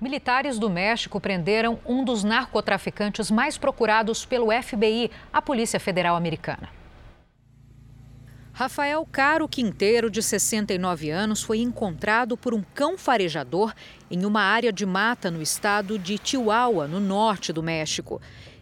Militares 0.01 0.61
do 0.61 0.71
México 0.71 1.21
prenderam 1.21 1.81
um 1.85 2.05
dos 2.05 2.23
narcotraficantes 2.23 3.33
mais 3.33 3.59
procurados 3.59 4.25
pelo 4.25 4.51
FBI, 4.53 5.11
a 5.33 5.43
Polícia 5.43 5.81
Federal 5.81 6.15
Americana. 6.15 6.69
Rafael 8.53 9.07
Caro 9.11 9.49
Quinteiro, 9.49 10.09
de 10.09 10.23
69 10.23 11.11
anos, 11.11 11.43
foi 11.43 11.59
encontrado 11.59 12.37
por 12.37 12.55
um 12.55 12.63
cão 12.75 12.97
farejador 12.97 13.75
em 14.09 14.25
uma 14.25 14.41
área 14.41 14.73
de 14.73 14.87
mata 14.87 15.31
no 15.31 15.43
estado 15.43 15.99
de 15.99 16.19
Chihuahua, 16.23 16.87
no 16.87 17.01
norte 17.01 17.53
do 17.53 17.63
México. 17.63 18.21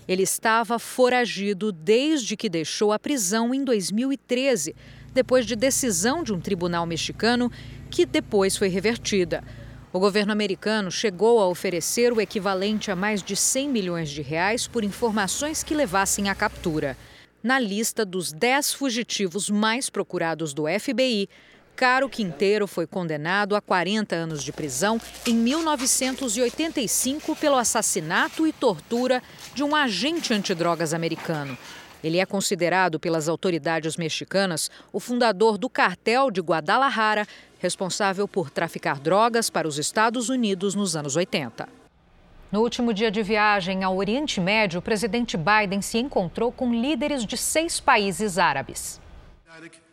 Ele 0.08 0.22
estava 0.22 0.78
foragido 0.78 1.70
desde 1.70 2.36
que 2.36 2.48
deixou 2.48 2.92
a 2.92 2.98
prisão 2.98 3.54
em 3.54 3.62
2013, 3.62 4.74
depois 5.12 5.44
de 5.44 5.56
decisão 5.56 6.22
de 6.22 6.32
um 6.32 6.40
tribunal 6.40 6.86
mexicano 6.86 7.50
que 7.90 8.06
depois 8.06 8.56
foi 8.56 8.68
revertida. 8.68 9.42
O 9.92 10.00
governo 10.00 10.32
americano 10.32 10.90
chegou 10.90 11.40
a 11.40 11.46
oferecer 11.46 12.12
o 12.12 12.20
equivalente 12.20 12.90
a 12.90 12.96
mais 12.96 13.22
de 13.22 13.36
100 13.36 13.68
milhões 13.68 14.10
de 14.10 14.20
reais 14.20 14.66
por 14.66 14.84
informações 14.84 15.62
que 15.62 15.74
levassem 15.74 16.28
à 16.28 16.34
captura. 16.34 16.96
Na 17.42 17.58
lista 17.58 18.04
dos 18.04 18.32
10 18.32 18.74
fugitivos 18.74 19.48
mais 19.48 19.88
procurados 19.88 20.52
do 20.52 20.64
FBI, 20.66 21.28
Caro 21.76 22.08
Quinteiro 22.08 22.66
foi 22.66 22.86
condenado 22.86 23.54
a 23.54 23.60
40 23.60 24.16
anos 24.16 24.42
de 24.42 24.50
prisão 24.50 24.98
em 25.26 25.34
1985 25.34 27.36
pelo 27.36 27.56
assassinato 27.56 28.46
e 28.46 28.52
tortura 28.52 29.22
de 29.54 29.62
um 29.62 29.76
agente 29.76 30.32
antidrogas 30.32 30.94
americano. 30.94 31.56
Ele 32.06 32.20
é 32.20 32.24
considerado 32.24 33.00
pelas 33.00 33.28
autoridades 33.28 33.96
mexicanas 33.96 34.70
o 34.92 35.00
fundador 35.00 35.58
do 35.58 35.68
cartel 35.68 36.30
de 36.30 36.40
Guadalajara, 36.40 37.26
responsável 37.58 38.28
por 38.28 38.48
traficar 38.48 39.00
drogas 39.00 39.50
para 39.50 39.66
os 39.66 39.76
Estados 39.76 40.28
Unidos 40.28 40.76
nos 40.76 40.94
anos 40.94 41.16
80. 41.16 41.68
No 42.52 42.60
último 42.60 42.94
dia 42.94 43.10
de 43.10 43.24
viagem 43.24 43.82
ao 43.82 43.96
Oriente 43.96 44.40
Médio, 44.40 44.78
o 44.78 44.82
presidente 44.82 45.36
Biden 45.36 45.82
se 45.82 45.98
encontrou 45.98 46.52
com 46.52 46.72
líderes 46.72 47.26
de 47.26 47.36
seis 47.36 47.80
países 47.80 48.38
árabes. 48.38 49.00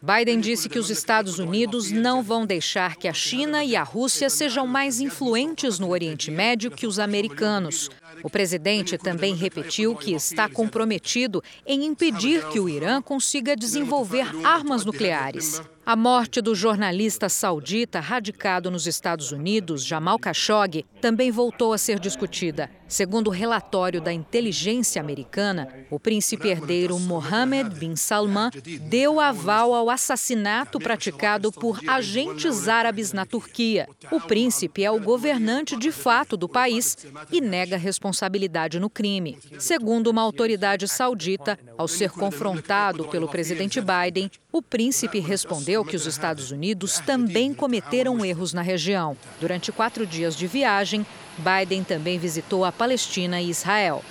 Biden 0.05 0.41
disse 0.41 0.67
que 0.67 0.77
os 0.77 0.89
Estados 0.89 1.39
Unidos 1.39 1.89
não 1.89 2.21
vão 2.21 2.45
deixar 2.45 2.97
que 2.97 3.07
a 3.07 3.13
China 3.13 3.63
e 3.63 3.73
a 3.73 3.83
Rússia 3.83 4.29
sejam 4.29 4.67
mais 4.67 4.99
influentes 4.99 5.79
no 5.79 5.91
Oriente 5.91 6.29
Médio 6.29 6.69
que 6.69 6.85
os 6.85 6.99
americanos. 6.99 7.89
O 8.21 8.29
presidente 8.29 8.97
também 8.97 9.33
repetiu 9.33 9.95
que 9.95 10.11
está 10.13 10.49
comprometido 10.49 11.41
em 11.65 11.85
impedir 11.85 12.45
que 12.49 12.59
o 12.59 12.67
Irã 12.67 13.01
consiga 13.01 13.55
desenvolver 13.55 14.27
armas 14.43 14.83
nucleares. 14.83 15.61
A 15.85 15.97
morte 15.97 16.39
do 16.39 16.55
jornalista 16.55 17.27
saudita 17.27 17.99
radicado 17.99 18.71
nos 18.71 18.87
Estados 18.87 19.33
Unidos, 19.33 19.83
Jamal 19.83 20.17
Khashoggi, 20.17 20.85
também 21.01 21.29
voltou 21.29 21.73
a 21.73 21.77
ser 21.77 21.99
discutida. 21.99 22.69
Segundo 22.87 23.27
o 23.27 23.31
relatório 23.31 23.99
da 23.99 24.13
inteligência 24.13 25.01
americana, 25.01 25.67
o 25.91 25.99
príncipe 25.99 26.47
herdeiro 26.47 26.97
Mohammed 26.97 27.75
bin 27.75 27.97
Salman 27.97 28.49
deu 28.87 29.19
aval 29.19 29.73
ao 29.73 29.89
assassinato 29.93 30.79
praticado 30.79 31.51
por 31.51 31.79
agentes 31.87 32.67
árabes 32.67 33.13
na 33.13 33.25
Turquia. 33.25 33.87
O 34.11 34.19
príncipe 34.19 34.83
é 34.83 34.91
o 34.91 34.99
governante 34.99 35.77
de 35.77 35.91
fato 35.91 36.35
do 36.35 36.49
país 36.49 36.97
e 37.31 37.39
nega 37.39 37.77
responsabilidade 37.77 38.79
no 38.79 38.89
crime. 38.89 39.37
Segundo 39.59 40.07
uma 40.07 40.21
autoridade 40.21 40.87
saudita, 40.87 41.57
ao 41.77 41.87
ser 41.87 42.11
confrontado 42.11 43.07
pelo 43.07 43.27
presidente 43.27 43.79
Biden, 43.79 44.29
o 44.51 44.61
príncipe 44.61 45.19
respondeu 45.19 45.85
que 45.85 45.95
os 45.95 46.05
Estados 46.05 46.51
Unidos 46.51 46.99
também 46.99 47.53
cometeram 47.53 48.23
erros 48.25 48.53
na 48.53 48.61
região. 48.61 49.15
Durante 49.39 49.71
quatro 49.71 50.05
dias 50.05 50.35
de 50.35 50.47
viagem, 50.47 51.05
Biden 51.37 51.83
também 51.83 52.17
visitou 52.17 52.65
a 52.65 52.71
Palestina 52.71 53.41
e 53.41 53.49
Israel. 53.49 54.03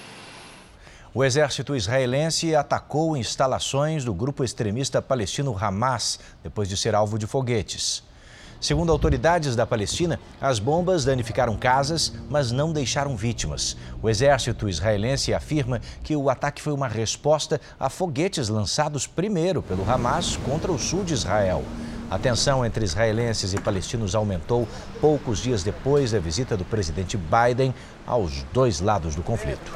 O 1.14 1.22
exército 1.22 1.76
israelense 1.76 2.56
atacou 2.56 3.18
instalações 3.18 4.02
do 4.02 4.14
grupo 4.14 4.42
extremista 4.42 5.02
palestino 5.02 5.54
Hamas 5.60 6.18
depois 6.42 6.70
de 6.70 6.74
ser 6.74 6.94
alvo 6.94 7.18
de 7.18 7.26
foguetes. 7.26 8.02
Segundo 8.58 8.90
autoridades 8.90 9.54
da 9.54 9.66
Palestina, 9.66 10.18
as 10.40 10.58
bombas 10.58 11.04
danificaram 11.04 11.54
casas, 11.54 12.14
mas 12.30 12.50
não 12.50 12.72
deixaram 12.72 13.14
vítimas. 13.14 13.76
O 14.00 14.08
exército 14.08 14.70
israelense 14.70 15.34
afirma 15.34 15.82
que 16.02 16.16
o 16.16 16.30
ataque 16.30 16.62
foi 16.62 16.72
uma 16.72 16.88
resposta 16.88 17.60
a 17.78 17.90
foguetes 17.90 18.48
lançados 18.48 19.06
primeiro 19.06 19.62
pelo 19.62 19.86
Hamas 19.86 20.36
contra 20.36 20.72
o 20.72 20.78
sul 20.78 21.04
de 21.04 21.12
Israel. 21.12 21.62
A 22.10 22.18
tensão 22.18 22.64
entre 22.64 22.86
israelenses 22.86 23.52
e 23.52 23.60
palestinos 23.60 24.14
aumentou 24.14 24.66
poucos 24.98 25.40
dias 25.40 25.62
depois 25.62 26.12
da 26.12 26.18
visita 26.18 26.56
do 26.56 26.64
presidente 26.64 27.18
Biden 27.18 27.74
aos 28.06 28.44
dois 28.50 28.80
lados 28.80 29.14
do 29.14 29.22
conflito. 29.22 29.72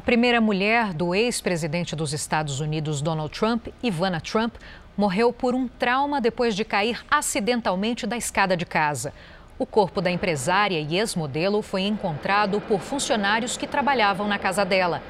A 0.00 0.02
primeira 0.02 0.40
mulher 0.40 0.94
do 0.94 1.14
ex-presidente 1.14 1.94
dos 1.94 2.14
Estados 2.14 2.58
Unidos, 2.58 3.02
Donald 3.02 3.38
Trump, 3.38 3.66
Ivana 3.82 4.18
Trump, 4.18 4.54
morreu 4.96 5.30
por 5.30 5.54
um 5.54 5.68
trauma 5.68 6.22
depois 6.22 6.56
de 6.56 6.64
cair 6.64 7.04
acidentalmente 7.10 8.06
da 8.06 8.16
escada 8.16 8.56
de 8.56 8.64
casa. 8.64 9.12
O 9.58 9.66
corpo 9.66 10.00
da 10.00 10.10
empresária 10.10 10.80
e 10.80 10.96
ex-modelo 10.96 11.60
foi 11.60 11.82
encontrado 11.82 12.62
por 12.62 12.80
funcionários 12.80 13.58
que 13.58 13.66
trabalhavam 13.66 14.26
na 14.26 14.38
casa 14.38 14.64
dela. 14.64 15.02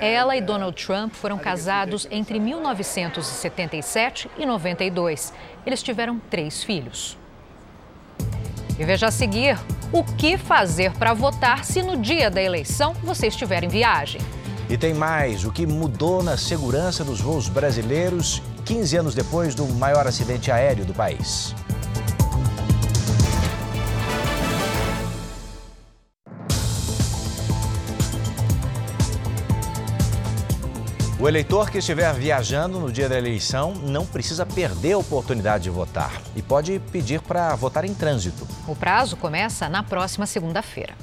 Ela 0.00 0.36
e 0.36 0.40
Donald 0.40 0.74
Trump 0.84 1.14
foram 1.14 1.38
casados 1.38 2.08
entre 2.10 2.40
1977 2.40 4.28
e 4.36 4.44
92. 4.44 5.32
Eles 5.64 5.84
tiveram 5.84 6.18
três 6.18 6.64
filhos. 6.64 7.16
E 8.78 8.84
veja 8.84 9.08
a 9.08 9.10
seguir 9.10 9.58
o 9.92 10.02
que 10.02 10.38
fazer 10.38 10.92
para 10.92 11.12
votar 11.12 11.64
se 11.64 11.82
no 11.82 11.96
dia 11.96 12.30
da 12.30 12.42
eleição 12.42 12.94
você 13.02 13.26
estiver 13.26 13.62
em 13.64 13.68
viagem. 13.68 14.20
E 14.68 14.76
tem 14.76 14.94
mais: 14.94 15.44
o 15.44 15.52
que 15.52 15.66
mudou 15.66 16.22
na 16.22 16.36
segurança 16.36 17.04
dos 17.04 17.20
voos 17.20 17.48
brasileiros 17.48 18.42
15 18.64 18.96
anos 18.96 19.14
depois 19.14 19.54
do 19.54 19.66
maior 19.66 20.06
acidente 20.06 20.50
aéreo 20.50 20.84
do 20.84 20.94
país. 20.94 21.54
O 31.22 31.28
eleitor 31.28 31.70
que 31.70 31.78
estiver 31.78 32.12
viajando 32.14 32.80
no 32.80 32.90
dia 32.90 33.08
da 33.08 33.16
eleição 33.16 33.74
não 33.74 34.04
precisa 34.04 34.44
perder 34.44 34.94
a 34.94 34.98
oportunidade 34.98 35.62
de 35.62 35.70
votar 35.70 36.20
e 36.34 36.42
pode 36.42 36.80
pedir 36.90 37.20
para 37.20 37.54
votar 37.54 37.84
em 37.84 37.94
trânsito. 37.94 38.44
O 38.66 38.74
prazo 38.74 39.16
começa 39.16 39.68
na 39.68 39.84
próxima 39.84 40.26
segunda-feira. 40.26 40.96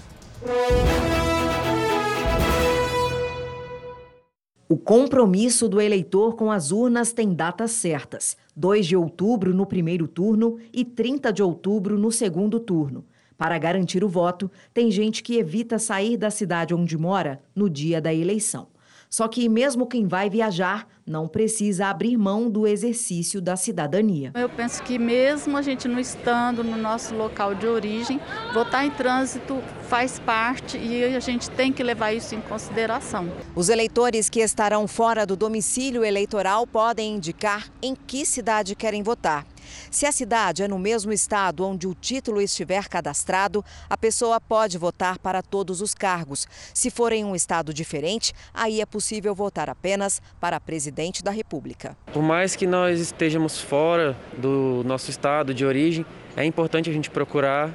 O 4.67 4.75
compromisso 4.75 5.69
do 5.69 5.79
eleitor 5.79 6.35
com 6.35 6.51
as 6.51 6.69
urnas 6.69 7.13
tem 7.13 7.33
datas 7.33 7.71
certas: 7.71 8.35
2 8.57 8.87
de 8.87 8.97
outubro 8.97 9.53
no 9.53 9.65
primeiro 9.65 10.05
turno 10.05 10.57
e 10.73 10.83
30 10.83 11.31
de 11.31 11.41
outubro 11.41 11.97
no 11.97 12.11
segundo 12.11 12.59
turno. 12.59 13.05
Para 13.37 13.57
garantir 13.57 14.03
o 14.03 14.09
voto, 14.09 14.51
tem 14.73 14.91
gente 14.91 15.23
que 15.23 15.37
evita 15.37 15.79
sair 15.79 16.17
da 16.17 16.29
cidade 16.29 16.75
onde 16.75 16.97
mora 16.97 17.41
no 17.55 17.69
dia 17.69 18.01
da 18.01 18.13
eleição. 18.13 18.67
Só 19.09 19.27
que, 19.27 19.49
mesmo 19.49 19.87
quem 19.87 20.07
vai 20.07 20.29
viajar, 20.29 20.87
não 21.05 21.27
precisa 21.27 21.87
abrir 21.87 22.15
mão 22.15 22.47
do 22.47 22.67
exercício 22.67 23.41
da 23.41 23.55
cidadania. 23.55 24.31
Eu 24.35 24.47
penso 24.47 24.83
que, 24.83 24.99
mesmo 24.99 25.57
a 25.57 25.63
gente 25.63 25.87
não 25.87 25.99
estando 25.99 26.63
no 26.63 26.77
nosso 26.77 27.15
local 27.15 27.55
de 27.55 27.65
origem, 27.65 28.19
votar 28.53 28.85
em 28.85 28.91
trânsito 28.91 29.59
faz 29.87 30.19
parte 30.19 30.77
e 30.77 31.03
a 31.03 31.19
gente 31.19 31.49
tem 31.49 31.73
que 31.73 31.81
levar 31.81 32.13
isso 32.13 32.35
em 32.35 32.41
consideração. 32.41 33.27
Os 33.55 33.69
eleitores 33.69 34.29
que 34.29 34.41
estarão 34.41 34.87
fora 34.87 35.25
do 35.25 35.35
domicílio 35.35 36.05
eleitoral 36.05 36.67
podem 36.67 37.15
indicar 37.15 37.67
em 37.81 37.95
que 37.95 38.23
cidade 38.27 38.75
querem 38.75 39.01
votar. 39.01 39.43
Se 39.91 40.05
a 40.05 40.11
cidade 40.11 40.63
é 40.63 40.67
no 40.67 40.79
mesmo 40.79 41.11
estado 41.11 41.65
onde 41.65 41.87
o 41.87 41.93
título 41.93 42.41
estiver 42.41 42.87
cadastrado, 42.87 43.63
a 43.89 43.97
pessoa 43.97 44.39
pode 44.39 44.77
votar 44.77 45.19
para 45.19 45.41
todos 45.41 45.81
os 45.81 45.93
cargos. 45.93 46.47
Se 46.73 46.89
for 46.89 47.11
em 47.11 47.23
um 47.23 47.35
estado 47.35 47.73
diferente, 47.73 48.33
aí 48.53 48.81
é 48.81 48.85
possível 48.85 49.33
votar 49.33 49.69
apenas 49.69 50.21
para 50.39 50.59
presidente 50.59 51.23
da 51.23 51.31
República. 51.31 51.95
Por 52.13 52.23
mais 52.23 52.55
que 52.55 52.67
nós 52.67 52.99
estejamos 52.99 53.59
fora 53.59 54.15
do 54.37 54.83
nosso 54.85 55.09
estado 55.09 55.53
de 55.53 55.65
origem, 55.65 56.05
é 56.35 56.45
importante 56.45 56.89
a 56.89 56.93
gente 56.93 57.09
procurar 57.09 57.73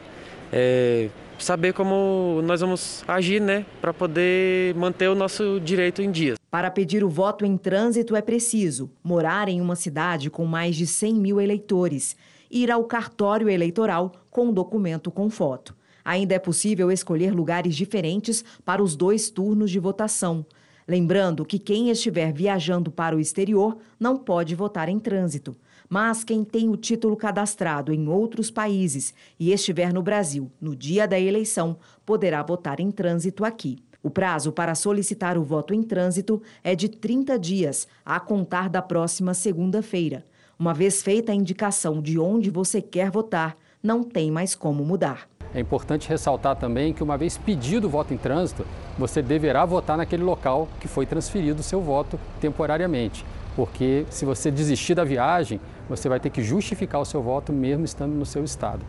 é, 0.53 1.09
saber 1.39 1.73
como 1.73 2.41
nós 2.45 2.61
vamos 2.61 3.05
agir, 3.07 3.41
né, 3.41 3.67
para 3.81 3.93
poder 3.93 4.75
manter 4.75 5.09
o 5.09 5.15
nosso 5.15 5.61
direito 5.61 6.01
em 6.01 6.11
dia. 6.11 6.35
Para 6.55 6.71
pedir 6.71 7.03
o 7.03 7.09
voto 7.09 7.45
em 7.45 7.57
trânsito 7.57 8.15
é 8.15 8.23
preciso 8.23 8.89
morar 9.03 9.49
em 9.49 9.61
uma 9.61 9.75
cidade 9.75 10.31
com 10.31 10.45
mais 10.45 10.77
de 10.77 10.87
100 10.87 11.15
mil 11.17 11.41
eleitores, 11.41 12.17
ir 12.49 12.71
ao 12.71 12.85
cartório 12.85 13.49
eleitoral 13.49 14.13
com 14.31 14.53
documento 14.53 15.11
com 15.11 15.29
foto. 15.29 15.75
Ainda 16.05 16.37
é 16.37 16.39
possível 16.39 16.93
escolher 16.93 17.35
lugares 17.35 17.75
diferentes 17.75 18.45
para 18.65 18.81
os 18.81 18.95
dois 18.95 19.31
turnos 19.31 19.69
de 19.69 19.81
votação. 19.81 20.47
Lembrando 20.87 21.45
que 21.45 21.59
quem 21.59 21.91
estiver 21.91 22.33
viajando 22.33 22.89
para 22.89 23.17
o 23.17 23.21
exterior 23.21 23.77
não 23.99 24.17
pode 24.17 24.55
votar 24.55 24.89
em 24.89 25.01
trânsito. 25.01 25.57
Mas 25.89 26.23
quem 26.23 26.45
tem 26.45 26.69
o 26.69 26.77
título 26.77 27.17
cadastrado 27.17 27.93
em 27.93 28.07
outros 28.07 28.49
países 28.49 29.13
e 29.41 29.51
estiver 29.51 29.93
no 29.93 30.05
Brasil 30.05 30.53
no 30.61 30.77
dia 30.77 31.09
da 31.09 31.19
eleição 31.19 31.77
poderá 32.07 32.45
votar 32.45 32.79
em 32.79 32.93
trânsito 32.93 33.45
aqui. 33.45 33.81
O 34.05 34.11
prazo 34.11 34.53
para 34.53 34.75
solicitar 34.75 35.39
o 35.39 35.43
voto 35.43 35.73
em 35.73 35.83
trânsito 35.83 36.43
é 36.63 36.75
de 36.75 36.91
30 36.91 37.39
dias, 37.39 37.89
a 38.05 38.21
contar 38.21 38.69
da 38.69 38.83
próxima 38.83 39.33
segunda-feira. 39.33 40.27
Uma 40.59 40.75
vez 40.75 41.03
feita 41.03 41.33
a 41.33 41.35
indicação 41.35 42.03
de 42.03 42.19
onde 42.19 42.51
você 42.51 42.83
quer 42.83 43.11
votar, 43.11 43.57
não 43.83 44.05
tem 44.05 44.31
mais 44.31 44.55
como 44.55 44.85
mudar. 44.85 45.27
É 45.55 45.61
importante 45.61 46.07
ressaltar 46.07 46.55
também 46.57 46.93
que, 46.93 47.03
uma 47.03 47.17
vez 47.17 47.39
pedido 47.39 47.87
o 47.87 47.91
voto 47.91 48.13
em 48.13 48.19
trânsito, 48.19 48.67
você 48.99 49.23
deverá 49.23 49.65
votar 49.65 49.97
naquele 49.97 50.23
local 50.23 50.69
que 50.81 50.87
foi 50.87 51.07
transferido 51.07 51.61
o 51.61 51.65
seu 51.65 51.81
voto 51.81 52.21
temporariamente. 52.43 53.25
Porque 53.57 54.05
se 54.11 54.27
você 54.27 54.51
desistir 54.51 54.95
da 54.95 55.05
viagem, 55.05 55.59
você 55.89 56.11
vai 56.11 56.21
ter 56.21 56.29
que 56.29 56.43
justificar 56.43 57.01
o 57.01 57.07
seu 57.07 57.23
voto 57.23 57.55
mesmo 57.55 57.87
estando 57.87 58.13
no 58.13 58.27
seu 58.27 58.45
estado. 58.45 58.85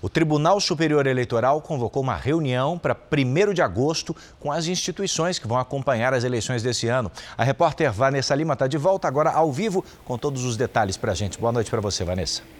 O 0.00 0.08
Tribunal 0.08 0.60
Superior 0.60 1.06
Eleitoral 1.06 1.60
convocou 1.60 2.02
uma 2.02 2.14
reunião 2.14 2.78
para 2.78 2.96
1 2.96 3.52
de 3.52 3.60
agosto 3.60 4.14
com 4.38 4.52
as 4.52 4.66
instituições 4.66 5.38
que 5.38 5.48
vão 5.48 5.58
acompanhar 5.58 6.14
as 6.14 6.22
eleições 6.22 6.62
desse 6.62 6.86
ano. 6.86 7.10
A 7.36 7.42
repórter 7.42 7.92
Vanessa 7.92 8.34
Lima 8.34 8.52
está 8.52 8.66
de 8.68 8.78
volta 8.78 9.08
agora 9.08 9.30
ao 9.30 9.50
vivo 9.50 9.84
com 10.04 10.16
todos 10.16 10.44
os 10.44 10.56
detalhes 10.56 10.96
para 10.96 11.12
a 11.12 11.14
gente. 11.14 11.38
Boa 11.38 11.52
noite 11.52 11.70
para 11.70 11.80
você, 11.80 12.04
Vanessa. 12.04 12.57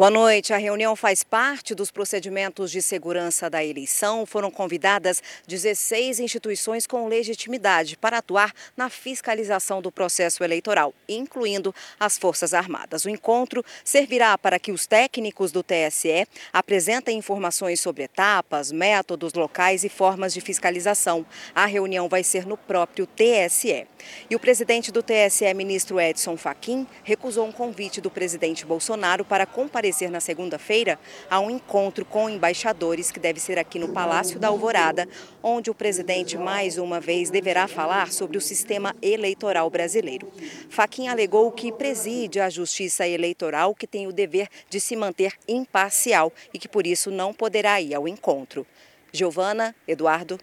Boa 0.00 0.10
noite. 0.10 0.54
A 0.54 0.56
reunião 0.56 0.96
faz 0.96 1.22
parte 1.22 1.74
dos 1.74 1.90
procedimentos 1.90 2.70
de 2.70 2.80
segurança 2.80 3.50
da 3.50 3.62
eleição. 3.62 4.24
Foram 4.24 4.50
convidadas 4.50 5.22
16 5.46 6.20
instituições 6.20 6.86
com 6.86 7.06
legitimidade 7.06 7.98
para 7.98 8.16
atuar 8.16 8.50
na 8.74 8.88
fiscalização 8.88 9.82
do 9.82 9.92
processo 9.92 10.42
eleitoral, 10.42 10.94
incluindo 11.06 11.74
as 11.98 12.16
Forças 12.16 12.54
Armadas. 12.54 13.04
O 13.04 13.10
encontro 13.10 13.62
servirá 13.84 14.38
para 14.38 14.58
que 14.58 14.72
os 14.72 14.86
técnicos 14.86 15.52
do 15.52 15.62
TSE 15.62 16.26
apresentem 16.50 17.18
informações 17.18 17.78
sobre 17.78 18.04
etapas, 18.04 18.72
métodos, 18.72 19.34
locais 19.34 19.84
e 19.84 19.90
formas 19.90 20.32
de 20.32 20.40
fiscalização. 20.40 21.26
A 21.54 21.66
reunião 21.66 22.08
vai 22.08 22.24
ser 22.24 22.46
no 22.46 22.56
próprio 22.56 23.06
TSE. 23.06 23.86
E 24.30 24.34
o 24.34 24.40
presidente 24.40 24.90
do 24.90 25.02
TSE, 25.02 25.52
ministro 25.52 26.00
Edson 26.00 26.38
Fachin, 26.38 26.86
recusou 27.04 27.46
um 27.46 27.52
convite 27.52 28.00
do 28.00 28.10
presidente 28.10 28.64
Bolsonaro 28.64 29.26
para 29.26 29.44
comparecer 29.44 29.89
comparecer 29.90 30.10
na 30.10 30.20
segunda-feira 30.20 30.98
a 31.28 31.40
um 31.40 31.50
encontro 31.50 32.04
com 32.04 32.30
embaixadores 32.30 33.10
que 33.10 33.18
deve 33.18 33.40
ser 33.40 33.58
aqui 33.58 33.78
no 33.78 33.88
Palácio 33.88 34.38
da 34.38 34.48
Alvorada, 34.48 35.08
onde 35.42 35.68
o 35.68 35.74
presidente 35.74 36.38
mais 36.38 36.78
uma 36.78 37.00
vez 37.00 37.28
deverá 37.28 37.66
falar 37.66 38.12
sobre 38.12 38.38
o 38.38 38.40
sistema 38.40 38.94
eleitoral 39.02 39.68
brasileiro. 39.68 40.30
Faquin 40.70 41.08
alegou 41.08 41.50
que 41.50 41.72
preside 41.72 42.38
a 42.38 42.48
Justiça 42.48 43.06
Eleitoral, 43.06 43.74
que 43.74 43.86
tem 43.86 44.06
o 44.06 44.12
dever 44.12 44.48
de 44.68 44.78
se 44.80 44.94
manter 44.94 45.32
imparcial 45.48 46.32
e 46.54 46.58
que 46.58 46.68
por 46.68 46.86
isso 46.86 47.10
não 47.10 47.34
poderá 47.34 47.80
ir 47.80 47.94
ao 47.94 48.06
encontro. 48.06 48.64
Giovana, 49.12 49.74
Eduardo. 49.88 50.38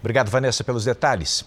Obrigado, 0.00 0.28
Vanessa, 0.28 0.64
pelos 0.64 0.84
detalhes. 0.84 1.44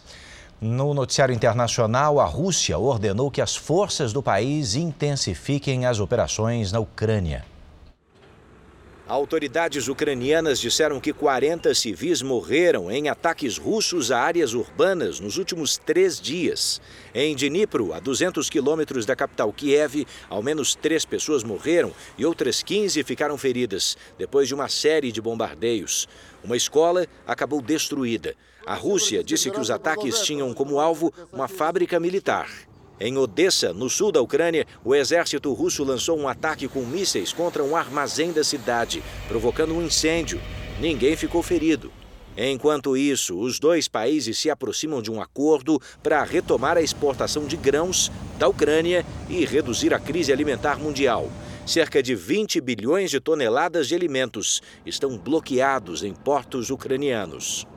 No 0.63 0.93
noticiário 0.93 1.34
internacional, 1.34 2.19
a 2.19 2.26
Rússia 2.26 2.78
ordenou 2.78 3.32
que 3.32 3.41
as 3.41 3.56
forças 3.56 4.13
do 4.13 4.21
país 4.21 4.76
intensifiquem 4.76 5.88
as 5.88 6.00
operações 6.00 6.71
na 6.71 6.80
Ucrânia. 6.80 7.43
Autoridades 9.08 9.88
ucranianas 9.88 10.60
disseram 10.60 11.00
que 11.00 11.12
40 11.12 11.74
civis 11.74 12.21
morreram 12.21 12.91
em 12.91 13.10
ataques 13.10 13.58
russos 13.58 14.12
a 14.12 14.19
áreas 14.19 14.54
urbanas 14.54 15.19
nos 15.19 15.39
últimos 15.39 15.80
três 15.80 16.21
dias. 16.21 16.80
Em 17.12 17.36
Dnipro, 17.36 17.91
a 17.91 18.00
200 18.00 18.47
quilômetros 18.47 19.04
da 19.04 19.15
capital 19.15 19.52
Kiev, 19.52 20.06
ao 20.30 20.43
menos 20.43 20.76
três 20.76 21.06
pessoas 21.06 21.43
morreram 21.43 21.91
e 22.19 22.24
outras 22.24 22.62
15 22.62 23.04
ficaram 23.04 23.36
feridas 23.36 23.97
depois 24.15 24.47
de 24.47 24.54
uma 24.54 24.69
série 24.69 25.12
de 25.12 25.19
bombardeios. 25.19 26.08
Uma 26.43 26.56
escola 26.56 27.08
acabou 27.26 27.63
destruída. 27.63 28.36
A 28.65 28.76
Rússia 28.76 29.24
disse 29.24 29.50
que 29.50 29.60
os 29.60 29.71
ataques 29.71 30.21
tinham 30.21 30.54
como 30.54 30.80
alvo 30.80 31.12
uma 31.32 31.47
fábrica 31.47 32.00
militar. 32.00 32.50
Em 33.00 33.17
Odessa, 33.17 33.74
no 33.74 33.89
sul 33.89 34.12
da 34.12 34.21
Ucrânia, 34.21 34.67
o 34.86 34.93
exército 34.93 35.52
russo 35.54 35.84
lançou 35.84 36.19
um 36.19 36.28
ataque 36.28 36.67
com 36.67 36.82
mísseis 36.82 37.34
contra 37.34 37.63
um 37.63 37.76
armazém 37.76 38.32
da 38.32 38.43
cidade, 38.43 39.02
provocando 39.28 39.74
um 39.74 39.84
incêndio. 39.84 40.39
Ninguém 40.80 41.15
ficou 41.15 41.41
ferido. 41.41 41.91
Enquanto 42.38 42.95
isso, 42.95 43.38
os 43.38 43.60
dois 43.60 43.88
países 43.88 44.38
se 44.38 44.50
aproximam 44.50 45.02
de 45.02 45.12
um 45.12 45.19
acordo 45.19 45.82
para 46.04 46.24
retomar 46.24 46.78
a 46.78 46.82
exportação 46.82 47.45
de 47.45 47.58
grãos 47.58 48.12
da 48.38 48.47
Ucrânia 48.47 49.04
e 49.28 49.43
reduzir 49.45 49.93
a 49.93 50.00
crise 50.00 50.32
alimentar 50.32 50.80
mundial. 50.80 51.30
Cerca 51.65 52.02
de 52.02 52.15
20 52.15 52.62
bilhões 52.62 53.10
de 53.10 53.19
toneladas 53.19 53.88
de 53.88 53.95
alimentos 53.95 54.62
estão 54.86 55.17
bloqueados 55.17 56.04
em 56.04 56.13
portos 56.13 56.69
ucranianos. 56.69 57.67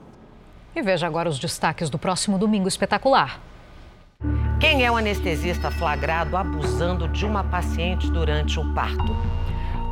E 0.77 0.83
veja 0.83 1.07
agora 1.07 1.29
os 1.29 1.39
destaques 1.39 1.89
do 1.89 1.99
próximo 1.99 2.37
Domingo 2.37 2.67
Espetacular. 2.67 3.39
Quem 4.59 4.85
é 4.85 4.91
o 4.91 4.97
anestesista 4.97 5.71
flagrado 5.71 6.37
abusando 6.37 7.07
de 7.07 7.25
uma 7.25 7.45
paciente 7.45 8.11
durante 8.11 8.59
o 8.59 8.75
parto? 8.75 9.17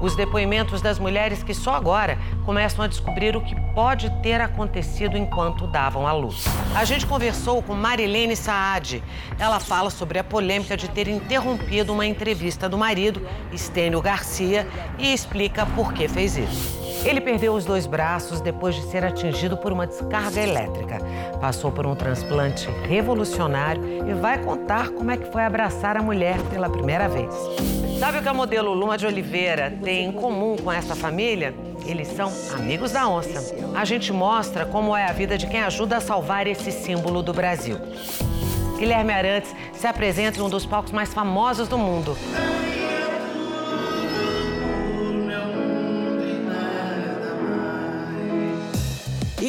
Os 0.00 0.16
depoimentos 0.16 0.82
das 0.82 0.98
mulheres 0.98 1.44
que 1.44 1.54
só 1.54 1.76
agora 1.76 2.18
começam 2.44 2.84
a 2.84 2.88
descobrir 2.88 3.36
o 3.36 3.40
que 3.40 3.54
pode 3.72 4.10
ter 4.22 4.40
acontecido 4.40 5.16
enquanto 5.16 5.68
davam 5.68 6.08
à 6.08 6.12
luz. 6.12 6.44
A 6.74 6.84
gente 6.84 7.06
conversou 7.06 7.62
com 7.62 7.74
Marilene 7.74 8.34
Saad. 8.34 9.00
Ela 9.38 9.60
fala 9.60 9.90
sobre 9.90 10.18
a 10.18 10.24
polêmica 10.24 10.76
de 10.76 10.90
ter 10.90 11.06
interrompido 11.06 11.92
uma 11.92 12.04
entrevista 12.04 12.68
do 12.68 12.76
marido, 12.76 13.24
Estênio 13.52 14.02
Garcia, 14.02 14.66
e 14.98 15.12
explica 15.12 15.64
por 15.64 15.92
que 15.92 16.08
fez 16.08 16.36
isso. 16.36 16.91
Ele 17.04 17.20
perdeu 17.20 17.52
os 17.54 17.64
dois 17.64 17.84
braços 17.84 18.40
depois 18.40 18.76
de 18.76 18.82
ser 18.82 19.04
atingido 19.04 19.56
por 19.56 19.72
uma 19.72 19.86
descarga 19.86 20.40
elétrica. 20.40 20.98
Passou 21.40 21.72
por 21.72 21.84
um 21.84 21.96
transplante 21.96 22.68
revolucionário 22.88 24.08
e 24.08 24.14
vai 24.14 24.38
contar 24.38 24.90
como 24.90 25.10
é 25.10 25.16
que 25.16 25.30
foi 25.30 25.42
abraçar 25.42 25.96
a 25.96 26.02
mulher 26.02 26.38
pela 26.50 26.70
primeira 26.70 27.08
vez. 27.08 27.34
Sabe 27.98 28.18
o 28.18 28.22
que 28.22 28.28
a 28.28 28.34
modelo 28.34 28.72
Luma 28.72 28.96
de 28.96 29.06
Oliveira 29.06 29.76
tem 29.82 30.06
em 30.06 30.12
comum 30.12 30.56
com 30.56 30.70
essa 30.70 30.94
família? 30.94 31.54
Eles 31.84 32.08
são 32.08 32.32
amigos 32.54 32.92
da 32.92 33.08
onça. 33.08 33.52
A 33.74 33.84
gente 33.84 34.12
mostra 34.12 34.64
como 34.64 34.96
é 34.96 35.04
a 35.04 35.12
vida 35.12 35.36
de 35.36 35.48
quem 35.48 35.60
ajuda 35.60 35.96
a 35.96 36.00
salvar 36.00 36.46
esse 36.46 36.70
símbolo 36.70 37.20
do 37.20 37.32
Brasil. 37.32 37.78
Guilherme 38.78 39.12
Arantes 39.12 39.54
se 39.72 39.86
apresenta 39.86 40.38
em 40.38 40.42
um 40.42 40.48
dos 40.48 40.66
palcos 40.66 40.92
mais 40.92 41.12
famosos 41.12 41.68
do 41.68 41.78
mundo. 41.78 42.16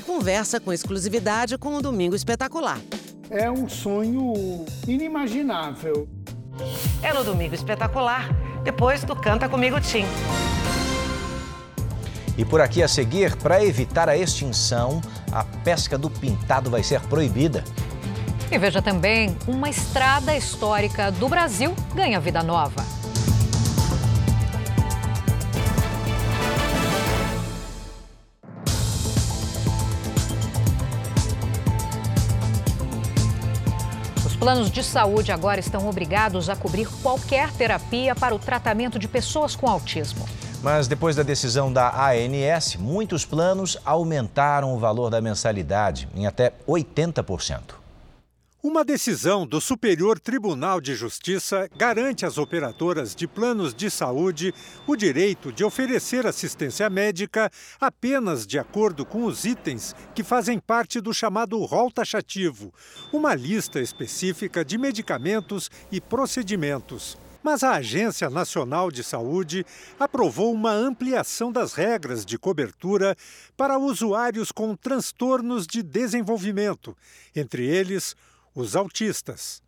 Conversa 0.03 0.59
com 0.59 0.71
exclusividade 0.71 1.57
com 1.57 1.75
o 1.75 1.81
Domingo 1.81 2.15
Espetacular. 2.15 2.79
É 3.29 3.49
um 3.49 3.67
sonho 3.67 4.65
inimaginável. 4.87 6.07
É 7.01 7.13
no 7.13 7.23
Domingo 7.23 7.55
Espetacular, 7.55 8.29
depois 8.63 9.03
do 9.03 9.15
Canta 9.15 9.49
Comigo 9.49 9.79
Tim. 9.81 10.05
E 12.37 12.43
por 12.43 12.61
aqui 12.61 12.81
a 12.81 12.87
seguir, 12.87 13.35
para 13.37 13.63
evitar 13.63 14.09
a 14.09 14.17
extinção, 14.17 15.01
a 15.31 15.43
pesca 15.43 15.97
do 15.97 16.09
pintado 16.09 16.69
vai 16.69 16.83
ser 16.83 16.99
proibida. 17.01 17.63
E 18.51 18.57
veja 18.57 18.81
também, 18.81 19.35
uma 19.47 19.69
estrada 19.69 20.35
histórica 20.35 21.11
do 21.11 21.27
Brasil 21.27 21.73
ganha 21.95 22.19
vida 22.19 22.43
nova. 22.43 22.83
Planos 34.43 34.69
de 34.69 34.83
saúde 34.83 35.31
agora 35.31 35.61
estão 35.61 35.87
obrigados 35.87 36.49
a 36.49 36.55
cobrir 36.57 36.85
qualquer 37.01 37.49
terapia 37.51 38.13
para 38.13 38.35
o 38.35 38.39
tratamento 38.39 38.99
de 38.99 39.07
pessoas 39.07 39.55
com 39.55 39.69
autismo. 39.69 40.27
Mas 40.61 40.85
depois 40.85 41.15
da 41.15 41.23
decisão 41.23 41.71
da 41.71 41.89
ANS, 42.09 42.75
muitos 42.75 43.23
planos 43.23 43.77
aumentaram 43.85 44.75
o 44.75 44.77
valor 44.77 45.09
da 45.09 45.21
mensalidade 45.21 46.09
em 46.13 46.27
até 46.27 46.51
80%. 46.67 47.82
Uma 48.65 48.85
decisão 48.85 49.45
do 49.45 49.59
Superior 49.59 50.17
Tribunal 50.17 50.79
de 50.79 50.95
Justiça 50.95 51.69
garante 51.75 52.25
às 52.25 52.37
operadoras 52.37 53.13
de 53.13 53.27
planos 53.27 53.73
de 53.73 53.91
saúde 53.91 54.53
o 54.87 54.95
direito 54.95 55.51
de 55.51 55.65
oferecer 55.65 56.25
assistência 56.25 56.89
médica 56.89 57.51
apenas 57.77 58.47
de 58.47 58.57
acordo 58.57 59.05
com 59.05 59.25
os 59.25 59.43
itens 59.43 59.93
que 60.15 60.23
fazem 60.23 60.59
parte 60.59 61.01
do 61.01 61.13
chamado 61.13 61.61
rol 61.65 61.91
taxativo, 61.91 62.73
uma 63.11 63.35
lista 63.35 63.81
específica 63.81 64.63
de 64.63 64.77
medicamentos 64.77 65.69
e 65.91 65.99
procedimentos. 65.99 67.17
Mas 67.43 67.63
a 67.63 67.71
Agência 67.71 68.29
Nacional 68.29 68.89
de 68.89 69.03
Saúde 69.03 69.65
aprovou 69.99 70.53
uma 70.53 70.71
ampliação 70.71 71.51
das 71.51 71.73
regras 71.73 72.25
de 72.25 72.37
cobertura 72.37 73.13
para 73.57 73.77
usuários 73.77 74.53
com 74.53 74.73
transtornos 74.73 75.67
de 75.67 75.83
desenvolvimento, 75.83 76.95
entre 77.35 77.65
eles 77.67 78.15
os 78.55 78.75
autistas. 78.75 79.61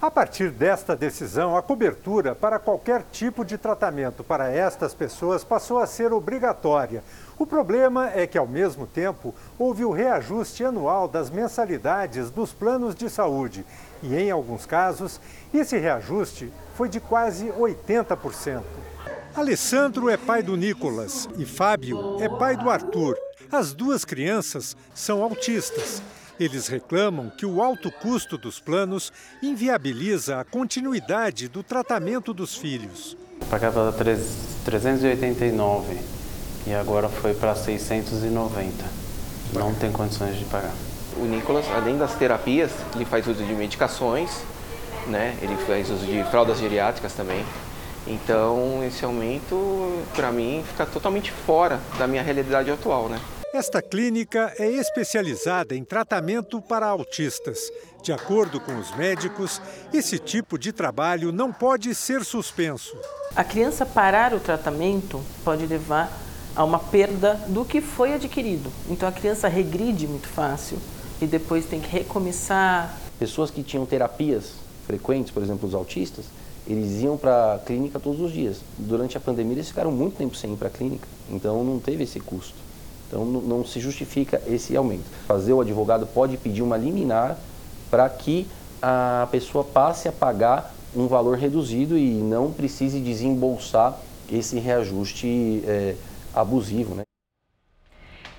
A 0.00 0.10
partir 0.10 0.50
desta 0.50 0.96
decisão, 0.96 1.54
a 1.54 1.62
cobertura 1.62 2.34
para 2.34 2.58
qualquer 2.58 3.04
tipo 3.12 3.44
de 3.44 3.58
tratamento 3.58 4.24
para 4.24 4.50
estas 4.50 4.94
pessoas 4.94 5.44
passou 5.44 5.78
a 5.78 5.86
ser 5.86 6.10
obrigatória. 6.10 7.04
O 7.38 7.46
problema 7.46 8.10
é 8.10 8.26
que, 8.26 8.38
ao 8.38 8.46
mesmo 8.46 8.86
tempo, 8.86 9.34
houve 9.58 9.84
o 9.84 9.90
reajuste 9.90 10.64
anual 10.64 11.06
das 11.06 11.28
mensalidades 11.28 12.30
dos 12.30 12.50
planos 12.50 12.94
de 12.94 13.10
saúde. 13.10 13.62
E, 14.02 14.14
em 14.16 14.30
alguns 14.30 14.64
casos, 14.64 15.20
esse 15.52 15.76
reajuste 15.76 16.50
foi 16.74 16.88
de 16.88 16.98
quase 16.98 17.48
80%. 17.52 18.62
Alessandro 19.36 20.08
é 20.08 20.16
pai 20.16 20.42
do 20.42 20.56
Nicolas 20.56 21.28
e 21.36 21.44
Fábio 21.44 22.16
é 22.22 22.28
pai 22.28 22.56
do 22.56 22.70
Arthur. 22.70 23.18
As 23.52 23.74
duas 23.74 24.04
crianças 24.04 24.74
são 24.94 25.22
autistas. 25.22 26.02
Eles 26.40 26.68
reclamam 26.68 27.28
que 27.28 27.44
o 27.44 27.62
alto 27.62 27.92
custo 27.92 28.38
dos 28.38 28.58
planos 28.58 29.12
inviabiliza 29.42 30.40
a 30.40 30.44
continuidade 30.44 31.48
do 31.48 31.62
tratamento 31.62 32.32
dos 32.32 32.56
filhos. 32.56 33.14
Pagava 33.50 33.92
389 34.64 35.98
e 36.66 36.72
agora 36.72 37.10
foi 37.10 37.34
para 37.34 37.54
690. 37.54 38.72
Não 39.52 39.74
tem 39.74 39.92
condições 39.92 40.38
de 40.38 40.46
pagar. 40.46 40.72
O 41.18 41.26
Nicolas, 41.26 41.66
além 41.72 41.98
das 41.98 42.14
terapias, 42.14 42.70
ele 42.94 43.04
faz 43.04 43.26
uso 43.26 43.44
de 43.44 43.52
medicações, 43.52 44.30
né? 45.08 45.36
ele 45.42 45.56
faz 45.66 45.90
uso 45.90 46.06
de 46.06 46.24
fraldas 46.30 46.58
geriátricas 46.58 47.12
também. 47.12 47.44
Então, 48.06 48.82
esse 48.82 49.04
aumento, 49.04 50.02
para 50.16 50.32
mim, 50.32 50.64
fica 50.66 50.86
totalmente 50.86 51.30
fora 51.30 51.78
da 51.98 52.06
minha 52.06 52.22
realidade 52.22 52.70
atual, 52.70 53.10
né? 53.10 53.20
Esta 53.52 53.82
clínica 53.82 54.54
é 54.60 54.70
especializada 54.70 55.74
em 55.74 55.82
tratamento 55.82 56.62
para 56.62 56.86
autistas. 56.86 57.58
De 58.00 58.12
acordo 58.12 58.60
com 58.60 58.78
os 58.78 58.94
médicos, 58.94 59.60
esse 59.92 60.20
tipo 60.20 60.56
de 60.56 60.72
trabalho 60.72 61.32
não 61.32 61.52
pode 61.52 61.92
ser 61.92 62.24
suspenso. 62.24 62.96
A 63.34 63.42
criança 63.42 63.84
parar 63.84 64.32
o 64.32 64.38
tratamento 64.38 65.20
pode 65.44 65.66
levar 65.66 66.16
a 66.54 66.62
uma 66.62 66.78
perda 66.78 67.34
do 67.48 67.64
que 67.64 67.80
foi 67.80 68.14
adquirido. 68.14 68.70
Então 68.88 69.08
a 69.08 69.12
criança 69.12 69.48
regride 69.48 70.06
muito 70.06 70.28
fácil 70.28 70.78
e 71.20 71.26
depois 71.26 71.66
tem 71.66 71.80
que 71.80 71.88
recomeçar. 71.88 72.96
Pessoas 73.18 73.50
que 73.50 73.64
tinham 73.64 73.84
terapias 73.84 74.52
frequentes, 74.86 75.32
por 75.32 75.42
exemplo, 75.42 75.68
os 75.68 75.74
autistas, 75.74 76.26
eles 76.68 77.02
iam 77.02 77.16
para 77.16 77.54
a 77.54 77.58
clínica 77.58 77.98
todos 77.98 78.20
os 78.20 78.32
dias. 78.32 78.58
Durante 78.78 79.16
a 79.16 79.20
pandemia, 79.20 79.54
eles 79.54 79.66
ficaram 79.66 79.90
muito 79.90 80.16
tempo 80.16 80.36
sem 80.36 80.52
ir 80.52 80.56
para 80.56 80.68
a 80.68 80.70
clínica, 80.70 81.08
então 81.28 81.64
não 81.64 81.80
teve 81.80 82.04
esse 82.04 82.20
custo. 82.20 82.69
Então 83.10 83.24
não, 83.24 83.66
se 83.66 83.80
justifica 83.80 84.40
esse 84.46 84.76
aumento. 84.76 85.04
Fazer 85.26 85.52
o 85.52 85.60
advogado 85.60 86.06
pode 86.06 86.36
pedir 86.36 86.62
uma 86.62 86.76
liminar 86.76 87.36
para 87.90 88.08
que 88.08 88.46
a 88.80 89.26
pessoa 89.32 89.64
passe 89.64 90.08
a 90.08 90.12
pagar 90.12 90.72
um 90.94 91.08
valor 91.08 91.36
reduzido 91.36 91.98
e 91.98 92.12
não 92.12 92.52
precise 92.52 93.00
desembolsar 93.00 93.98
esse 94.30 94.60
reajuste 94.60 95.62
é, 95.66 95.96
abusivo. 96.32 96.94
Né? 96.94 97.02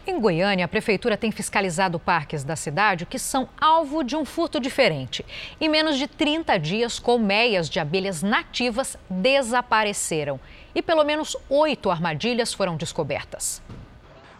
Em 0.07 0.19
Goiânia, 0.19 0.65
a 0.65 0.69
prefeitura 0.69 1.15
tem 1.15 1.31
fiscalizado 1.31 1.99
parques 1.99 2.43
da 2.43 2.55
cidade 2.55 3.05
que 3.05 3.19
são 3.19 3.47
alvo 3.59 4.03
de 4.03 4.15
um 4.15 4.25
furto 4.25 4.59
diferente. 4.59 5.23
Em 5.59 5.69
menos 5.69 5.97
de 5.97 6.07
30 6.07 6.57
dias, 6.57 6.97
colmeias 6.97 7.69
de 7.69 7.79
abelhas 7.79 8.23
nativas 8.23 8.97
desapareceram 9.09 10.39
e 10.73 10.81
pelo 10.81 11.03
menos 11.03 11.35
oito 11.49 11.89
armadilhas 11.91 12.53
foram 12.53 12.77
descobertas. 12.77 13.61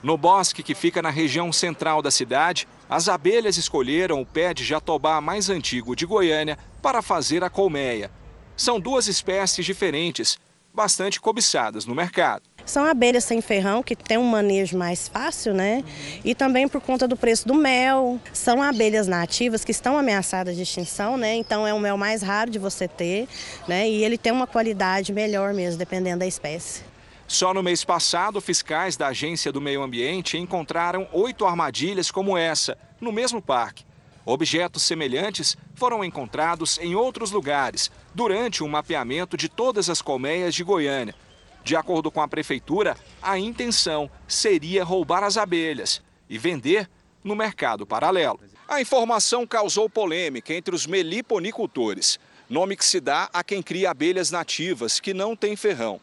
No 0.04 0.18
bosque 0.18 0.64
que 0.64 0.74
fica 0.74 1.02
na 1.02 1.12
região 1.12 1.52
central 1.52 2.02
da 2.02 2.10
cidade, 2.10 2.68
as 2.89 3.08
abelhas 3.08 3.58
escolheram 3.58 4.20
o 4.20 4.26
pé 4.26 4.54
de 4.54 4.64
jatobá 4.64 5.22
mais 5.22 5.49
antigo 5.49 5.95
de 5.95 6.06
Goiânia 6.06 6.58
para 6.82 7.04
fazer 7.04 7.43
a 7.43 7.49
colmeia. 7.49 8.10
São 8.58 8.80
duas 8.80 9.08
espécies 9.08 9.64
diferentes, 9.64 10.39
bastante 10.74 11.22
cobiçadas 11.22 11.86
no 11.86 11.93
mercado. 11.93 12.43
São 12.66 12.86
abelhas 12.86 13.24
sem 13.24 13.41
ferrão, 13.41 13.84
que 13.84 13.95
tem 13.95 14.18
um 14.18 14.24
manejo 14.24 14.78
mais 14.78 15.08
fácil, 15.08 15.54
né? 15.54 15.84
E 16.24 16.34
também 16.34 16.68
por 16.68 16.80
conta 16.82 17.08
do 17.08 17.18
preço 17.18 17.47
do 17.47 17.54
mel. 17.54 18.20
São 18.34 18.62
abelhas 18.62 19.08
nativas 19.08 19.66
que 19.66 19.72
estão 19.72 19.97
ameaçadas 19.97 20.56
de 20.56 20.64
extinção, 20.64 21.18
né? 21.18 21.36
Então 21.36 21.66
é 21.68 21.74
um 21.74 21.80
mel 21.80 21.97
mais 21.97 22.22
raro 22.22 22.49
de 22.49 22.60
você 22.60 22.88
ter, 22.88 23.28
né? 23.68 23.89
E 23.89 24.04
ele 24.04 24.18
tem 24.18 24.32
uma 24.32 24.47
qualidade 24.47 25.12
melhor 25.12 25.54
mesmo, 25.54 25.78
dependendo 25.78 26.20
da 26.20 26.28
espécie. 26.28 26.91
Só 27.32 27.54
no 27.54 27.64
mês 27.64 27.82
passado, 27.82 28.42
fiscais 28.42 28.98
da 28.98 29.08
Agência 29.08 29.54
do 29.54 29.62
Meio 29.62 29.82
Ambiente 29.82 30.38
encontraram 30.38 31.08
oito 31.14 31.46
armadilhas 31.46 32.12
como 32.12 32.38
essa, 32.38 32.78
no 33.00 33.10
mesmo 33.10 33.42
parque. 33.42 33.86
Objetos 34.26 34.84
semelhantes 34.84 35.56
foram 35.74 36.04
encontrados 36.04 36.78
em 36.80 36.94
outros 36.94 37.32
lugares, 37.32 37.90
durante 38.14 38.62
o 38.62 38.68
mapeamento 38.68 39.38
de 39.38 39.48
todas 39.48 39.90
as 39.90 40.02
colmeias 40.02 40.54
de 40.54 40.62
Goiânia. 40.62 41.16
De 41.64 41.74
acordo 41.74 42.12
com 42.12 42.20
a 42.20 42.28
prefeitura, 42.28 42.98
a 43.22 43.40
intenção 43.40 44.12
seria 44.28 44.84
roubar 44.84 45.24
as 45.24 45.38
abelhas 45.38 46.02
e 46.30 46.38
vender 46.38 46.90
no 47.24 47.34
mercado 47.34 47.86
paralelo. 47.86 48.42
A 48.68 48.82
informação 48.82 49.48
causou 49.48 49.90
polêmica 49.90 50.54
entre 50.54 50.76
os 50.76 50.86
meliponicultores, 50.86 52.20
nome 52.50 52.76
que 52.76 52.84
se 52.84 53.00
dá 53.00 53.30
a 53.32 53.42
quem 53.42 53.64
cria 53.64 53.92
abelhas 53.92 54.32
nativas 54.32 55.00
que 55.00 55.14
não 55.14 55.34
têm 55.34 55.56
ferrão. 55.56 56.02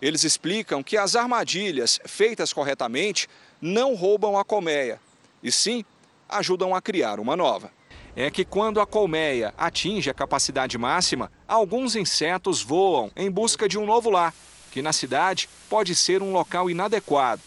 Eles 0.00 0.24
explicam 0.24 0.82
que 0.82 0.96
as 0.96 1.16
armadilhas 1.16 1.98
feitas 2.06 2.52
corretamente 2.52 3.28
não 3.60 3.94
roubam 3.94 4.38
a 4.38 4.44
colmeia, 4.44 5.00
e 5.42 5.50
sim 5.50 5.84
ajudam 6.28 6.74
a 6.74 6.80
criar 6.80 7.18
uma 7.18 7.36
nova. 7.36 7.70
É 8.14 8.30
que 8.30 8.44
quando 8.44 8.80
a 8.80 8.86
colmeia 8.86 9.54
atinge 9.56 10.10
a 10.10 10.14
capacidade 10.14 10.76
máxima, 10.76 11.30
alguns 11.46 11.96
insetos 11.96 12.62
voam 12.62 13.10
em 13.16 13.30
busca 13.30 13.68
de 13.68 13.78
um 13.78 13.86
novo 13.86 14.10
lar, 14.10 14.34
que 14.70 14.82
na 14.82 14.92
cidade 14.92 15.48
pode 15.68 15.94
ser 15.94 16.22
um 16.22 16.32
local 16.32 16.68
inadequado. 16.68 17.42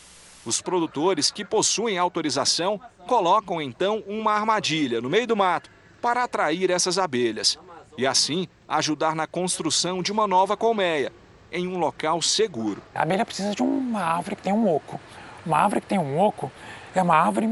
Os 0.45 0.61
produtores 0.61 1.29
que 1.29 1.45
possuem 1.45 1.97
autorização 1.97 2.79
colocam 3.07 3.61
então 3.61 4.03
uma 4.07 4.33
armadilha 4.33 4.99
no 4.99 5.09
meio 5.09 5.27
do 5.27 5.35
mato 5.35 5.69
para 6.01 6.23
atrair 6.23 6.71
essas 6.71 6.97
abelhas 6.97 7.59
e 7.97 8.07
assim 8.07 8.47
ajudar 8.67 9.15
na 9.15 9.27
construção 9.27 10.01
de 10.01 10.11
uma 10.11 10.25
nova 10.25 10.57
colmeia, 10.57 11.11
em 11.51 11.67
um 11.67 11.77
local 11.77 12.21
seguro. 12.21 12.81
A 12.95 13.01
abelha 13.01 13.25
precisa 13.25 13.53
de 13.53 13.61
uma 13.61 14.01
árvore 14.01 14.35
que 14.35 14.43
tem 14.43 14.53
um 14.53 14.73
oco. 14.73 14.99
Uma 15.45 15.57
árvore 15.57 15.81
que 15.81 15.87
tem 15.87 15.99
um 15.99 16.19
oco 16.19 16.51
é 16.95 17.01
uma 17.01 17.15
árvore 17.15 17.49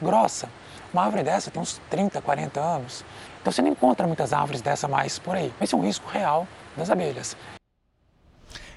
grossa. 0.00 0.48
Uma 0.92 1.04
árvore 1.04 1.22
dessa 1.22 1.50
tem 1.50 1.60
uns 1.60 1.80
30, 1.88 2.20
40 2.20 2.60
anos. 2.60 3.04
Então 3.40 3.52
você 3.52 3.62
não 3.62 3.70
encontra 3.70 4.06
muitas 4.06 4.32
árvores 4.32 4.60
dessa 4.60 4.86
mais 4.86 5.18
por 5.18 5.36
aí. 5.36 5.52
Esse 5.60 5.74
é 5.74 5.78
um 5.78 5.82
risco 5.82 6.08
real 6.10 6.46
das 6.76 6.90
abelhas. 6.90 7.36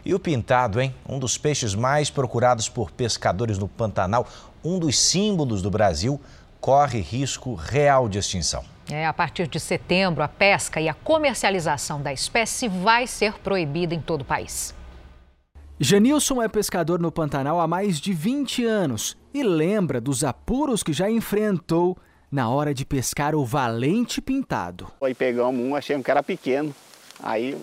E 0.03 0.13
o 0.15 0.19
pintado, 0.19 0.81
hein? 0.81 0.95
Um 1.07 1.19
dos 1.19 1.37
peixes 1.37 1.75
mais 1.75 2.09
procurados 2.09 2.67
por 2.67 2.89
pescadores 2.91 3.57
no 3.57 3.67
Pantanal, 3.67 4.27
um 4.63 4.79
dos 4.79 4.97
símbolos 4.97 5.61
do 5.61 5.69
Brasil, 5.69 6.19
corre 6.59 6.99
risco 6.99 7.53
real 7.53 8.09
de 8.09 8.17
extinção. 8.17 8.63
É, 8.91 9.05
a 9.05 9.13
partir 9.13 9.47
de 9.47 9.57
setembro, 9.57 10.21
a 10.21 10.27
pesca 10.27 10.81
e 10.81 10.89
a 10.89 10.93
comercialização 10.93 12.01
da 12.01 12.11
espécie 12.11 12.67
vai 12.67 13.07
ser 13.07 13.39
proibida 13.39 13.95
em 13.95 14.01
todo 14.01 14.23
o 14.23 14.25
país. 14.25 14.75
Janilson 15.79 16.41
é 16.41 16.49
pescador 16.49 16.99
no 16.99 17.09
Pantanal 17.09 17.61
há 17.61 17.65
mais 17.65 18.01
de 18.01 18.11
20 18.11 18.65
anos 18.65 19.17
e 19.33 19.43
lembra 19.43 20.01
dos 20.01 20.25
apuros 20.25 20.83
que 20.83 20.91
já 20.91 21.09
enfrentou 21.09 21.97
na 22.29 22.49
hora 22.49 22.73
de 22.73 22.85
pescar 22.85 23.33
o 23.33 23.45
valente 23.45 24.21
pintado. 24.21 24.87
Aí 25.01 25.15
pegamos 25.15 25.65
um, 25.65 25.73
achamos 25.73 26.03
que 26.03 26.11
era 26.11 26.21
pequeno. 26.21 26.75
Aí 27.23 27.57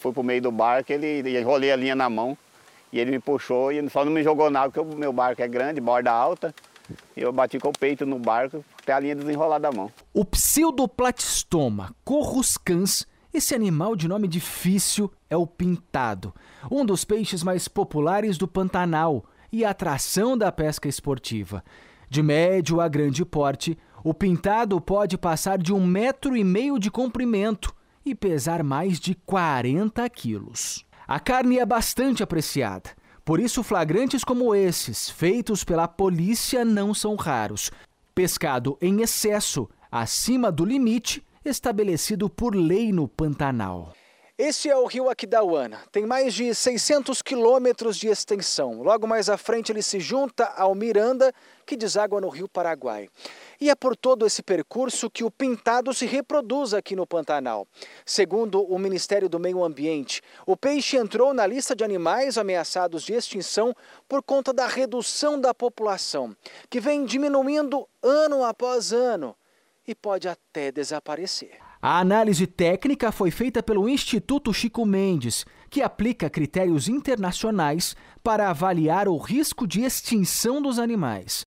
foi 0.00 0.12
pro 0.12 0.22
meio 0.22 0.42
do 0.42 0.52
barco, 0.52 0.92
ele 0.92 1.38
enrolei 1.38 1.72
a 1.72 1.76
linha 1.76 1.94
na 1.94 2.10
mão 2.10 2.36
e 2.92 3.00
ele 3.00 3.10
me 3.10 3.18
puxou 3.18 3.72
e 3.72 3.88
só 3.88 4.04
não 4.04 4.12
me 4.12 4.22
jogou 4.22 4.50
nada, 4.50 4.70
porque 4.70 4.94
o 4.94 4.96
meu 4.96 5.12
barco 5.12 5.40
é 5.40 5.48
grande, 5.48 5.80
borda 5.80 6.12
alta. 6.12 6.54
Eu 7.16 7.32
bati 7.32 7.58
com 7.58 7.68
o 7.68 7.78
peito 7.78 8.04
no 8.04 8.18
barco 8.18 8.64
até 8.82 8.92
a 8.92 9.00
linha 9.00 9.16
desenrolada 9.16 9.70
da 9.70 9.76
mão. 9.76 9.90
O 10.12 10.24
pseudoplatistoma 10.24 11.94
corruscans, 12.04 13.06
esse 13.32 13.54
animal 13.54 13.96
de 13.96 14.06
nome 14.06 14.28
difícil 14.28 15.10
é 15.28 15.36
o 15.36 15.46
pintado, 15.46 16.34
um 16.70 16.84
dos 16.84 17.04
peixes 17.04 17.42
mais 17.42 17.68
populares 17.68 18.36
do 18.36 18.46
Pantanal 18.46 19.24
e 19.50 19.64
atração 19.64 20.36
da 20.36 20.52
pesca 20.52 20.88
esportiva. 20.88 21.64
De 22.08 22.22
médio 22.22 22.80
a 22.80 22.88
grande 22.88 23.24
porte, 23.24 23.78
o 24.02 24.12
pintado 24.12 24.80
pode 24.80 25.16
passar 25.16 25.58
de 25.58 25.72
um 25.72 25.84
metro 25.84 26.36
e 26.36 26.44
meio 26.44 26.78
de 26.78 26.90
comprimento 26.90 27.74
e 28.04 28.14
pesar 28.14 28.62
mais 28.62 29.00
de 29.00 29.14
40 29.14 30.08
quilos. 30.10 30.84
A 31.08 31.18
carne 31.18 31.58
é 31.58 31.64
bastante 31.64 32.22
apreciada. 32.22 32.90
Por 33.24 33.40
isso, 33.40 33.62
flagrantes 33.62 34.22
como 34.22 34.54
esses, 34.54 35.08
feitos 35.08 35.64
pela 35.64 35.88
polícia, 35.88 36.62
não 36.62 36.92
são 36.92 37.16
raros. 37.16 37.70
Pescado 38.14 38.76
em 38.82 39.00
excesso, 39.00 39.66
acima 39.90 40.52
do 40.52 40.62
limite 40.62 41.24
estabelecido 41.42 42.28
por 42.28 42.54
lei 42.54 42.92
no 42.92 43.08
Pantanal. 43.08 43.94
Esse 44.36 44.68
é 44.68 44.76
o 44.76 44.84
rio 44.84 45.08
Aquidauana. 45.08 45.80
Tem 45.90 46.04
mais 46.04 46.34
de 46.34 46.54
600 46.54 47.22
quilômetros 47.22 47.96
de 47.96 48.08
extensão. 48.08 48.82
Logo 48.82 49.06
mais 49.06 49.30
à 49.30 49.38
frente, 49.38 49.72
ele 49.72 49.80
se 49.80 50.00
junta 50.00 50.44
ao 50.56 50.74
Miranda, 50.74 51.32
que 51.64 51.76
deságua 51.76 52.20
no 52.20 52.28
rio 52.28 52.48
Paraguai. 52.48 53.08
E 53.60 53.70
é 53.70 53.74
por 53.74 53.96
todo 53.96 54.26
esse 54.26 54.42
percurso 54.42 55.10
que 55.10 55.24
o 55.24 55.30
pintado 55.30 55.92
se 55.94 56.06
reproduz 56.06 56.74
aqui 56.74 56.96
no 56.96 57.06
Pantanal. 57.06 57.66
Segundo 58.04 58.62
o 58.62 58.78
Ministério 58.78 59.28
do 59.28 59.38
Meio 59.38 59.62
Ambiente, 59.64 60.20
o 60.46 60.56
peixe 60.56 60.96
entrou 60.96 61.32
na 61.32 61.46
lista 61.46 61.74
de 61.74 61.84
animais 61.84 62.36
ameaçados 62.36 63.02
de 63.02 63.12
extinção 63.12 63.74
por 64.08 64.22
conta 64.22 64.52
da 64.52 64.66
redução 64.66 65.40
da 65.40 65.54
população, 65.54 66.36
que 66.68 66.80
vem 66.80 67.04
diminuindo 67.04 67.88
ano 68.02 68.44
após 68.44 68.92
ano 68.92 69.36
e 69.86 69.94
pode 69.94 70.28
até 70.28 70.72
desaparecer. 70.72 71.58
A 71.80 71.98
análise 71.98 72.46
técnica 72.46 73.12
foi 73.12 73.30
feita 73.30 73.62
pelo 73.62 73.86
Instituto 73.86 74.54
Chico 74.54 74.86
Mendes, 74.86 75.44
que 75.68 75.82
aplica 75.82 76.30
critérios 76.30 76.88
internacionais 76.88 77.94
para 78.22 78.48
avaliar 78.48 79.06
o 79.06 79.18
risco 79.18 79.66
de 79.66 79.82
extinção 79.82 80.62
dos 80.62 80.78
animais. 80.78 81.43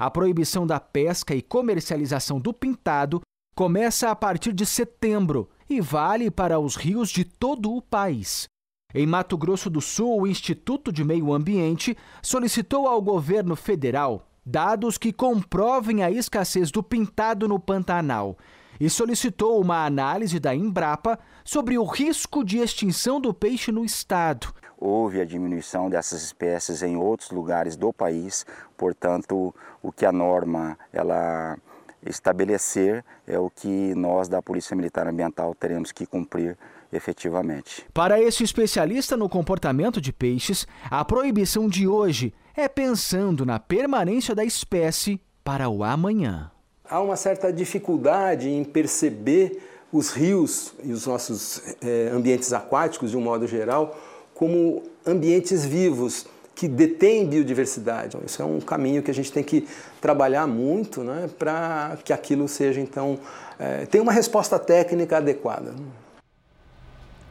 A 0.00 0.10
proibição 0.10 0.66
da 0.66 0.80
pesca 0.80 1.34
e 1.34 1.42
comercialização 1.42 2.40
do 2.40 2.54
pintado 2.54 3.20
começa 3.54 4.10
a 4.10 4.16
partir 4.16 4.50
de 4.54 4.64
setembro 4.64 5.50
e 5.68 5.78
vale 5.78 6.30
para 6.30 6.58
os 6.58 6.74
rios 6.74 7.10
de 7.10 7.22
todo 7.22 7.70
o 7.70 7.82
país. 7.82 8.48
Em 8.94 9.06
Mato 9.06 9.36
Grosso 9.36 9.68
do 9.68 9.82
Sul, 9.82 10.22
o 10.22 10.26
Instituto 10.26 10.90
de 10.90 11.04
Meio 11.04 11.34
Ambiente 11.34 11.94
solicitou 12.22 12.88
ao 12.88 13.02
governo 13.02 13.54
federal 13.54 14.26
dados 14.42 14.96
que 14.96 15.12
comprovem 15.12 16.02
a 16.02 16.10
escassez 16.10 16.70
do 16.70 16.82
pintado 16.82 17.46
no 17.46 17.60
Pantanal 17.60 18.38
e 18.80 18.88
solicitou 18.88 19.60
uma 19.60 19.84
análise 19.84 20.40
da 20.40 20.54
Embrapa 20.54 21.18
sobre 21.44 21.76
o 21.76 21.84
risco 21.84 22.42
de 22.42 22.56
extinção 22.56 23.20
do 23.20 23.34
peixe 23.34 23.70
no 23.70 23.84
estado. 23.84 24.48
Houve 24.80 25.20
a 25.20 25.24
diminuição 25.26 25.90
dessas 25.90 26.22
espécies 26.22 26.82
em 26.82 26.96
outros 26.96 27.30
lugares 27.30 27.76
do 27.76 27.92
país, 27.92 28.46
portanto, 28.78 29.54
o 29.82 29.92
que 29.92 30.06
a 30.06 30.12
norma 30.12 30.78
ela 30.90 31.58
estabelecer 32.04 33.04
é 33.26 33.38
o 33.38 33.50
que 33.50 33.94
nós 33.94 34.26
da 34.26 34.40
Polícia 34.40 34.74
Militar 34.74 35.06
Ambiental 35.06 35.54
teremos 35.54 35.92
que 35.92 36.06
cumprir 36.06 36.56
efetivamente. 36.92 37.86
Para 37.92 38.20
esse 38.20 38.42
especialista 38.42 39.16
no 39.16 39.28
comportamento 39.28 40.00
de 40.00 40.12
peixes, 40.12 40.66
a 40.90 41.04
proibição 41.04 41.68
de 41.68 41.86
hoje 41.86 42.32
é 42.56 42.68
pensando 42.68 43.44
na 43.44 43.58
permanência 43.58 44.34
da 44.34 44.44
espécie 44.44 45.20
para 45.44 45.68
o 45.68 45.84
amanhã. 45.84 46.50
Há 46.84 47.00
uma 47.00 47.16
certa 47.16 47.52
dificuldade 47.52 48.48
em 48.48 48.64
perceber 48.64 49.62
os 49.92 50.10
rios 50.10 50.74
e 50.82 50.92
os 50.92 51.06
nossos 51.06 51.62
eh, 51.82 52.10
ambientes 52.12 52.52
aquáticos, 52.52 53.10
de 53.10 53.16
um 53.16 53.20
modo 53.20 53.46
geral, 53.46 53.96
como 54.40 54.82
ambientes 55.06 55.66
vivos 55.66 56.24
que 56.54 56.66
detêm 56.66 57.26
biodiversidade. 57.26 58.16
Isso 58.24 58.40
é 58.40 58.44
um 58.44 58.58
caminho 58.58 59.02
que 59.02 59.10
a 59.10 59.14
gente 59.14 59.30
tem 59.30 59.44
que 59.44 59.68
trabalhar 60.00 60.46
muito 60.46 61.04
né, 61.04 61.28
para 61.38 61.98
que 62.02 62.10
aquilo 62.10 62.48
seja, 62.48 62.80
então, 62.80 63.18
é, 63.58 63.84
tenha 63.84 64.02
uma 64.02 64.12
resposta 64.12 64.58
técnica 64.58 65.18
adequada. 65.18 65.74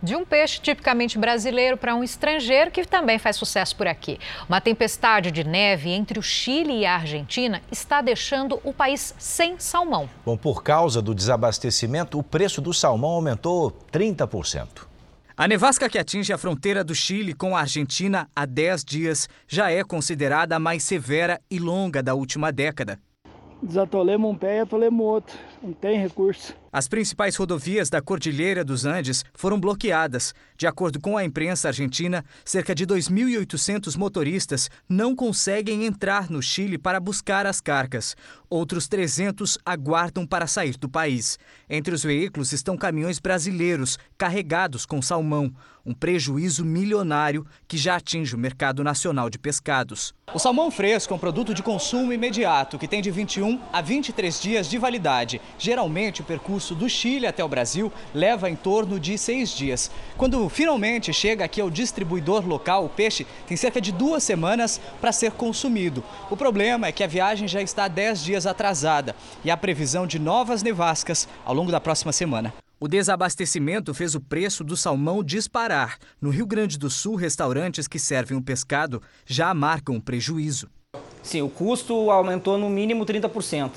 De 0.03 0.15
um 0.15 0.23
peixe 0.23 0.61
tipicamente 0.61 1.17
brasileiro 1.17 1.77
para 1.77 1.95
um 1.95 2.03
estrangeiro 2.03 2.69
que 2.69 2.85
também 2.85 3.17
faz 3.17 3.37
sucesso 3.37 3.75
por 3.75 3.87
aqui. 3.87 4.19
Uma 4.47 4.61
tempestade 4.61 5.31
de 5.31 5.43
neve 5.43 5.89
entre 5.89 6.19
o 6.19 6.21
Chile 6.21 6.81
e 6.81 6.85
a 6.85 6.93
Argentina 6.93 7.59
está 7.71 8.01
deixando 8.01 8.61
o 8.63 8.71
país 8.71 9.15
sem 9.17 9.57
salmão. 9.57 10.07
Bom, 10.23 10.37
por 10.37 10.61
causa 10.61 11.01
do 11.01 11.15
desabastecimento, 11.15 12.19
o 12.19 12.23
preço 12.23 12.61
do 12.61 12.71
salmão 12.71 13.09
aumentou 13.09 13.75
30%. 13.91 14.88
A 15.39 15.47
nevasca 15.47 15.87
que 15.87 15.97
atinge 15.97 16.33
a 16.33 16.37
fronteira 16.37 16.83
do 16.83 16.93
Chile 16.93 17.33
com 17.33 17.55
a 17.55 17.61
Argentina 17.61 18.27
há 18.35 18.45
10 18.45 18.83
dias 18.83 19.29
já 19.47 19.71
é 19.71 19.81
considerada 19.85 20.57
a 20.57 20.59
mais 20.59 20.83
severa 20.83 21.39
e 21.49 21.57
longa 21.57 22.03
da 22.03 22.13
última 22.13 22.51
década. 22.51 22.99
Desatolemos 23.63 24.29
um 24.29 24.35
pé 24.35 24.57
e 24.57 24.59
atolemos 24.59 24.99
outro. 24.99 25.37
Não 25.61 25.73
tem 25.73 25.99
recurso. 25.99 26.55
As 26.71 26.87
principais 26.87 27.35
rodovias 27.35 27.89
da 27.89 28.01
Cordilheira 28.01 28.63
dos 28.63 28.85
Andes 28.85 29.25
foram 29.33 29.59
bloqueadas. 29.59 30.33
De 30.55 30.67
acordo 30.67 30.99
com 30.99 31.17
a 31.17 31.25
imprensa 31.25 31.67
argentina, 31.69 32.23
cerca 32.45 32.75
de 32.75 32.85
2.800 32.85 33.97
motoristas 33.97 34.69
não 34.87 35.15
conseguem 35.15 35.85
entrar 35.85 36.29
no 36.29 36.41
Chile 36.41 36.77
para 36.77 36.99
buscar 36.99 37.47
as 37.47 37.59
cargas. 37.59 38.15
Outros 38.49 38.87
300 38.87 39.57
aguardam 39.65 40.27
para 40.27 40.47
sair 40.47 40.77
do 40.77 40.87
país. 40.87 41.39
Entre 41.69 41.93
os 41.93 42.03
veículos 42.03 42.51
estão 42.51 42.77
caminhões 42.77 43.19
brasileiros 43.19 43.97
carregados 44.17 44.85
com 44.85 45.01
salmão, 45.01 45.51
um 45.85 45.93
prejuízo 45.93 46.63
milionário 46.63 47.45
que 47.67 47.77
já 47.77 47.95
atinge 47.95 48.35
o 48.35 48.39
mercado 48.39 48.83
nacional 48.83 49.29
de 49.29 49.39
pescados. 49.39 50.13
O 50.33 50.37
salmão 50.37 50.69
fresco 50.69 51.13
é 51.13 51.15
um 51.15 51.19
produto 51.19 51.53
de 51.53 51.63
consumo 51.63 52.13
imediato 52.13 52.77
que 52.77 52.87
tem 52.87 53.01
de 53.01 53.09
21 53.09 53.59
a 53.73 53.81
23 53.81 54.39
dias 54.39 54.69
de 54.69 54.77
validade. 54.77 55.41
Geralmente, 55.57 56.21
o 56.21 56.25
percurso 56.25 56.75
do 56.75 56.89
Chile 56.89 57.27
até 57.27 57.43
o 57.43 57.47
Brasil 57.47 57.91
leva 58.13 58.49
em 58.49 58.55
torno 58.55 58.99
de 58.99 59.17
seis 59.17 59.49
dias. 59.49 59.89
Quando 60.17 60.47
finalmente 60.49 61.11
chega 61.11 61.45
aqui 61.45 61.59
ao 61.61 61.69
distribuidor 61.69 62.47
local, 62.47 62.85
o 62.85 62.89
peixe 62.89 63.25
tem 63.47 63.57
cerca 63.57 63.81
de 63.81 63.91
duas 63.91 64.23
semanas 64.23 64.79
para 65.01 65.11
ser 65.11 65.31
consumido. 65.31 66.03
O 66.29 66.37
problema 66.37 66.87
é 66.87 66.91
que 66.91 67.03
a 67.03 67.07
viagem 67.07 67.47
já 67.47 67.61
está 67.61 67.87
10 67.87 68.23
dias 68.23 68.45
atrasada 68.45 69.15
e 69.43 69.51
há 69.51 69.57
previsão 69.57 70.05
de 70.05 70.19
novas 70.19 70.63
nevascas 70.63 71.27
ao 71.45 71.53
longo 71.53 71.71
da 71.71 71.79
próxima 71.79 72.11
semana. 72.11 72.53
O 72.81 72.87
desabastecimento 72.87 73.93
fez 73.93 74.15
o 74.15 74.21
preço 74.21 74.63
do 74.63 74.77
salmão 74.77 75.21
disparar. 75.21 75.97
No 76.21 76.29
Rio 76.29 76.45
Grande 76.45 76.77
do 76.77 76.89
Sul, 76.89 77.15
restaurantes 77.15 77.89
que 77.89 77.99
servem 77.99 78.37
o 78.37 78.41
pescado 78.41 79.01
já 79.25 79.53
marcam 79.53 79.99
prejuízo. 79.99 80.69
Sim, 81.21 81.41
o 81.41 81.49
custo 81.49 82.09
aumentou 82.09 82.57
no 82.57 82.69
mínimo 82.69 83.05
30%. 83.05 83.71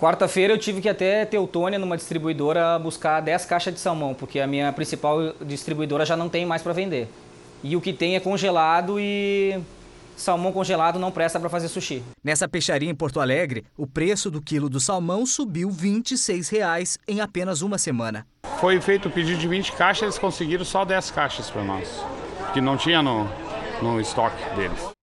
Quarta-feira 0.00 0.54
eu 0.54 0.58
tive 0.58 0.80
que 0.80 0.88
até 0.88 1.26
Teutônia, 1.26 1.78
numa 1.78 1.94
distribuidora, 1.94 2.78
buscar 2.78 3.20
10 3.20 3.44
caixas 3.44 3.74
de 3.74 3.78
salmão, 3.78 4.14
porque 4.14 4.40
a 4.40 4.46
minha 4.46 4.72
principal 4.72 5.34
distribuidora 5.42 6.06
já 6.06 6.16
não 6.16 6.26
tem 6.26 6.46
mais 6.46 6.62
para 6.62 6.72
vender. 6.72 7.06
E 7.62 7.76
o 7.76 7.82
que 7.82 7.92
tem 7.92 8.16
é 8.16 8.20
congelado 8.20 8.98
e 8.98 9.60
salmão 10.16 10.52
congelado 10.52 10.98
não 10.98 11.10
presta 11.10 11.38
para 11.38 11.50
fazer 11.50 11.68
sushi. 11.68 12.02
Nessa 12.24 12.48
peixaria 12.48 12.88
em 12.88 12.94
Porto 12.94 13.20
Alegre, 13.20 13.62
o 13.76 13.86
preço 13.86 14.30
do 14.30 14.40
quilo 14.40 14.70
do 14.70 14.80
salmão 14.80 15.26
subiu 15.26 15.70
26 15.70 16.48
reais 16.48 16.98
em 17.06 17.20
apenas 17.20 17.60
uma 17.60 17.76
semana. 17.76 18.26
Foi 18.58 18.80
feito 18.80 19.08
o 19.08 19.10
pedido 19.10 19.38
de 19.38 19.48
20 19.48 19.72
caixas, 19.72 20.02
eles 20.04 20.18
conseguiram 20.18 20.64
só 20.64 20.82
10 20.82 21.10
caixas 21.10 21.50
para 21.50 21.62
nós, 21.62 22.02
que 22.54 22.60
não 22.62 22.78
tinha 22.78 23.02
no, 23.02 23.28
no 23.82 24.00
estoque 24.00 24.42
deles. 24.56 24.99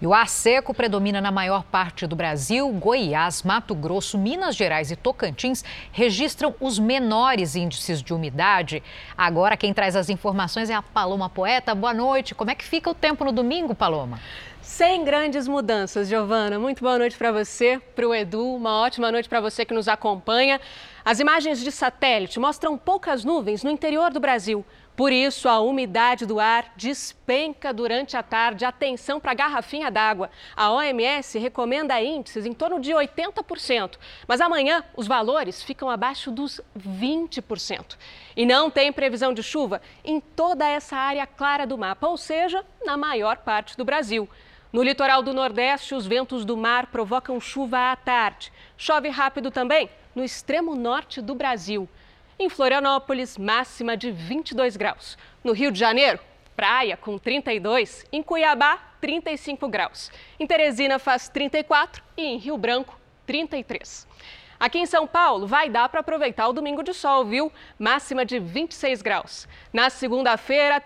E 0.00 0.06
o 0.06 0.14
ar 0.14 0.28
seco 0.28 0.72
predomina 0.72 1.20
na 1.20 1.32
maior 1.32 1.64
parte 1.64 2.06
do 2.06 2.14
Brasil. 2.14 2.68
Goiás, 2.70 3.42
Mato 3.42 3.74
Grosso, 3.74 4.16
Minas 4.16 4.54
Gerais 4.54 4.92
e 4.92 4.96
Tocantins 4.96 5.64
registram 5.90 6.54
os 6.60 6.78
menores 6.78 7.56
índices 7.56 8.00
de 8.00 8.14
umidade. 8.14 8.80
Agora, 9.16 9.56
quem 9.56 9.74
traz 9.74 9.96
as 9.96 10.08
informações 10.08 10.70
é 10.70 10.74
a 10.74 10.82
Paloma 10.82 11.28
Poeta. 11.28 11.74
Boa 11.74 11.92
noite. 11.92 12.32
Como 12.32 12.48
é 12.48 12.54
que 12.54 12.64
fica 12.64 12.88
o 12.88 12.94
tempo 12.94 13.24
no 13.24 13.32
domingo, 13.32 13.74
Paloma? 13.74 14.20
Sem 14.62 15.02
grandes 15.02 15.48
mudanças, 15.48 16.06
Giovana. 16.06 16.60
Muito 16.60 16.80
boa 16.80 16.96
noite 16.96 17.16
para 17.16 17.32
você, 17.32 17.80
para 17.96 18.06
o 18.06 18.14
Edu. 18.14 18.54
Uma 18.54 18.80
ótima 18.80 19.10
noite 19.10 19.28
para 19.28 19.40
você 19.40 19.64
que 19.64 19.74
nos 19.74 19.88
acompanha. 19.88 20.60
As 21.04 21.18
imagens 21.18 21.58
de 21.58 21.72
satélite 21.72 22.38
mostram 22.38 22.78
poucas 22.78 23.24
nuvens 23.24 23.64
no 23.64 23.70
interior 23.70 24.12
do 24.12 24.20
Brasil. 24.20 24.64
Por 24.98 25.12
isso, 25.12 25.48
a 25.48 25.60
umidade 25.60 26.26
do 26.26 26.40
ar 26.40 26.72
despenca 26.74 27.72
durante 27.72 28.16
a 28.16 28.22
tarde. 28.24 28.64
Atenção 28.64 29.20
para 29.20 29.30
a 29.30 29.34
garrafinha 29.34 29.92
d'água. 29.92 30.28
A 30.56 30.72
OMS 30.72 31.38
recomenda 31.38 32.02
índices 32.02 32.44
em 32.44 32.52
torno 32.52 32.80
de 32.80 32.90
80%, 32.90 33.96
mas 34.26 34.40
amanhã 34.40 34.82
os 34.96 35.06
valores 35.06 35.62
ficam 35.62 35.88
abaixo 35.88 36.32
dos 36.32 36.60
20%. 36.76 37.96
E 38.36 38.44
não 38.44 38.72
tem 38.72 38.92
previsão 38.92 39.32
de 39.32 39.40
chuva 39.40 39.80
em 40.04 40.18
toda 40.18 40.68
essa 40.68 40.96
área 40.96 41.28
clara 41.28 41.64
do 41.64 41.78
mapa, 41.78 42.08
ou 42.08 42.16
seja, 42.16 42.64
na 42.84 42.96
maior 42.96 43.36
parte 43.36 43.76
do 43.76 43.84
Brasil. 43.84 44.28
No 44.72 44.82
litoral 44.82 45.22
do 45.22 45.32
Nordeste, 45.32 45.94
os 45.94 46.08
ventos 46.08 46.44
do 46.44 46.56
mar 46.56 46.88
provocam 46.88 47.40
chuva 47.40 47.92
à 47.92 47.94
tarde. 47.94 48.52
Chove 48.76 49.08
rápido 49.10 49.52
também 49.52 49.88
no 50.12 50.24
extremo 50.24 50.74
norte 50.74 51.22
do 51.22 51.36
Brasil. 51.36 51.88
Em 52.40 52.48
Florianópolis, 52.48 53.36
máxima 53.36 53.96
de 53.96 54.12
22 54.12 54.76
graus. 54.76 55.18
No 55.42 55.52
Rio 55.52 55.72
de 55.72 55.78
Janeiro, 55.80 56.20
praia 56.54 56.96
com 56.96 57.18
32. 57.18 58.06
Em 58.12 58.22
Cuiabá, 58.22 58.78
35 59.00 59.66
graus. 59.66 60.08
Em 60.38 60.46
Teresina 60.46 61.00
faz 61.00 61.28
34 61.28 62.00
e 62.16 62.22
em 62.22 62.38
Rio 62.38 62.56
Branco, 62.56 62.96
33. 63.26 64.06
Aqui 64.60 64.78
em 64.78 64.86
São 64.86 65.04
Paulo, 65.04 65.48
vai 65.48 65.68
dar 65.68 65.88
para 65.88 65.98
aproveitar 65.98 66.46
o 66.46 66.52
domingo 66.52 66.84
de 66.84 66.94
sol, 66.94 67.24
viu? 67.24 67.50
Máxima 67.76 68.24
de 68.24 68.38
26 68.38 69.02
graus. 69.02 69.48
Na 69.72 69.90
segunda-feira, 69.90 70.76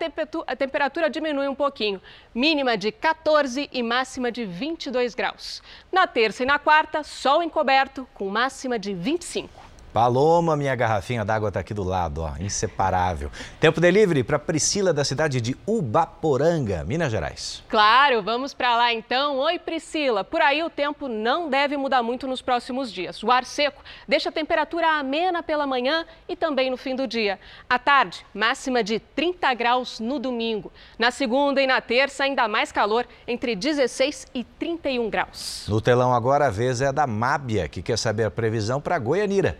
a, 0.47 0.55
temperatura 0.55 1.07
diminui 1.07 1.47
um 1.47 1.55
pouquinho. 1.55 2.01
Mínima 2.33 2.75
de 2.75 2.91
14 2.91 3.69
e 3.71 3.83
máxima 3.83 4.31
de 4.31 4.43
22 4.43 5.13
graus. 5.13 5.61
Na 5.91 6.07
terça 6.07 6.41
e 6.41 6.47
na 6.47 6.57
quarta, 6.57 7.03
sol 7.03 7.43
encoberto, 7.43 8.07
com 8.15 8.27
máxima 8.27 8.79
de 8.79 8.91
25. 8.95 9.72
Paloma, 9.93 10.57
minha 10.57 10.73
garrafinha 10.73 11.23
d'água 11.23 11.49
está 11.49 11.59
aqui 11.59 11.71
do 11.71 11.83
lado, 11.83 12.23
ó, 12.23 12.31
inseparável. 12.39 13.29
Tempo 13.59 13.79
delivery 13.79 14.23
para 14.23 14.39
Priscila 14.39 14.91
da 14.91 15.03
cidade 15.03 15.39
de 15.39 15.55
Ubaporanga, 15.67 16.83
Minas 16.83 17.11
Gerais. 17.11 17.63
Claro, 17.69 18.23
vamos 18.23 18.55
para 18.55 18.75
lá 18.75 18.91
então. 18.91 19.37
Oi, 19.37 19.59
Priscila. 19.59 20.23
Por 20.23 20.41
aí 20.41 20.63
o 20.63 20.69
tempo 20.69 21.07
não 21.07 21.47
deve 21.47 21.77
mudar 21.77 22.01
muito 22.01 22.27
nos 22.27 22.41
próximos 22.41 22.91
dias. 22.91 23.21
O 23.21 23.29
ar 23.29 23.45
seco 23.45 23.83
deixa 24.07 24.29
a 24.29 24.31
temperatura 24.31 24.87
amena 24.97 25.43
pela 25.43 25.67
manhã 25.67 26.07
e 26.27 26.35
também 26.35 26.71
no 26.71 26.77
fim 26.77 26.95
do 26.95 27.05
dia. 27.05 27.39
À 27.69 27.77
tarde, 27.77 28.25
máxima 28.33 28.83
de 28.83 28.97
30 28.97 29.53
graus 29.53 29.99
no 29.99 30.17
domingo. 30.17 30.71
Na 30.97 31.11
segunda 31.11 31.61
e 31.61 31.67
na 31.67 31.79
terça, 31.79 32.23
ainda 32.23 32.47
mais 32.47 32.71
calor, 32.71 33.05
entre 33.27 33.55
16 33.55 34.25
e 34.33 34.43
31 34.43 35.07
graus. 35.11 35.67
No 35.69 35.79
telão 35.79 36.11
agora, 36.11 36.47
a 36.47 36.49
vez 36.49 36.81
é 36.81 36.91
da 36.91 37.05
Mábia, 37.05 37.69
que 37.69 37.83
quer 37.83 37.99
saber 37.99 38.23
a 38.23 38.31
previsão 38.31 38.81
para 38.81 38.97
Goianira. 38.97 39.55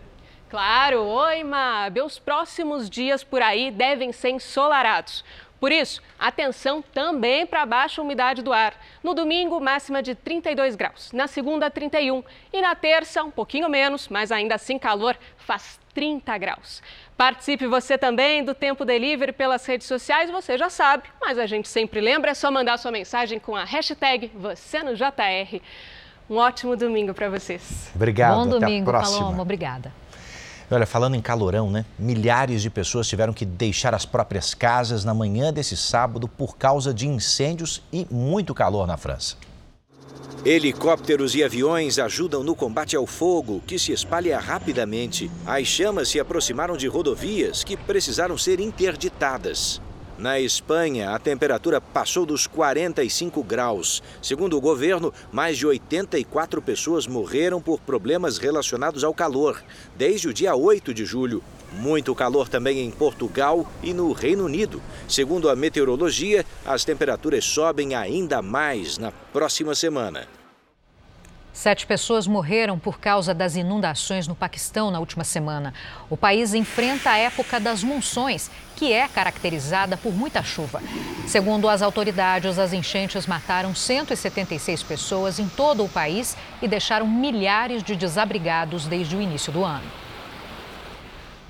Claro, 0.54 1.02
oi, 1.02 1.42
Mab. 1.42 2.00
Os 2.00 2.20
próximos 2.20 2.88
dias 2.88 3.24
por 3.24 3.42
aí 3.42 3.72
devem 3.72 4.12
ser 4.12 4.30
ensolarados. 4.30 5.24
Por 5.58 5.72
isso, 5.72 6.00
atenção 6.16 6.80
também 6.80 7.44
para 7.44 7.62
a 7.62 7.66
baixa 7.66 8.00
umidade 8.00 8.40
do 8.40 8.52
ar. 8.52 8.72
No 9.02 9.14
domingo, 9.14 9.60
máxima 9.60 10.00
de 10.00 10.14
32 10.14 10.76
graus. 10.76 11.10
Na 11.10 11.26
segunda, 11.26 11.68
31. 11.68 12.22
E 12.52 12.62
na 12.62 12.76
terça, 12.76 13.24
um 13.24 13.32
pouquinho 13.32 13.68
menos, 13.68 14.06
mas 14.06 14.30
ainda 14.30 14.54
assim 14.54 14.78
calor, 14.78 15.16
faz 15.38 15.80
30 15.92 16.38
graus. 16.38 16.80
Participe 17.16 17.66
você 17.66 17.98
também 17.98 18.44
do 18.44 18.54
Tempo 18.54 18.84
Delivery 18.84 19.32
pelas 19.32 19.66
redes 19.66 19.88
sociais, 19.88 20.30
você 20.30 20.56
já 20.56 20.70
sabe, 20.70 21.02
mas 21.20 21.36
a 21.36 21.46
gente 21.46 21.66
sempre 21.66 22.00
lembra, 22.00 22.30
é 22.30 22.34
só 22.34 22.48
mandar 22.48 22.78
sua 22.78 22.92
mensagem 22.92 23.40
com 23.40 23.56
a 23.56 23.64
hashtag 23.64 24.30
você 24.32 24.84
no 24.84 24.94
JR. 24.94 25.60
Um 26.30 26.36
ótimo 26.36 26.76
domingo 26.76 27.12
para 27.12 27.28
vocês. 27.28 27.90
Obrigado. 27.92 28.36
Bom 28.36 28.46
domingo, 28.46 28.92
Paloma. 28.92 29.42
Obrigada. 29.42 30.03
Olha, 30.70 30.86
falando 30.86 31.14
em 31.14 31.20
calorão, 31.20 31.70
né? 31.70 31.84
Milhares 31.98 32.62
de 32.62 32.70
pessoas 32.70 33.06
tiveram 33.06 33.32
que 33.32 33.44
deixar 33.44 33.94
as 33.94 34.06
próprias 34.06 34.54
casas 34.54 35.04
na 35.04 35.12
manhã 35.12 35.52
desse 35.52 35.76
sábado 35.76 36.26
por 36.26 36.56
causa 36.56 36.92
de 36.92 37.06
incêndios 37.06 37.82
e 37.92 38.06
muito 38.10 38.54
calor 38.54 38.86
na 38.86 38.96
França. 38.96 39.36
Helicópteros 40.44 41.34
e 41.34 41.42
aviões 41.42 41.98
ajudam 41.98 42.42
no 42.42 42.54
combate 42.54 42.94
ao 42.94 43.06
fogo, 43.06 43.62
que 43.66 43.78
se 43.78 43.92
espalha 43.92 44.38
rapidamente. 44.38 45.30
As 45.46 45.66
chamas 45.66 46.08
se 46.08 46.20
aproximaram 46.20 46.76
de 46.76 46.86
rodovias 46.86 47.64
que 47.64 47.76
precisaram 47.76 48.36
ser 48.36 48.60
interditadas. 48.60 49.80
Na 50.16 50.38
Espanha, 50.38 51.10
a 51.10 51.18
temperatura 51.18 51.80
passou 51.80 52.24
dos 52.24 52.46
45 52.46 53.42
graus. 53.42 54.00
Segundo 54.22 54.56
o 54.56 54.60
governo, 54.60 55.12
mais 55.32 55.58
de 55.58 55.66
84 55.66 56.62
pessoas 56.62 57.04
morreram 57.06 57.60
por 57.60 57.80
problemas 57.80 58.38
relacionados 58.38 59.02
ao 59.02 59.12
calor, 59.12 59.60
desde 59.96 60.28
o 60.28 60.32
dia 60.32 60.54
8 60.54 60.94
de 60.94 61.04
julho. 61.04 61.42
Muito 61.72 62.14
calor 62.14 62.48
também 62.48 62.78
em 62.78 62.92
Portugal 62.92 63.66
e 63.82 63.92
no 63.92 64.12
Reino 64.12 64.44
Unido. 64.44 64.80
Segundo 65.08 65.50
a 65.50 65.56
meteorologia, 65.56 66.46
as 66.64 66.84
temperaturas 66.84 67.44
sobem 67.44 67.96
ainda 67.96 68.40
mais 68.40 68.96
na 68.98 69.10
próxima 69.10 69.74
semana. 69.74 70.28
Sete 71.54 71.86
pessoas 71.86 72.26
morreram 72.26 72.76
por 72.80 72.98
causa 72.98 73.32
das 73.32 73.54
inundações 73.54 74.26
no 74.26 74.34
Paquistão 74.34 74.90
na 74.90 74.98
última 74.98 75.22
semana. 75.22 75.72
O 76.10 76.16
país 76.16 76.52
enfrenta 76.52 77.10
a 77.10 77.16
época 77.16 77.60
das 77.60 77.84
monções, 77.84 78.50
que 78.74 78.92
é 78.92 79.06
caracterizada 79.06 79.96
por 79.96 80.12
muita 80.12 80.42
chuva. 80.42 80.82
Segundo 81.28 81.68
as 81.68 81.80
autoridades, 81.80 82.58
as 82.58 82.72
enchentes 82.72 83.24
mataram 83.28 83.72
176 83.72 84.82
pessoas 84.82 85.38
em 85.38 85.48
todo 85.48 85.84
o 85.84 85.88
país 85.88 86.36
e 86.60 86.66
deixaram 86.66 87.06
milhares 87.06 87.84
de 87.84 87.94
desabrigados 87.94 88.88
desde 88.88 89.14
o 89.14 89.22
início 89.22 89.52
do 89.52 89.64
ano. 89.64 90.03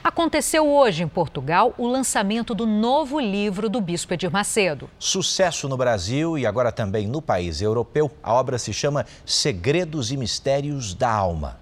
Aconteceu 0.05 0.69
hoje 0.69 1.03
em 1.03 1.09
Portugal 1.09 1.73
o 1.79 1.87
lançamento 1.87 2.55
do 2.55 2.67
novo 2.67 3.19
livro 3.19 3.71
do 3.71 3.81
Bispo 3.81 4.13
Edir 4.13 4.31
Macedo. 4.31 4.91
Sucesso 4.99 5.67
no 5.67 5.79
Brasil 5.79 6.37
e 6.37 6.45
agora 6.45 6.71
também 6.71 7.09
no 7.09 7.23
país 7.23 7.63
europeu, 7.63 8.11
a 8.23 8.35
obra 8.35 8.59
se 8.59 8.71
chama 8.71 9.07
Segredos 9.25 10.13
e 10.13 10.19
Mistérios 10.19 10.93
da 10.93 11.11
Alma. 11.11 11.59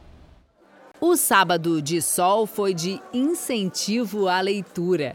O 1.01 1.15
sábado 1.15 1.81
de 1.81 2.03
sol 2.03 2.45
foi 2.45 2.75
de 2.75 3.01
incentivo 3.15 4.27
à 4.27 4.41
leitura. 4.41 5.13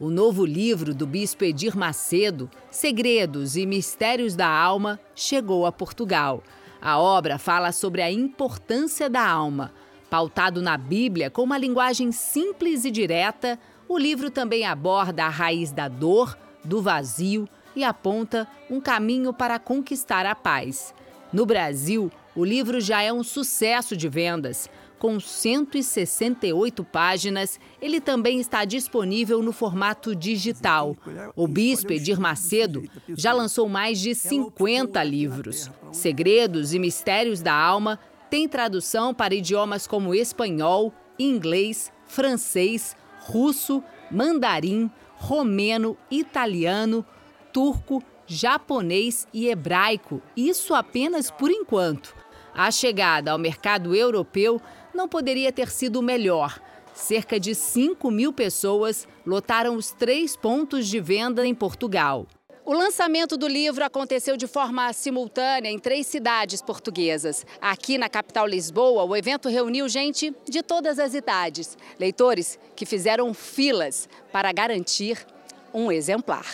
O 0.00 0.08
novo 0.08 0.46
livro 0.46 0.94
do 0.94 1.06
Bispo 1.06 1.44
Edir 1.44 1.76
Macedo, 1.76 2.50
Segredos 2.70 3.56
e 3.56 3.66
Mistérios 3.66 4.34
da 4.34 4.48
Alma, 4.48 4.98
chegou 5.14 5.66
a 5.66 5.72
Portugal. 5.72 6.42
A 6.80 6.98
obra 6.98 7.36
fala 7.36 7.72
sobre 7.72 8.00
a 8.00 8.10
importância 8.10 9.10
da 9.10 9.28
alma 9.28 9.70
Pautado 10.10 10.60
na 10.60 10.76
Bíblia 10.76 11.30
com 11.30 11.44
uma 11.44 11.56
linguagem 11.56 12.10
simples 12.10 12.84
e 12.84 12.90
direta, 12.90 13.56
o 13.88 13.96
livro 13.96 14.28
também 14.28 14.66
aborda 14.66 15.24
a 15.24 15.28
raiz 15.28 15.70
da 15.70 15.86
dor, 15.86 16.36
do 16.64 16.82
vazio 16.82 17.48
e 17.76 17.84
aponta 17.84 18.48
um 18.68 18.80
caminho 18.80 19.32
para 19.32 19.56
conquistar 19.60 20.26
a 20.26 20.34
paz. 20.34 20.92
No 21.32 21.46
Brasil, 21.46 22.10
o 22.34 22.44
livro 22.44 22.80
já 22.80 23.02
é 23.02 23.12
um 23.12 23.22
sucesso 23.22 23.96
de 23.96 24.08
vendas. 24.08 24.68
Com 24.98 25.18
168 25.18 26.84
páginas, 26.84 27.58
ele 27.80 28.00
também 28.00 28.38
está 28.38 28.64
disponível 28.64 29.42
no 29.42 29.52
formato 29.52 30.14
digital. 30.14 30.96
O 31.34 31.48
bispo 31.48 31.92
Edir 31.92 32.20
Macedo 32.20 32.82
já 33.08 33.32
lançou 33.32 33.68
mais 33.68 33.98
de 33.98 34.14
50 34.14 35.02
livros. 35.04 35.70
Segredos 35.92 36.74
e 36.74 36.78
Mistérios 36.78 37.40
da 37.40 37.54
Alma 37.54 37.98
tem 38.30 38.48
tradução 38.48 39.12
para 39.12 39.34
idiomas 39.34 39.86
como 39.88 40.14
espanhol, 40.14 40.94
inglês, 41.18 41.92
francês, 42.06 42.96
russo, 43.18 43.82
mandarim, 44.10 44.88
romeno, 45.16 45.98
italiano, 46.10 47.04
turco, 47.52 48.02
japonês 48.26 49.26
e 49.34 49.48
hebraico. 49.48 50.22
Isso 50.36 50.74
apenas 50.74 51.30
por 51.30 51.50
enquanto. 51.50 52.14
A 52.54 52.70
chegada 52.70 53.32
ao 53.32 53.38
mercado 53.38 53.94
europeu 53.94 54.60
não 54.94 55.08
poderia 55.08 55.52
ter 55.52 55.68
sido 55.68 56.00
melhor. 56.00 56.60
Cerca 56.94 57.38
de 57.38 57.54
5 57.54 58.10
mil 58.10 58.32
pessoas 58.32 59.08
lotaram 59.26 59.74
os 59.76 59.90
três 59.92 60.36
pontos 60.36 60.86
de 60.86 61.00
venda 61.00 61.46
em 61.46 61.54
Portugal. 61.54 62.26
O 62.64 62.74
lançamento 62.74 63.36
do 63.36 63.48
livro 63.48 63.82
aconteceu 63.84 64.36
de 64.36 64.46
forma 64.46 64.92
simultânea 64.92 65.70
em 65.70 65.78
três 65.78 66.06
cidades 66.06 66.60
portuguesas. 66.60 67.46
Aqui 67.60 67.96
na 67.96 68.08
capital 68.08 68.46
Lisboa, 68.46 69.04
o 69.04 69.16
evento 69.16 69.48
reuniu 69.48 69.88
gente 69.88 70.34
de 70.48 70.62
todas 70.62 70.98
as 70.98 71.14
idades, 71.14 71.76
leitores 71.98 72.58
que 72.76 72.84
fizeram 72.84 73.32
filas 73.32 74.08
para 74.30 74.52
garantir 74.52 75.26
um 75.72 75.90
exemplar. 75.90 76.46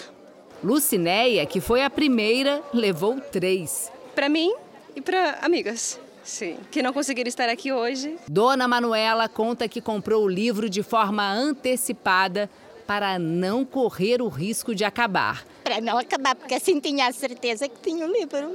Lucinéia, 0.63 1.45
que 1.45 1.61
foi 1.61 1.83
a 1.83 1.91
primeira, 1.91 2.63
levou 2.73 3.21
três. 3.21 3.91
Para 4.15 4.29
mim 4.29 4.55
e 4.95 5.01
para 5.01 5.39
amigas. 5.43 6.01
Sim, 6.23 6.57
que 6.71 6.83
não 6.83 6.93
conseguiram 6.93 7.29
estar 7.29 7.49
aqui 7.49 7.73
hoje. 7.73 8.17
Dona 8.29 8.67
Manuela 8.67 9.29
conta 9.29 9.69
que 9.69 9.81
comprou 9.81 10.25
o 10.25 10.29
livro 10.29 10.71
de 10.71 10.83
forma 10.83 11.29
antecipada 11.31 12.49
para 12.87 13.19
não 13.19 13.65
correr 13.65 14.23
o 14.23 14.29
risco 14.29 14.75
de 14.75 14.85
acabar. 14.85 15.45
Para 15.67 15.81
não 15.81 15.99
acabar, 15.99 16.37
porque 16.37 16.55
assim 16.55 16.79
tinha 16.79 17.09
a 17.09 17.13
certeza 17.13 17.69
que 17.69 17.81
tinha 17.81 18.07
o 18.07 18.13
livro. 18.13 18.55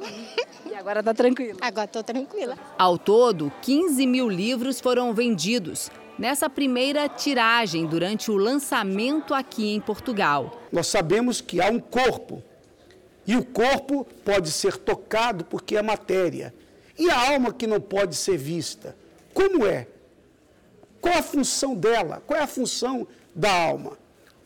E 0.66 0.74
agora 0.74 1.01
está 1.01 1.14
tranquila? 1.14 1.57
Agora 1.59 1.84
estou 1.84 2.01
tranquila. 2.01 2.57
Ao 2.78 2.97
todo, 2.97 3.51
15 3.62 4.07
mil 4.07 4.30
livros 4.30 4.80
foram 4.80 5.14
vendidos 5.14 5.91
nessa 6.18 6.49
primeira 6.49 7.09
tiragem 7.09 7.86
durante 7.86 8.32
o 8.32 8.38
lançamento 8.38 9.34
aqui 9.34 9.74
em 9.74 9.82
Portugal. 9.82 10.57
Nós 10.72 10.88
sabemos 10.88 11.41
que 11.41 11.59
há 11.59 11.70
um 11.70 11.82
corpo 11.82 12.41
e 13.28 13.36
o 13.36 13.43
corpo 13.43 14.07
pode 14.24 14.49
ser 14.49 14.78
tocado 14.78 15.43
porque 15.43 15.76
é 15.76 15.82
matéria. 15.82 16.53
E 16.97 17.09
a 17.09 17.34
alma 17.34 17.51
que 17.51 17.68
não 17.68 17.82
pode 17.82 18.16
ser 18.16 18.38
vista, 18.38 18.95
como 19.34 19.66
é? 19.66 19.86
Qual 21.01 21.16
a 21.16 21.22
função 21.22 21.76
dela? 21.76 22.24
Qual 22.26 22.39
é 22.39 22.43
a 22.43 22.47
função 22.47 23.05
da 23.36 23.51
alma? 23.51 23.97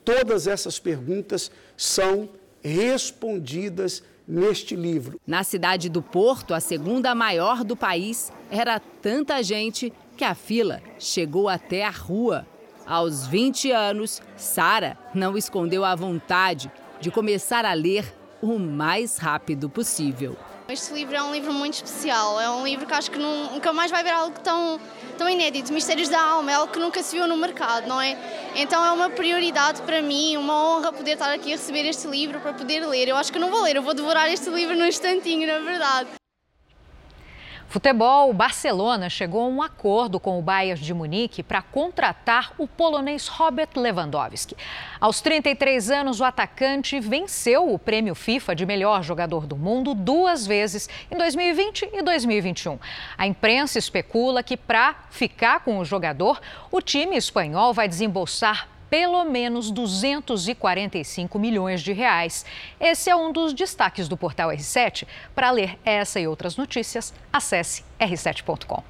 Todas 0.03 0.47
essas 0.47 0.79
perguntas 0.79 1.51
são 1.77 2.27
respondidas 2.65 4.03
neste 4.27 4.75
livro. 4.75 5.19
Na 5.25 5.43
cidade 5.43 5.87
do 5.87 6.01
Porto, 6.01 6.53
a 6.53 6.59
segunda 6.59 7.13
maior 7.13 7.63
do 7.63 7.75
país, 7.75 8.31
era 8.49 8.79
tanta 8.79 9.43
gente 9.43 9.93
que 10.17 10.23
a 10.23 10.33
fila 10.33 10.81
chegou 10.97 11.47
até 11.47 11.85
a 11.85 11.91
rua. 11.91 12.45
Aos 12.85 13.27
20 13.27 13.71
anos, 13.71 14.21
Sara 14.35 14.97
não 15.13 15.37
escondeu 15.37 15.85
a 15.85 15.95
vontade 15.95 16.71
de 16.99 17.11
começar 17.11 17.65
a 17.65 17.73
ler 17.73 18.13
o 18.41 18.57
mais 18.57 19.17
rápido 19.17 19.69
possível. 19.69 20.35
Este 20.67 20.93
livro 20.95 21.15
é 21.15 21.21
um 21.21 21.31
livro 21.31 21.53
muito 21.53 21.75
especial, 21.75 22.41
é 22.41 22.49
um 22.49 22.65
livro 22.65 22.87
que 22.87 22.93
acho 22.93 23.11
que 23.11 23.19
nunca 23.19 23.71
mais 23.71 23.91
vai 23.91 24.03
ver 24.03 24.09
algo 24.09 24.39
tão, 24.39 24.79
tão 25.15 25.29
inédito. 25.29 25.71
Mistérios 25.71 26.09
da 26.09 26.19
Alma 26.19 26.51
é 26.51 26.55
algo 26.55 26.73
que 26.73 26.79
nunca 26.79 27.03
se 27.03 27.15
viu 27.15 27.27
no 27.27 27.37
mercado, 27.37 27.87
não 27.87 28.01
é? 28.01 28.17
Então 28.55 28.83
é 28.83 28.91
uma 28.91 29.11
prioridade 29.11 29.83
para 29.83 30.01
mim, 30.01 30.37
uma 30.37 30.77
honra 30.77 30.91
poder 30.91 31.11
estar 31.11 31.31
aqui 31.31 31.53
a 31.53 31.55
receber 31.55 31.85
este 31.85 32.07
livro 32.07 32.39
para 32.39 32.51
poder 32.51 32.83
ler. 32.87 33.07
Eu 33.07 33.15
acho 33.15 33.31
que 33.31 33.37
não 33.37 33.51
vou 33.51 33.61
ler, 33.61 33.75
eu 33.75 33.83
vou 33.83 33.93
devorar 33.93 34.27
este 34.31 34.49
livro 34.49 34.75
num 34.75 34.87
instantinho, 34.87 35.45
na 35.45 35.59
verdade. 35.59 36.09
Futebol, 37.67 38.31
Barcelona 38.31 39.09
chegou 39.09 39.41
a 39.41 39.47
um 39.47 39.61
acordo 39.61 40.19
com 40.19 40.39
o 40.39 40.41
Bayern 40.41 40.81
de 40.81 40.93
Munique 40.93 41.43
para 41.43 41.61
contratar 41.61 42.53
o 42.57 42.67
polonês 42.67 43.27
Robert 43.27 43.69
Lewandowski. 43.75 44.55
Aos 44.99 45.19
33 45.19 45.91
anos, 45.91 46.21
o 46.21 46.23
atacante 46.23 46.99
venceu 46.99 47.73
o 47.73 47.77
prêmio 47.77 48.15
FIFA 48.15 48.55
de 48.55 48.65
melhor 48.65 49.03
jogador 49.03 49.45
do 49.45 49.57
mundo 49.57 49.93
duas 49.93 50.47
vezes, 50.47 50.87
em 51.11 51.17
2020 51.17 51.89
e 51.91 52.01
2021. 52.01 52.79
A 53.17 53.27
imprensa 53.27 53.77
especula 53.77 54.41
que, 54.41 54.55
para 54.55 54.95
ficar 55.09 55.59
com 55.59 55.79
o 55.79 55.85
jogador, 55.85 56.39
o 56.71 56.81
time 56.81 57.17
espanhol 57.17 57.73
vai 57.73 57.89
desembolsar 57.89 58.69
pelo 58.95 59.25
menos 59.25 59.71
245 59.71 61.37
milhões 61.37 61.81
de 61.81 61.91
reais. 61.91 62.45
Esse 62.79 63.09
é 63.09 63.15
um 63.15 63.29
dos 63.29 63.53
destaques 63.53 64.07
do 64.07 64.15
portal 64.15 64.51
R7. 64.51 65.05
Para 65.35 65.51
ler 65.51 65.77
essa 65.83 66.17
e 66.17 66.25
outras 66.25 66.55
notícias, 66.55 67.13
acesse 67.33 67.83
r7.com. 67.99 68.81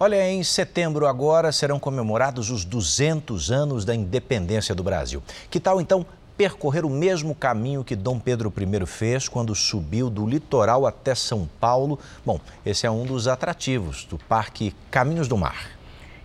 Olha, 0.00 0.28
em 0.28 0.42
setembro 0.42 1.06
agora 1.06 1.52
serão 1.52 1.78
comemorados 1.78 2.50
os 2.50 2.64
200 2.64 3.52
anos 3.52 3.84
da 3.84 3.94
independência 3.94 4.74
do 4.74 4.82
Brasil. 4.82 5.22
Que 5.48 5.60
tal 5.60 5.80
então 5.80 6.04
percorrer 6.36 6.84
o 6.84 6.90
mesmo 6.90 7.32
caminho 7.32 7.84
que 7.84 7.94
Dom 7.94 8.18
Pedro 8.18 8.52
I 8.56 8.86
fez 8.86 9.28
quando 9.28 9.54
subiu 9.54 10.10
do 10.10 10.26
litoral 10.26 10.84
até 10.84 11.14
São 11.14 11.48
Paulo? 11.60 11.96
Bom, 12.26 12.40
esse 12.66 12.88
é 12.88 12.90
um 12.90 13.06
dos 13.06 13.28
atrativos 13.28 14.04
do 14.04 14.18
Parque 14.18 14.74
Caminhos 14.90 15.28
do 15.28 15.36
Mar. 15.36 15.77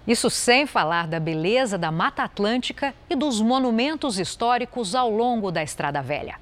Isso 0.06 0.30
sem 0.30 0.66
falar 0.66 1.08
da 1.08 1.20
beleza 1.20 1.78
da 1.78 1.90
Mata 1.90 2.24
Atlântica 2.24 2.94
e 3.10 3.16
dos 3.16 3.40
monumentos 3.40 4.20
históricos 4.20 4.94
ao 4.96 5.10
longo 5.10 5.50
da 5.50 5.64
Estrada 5.64 6.02
Velha. 6.02 6.38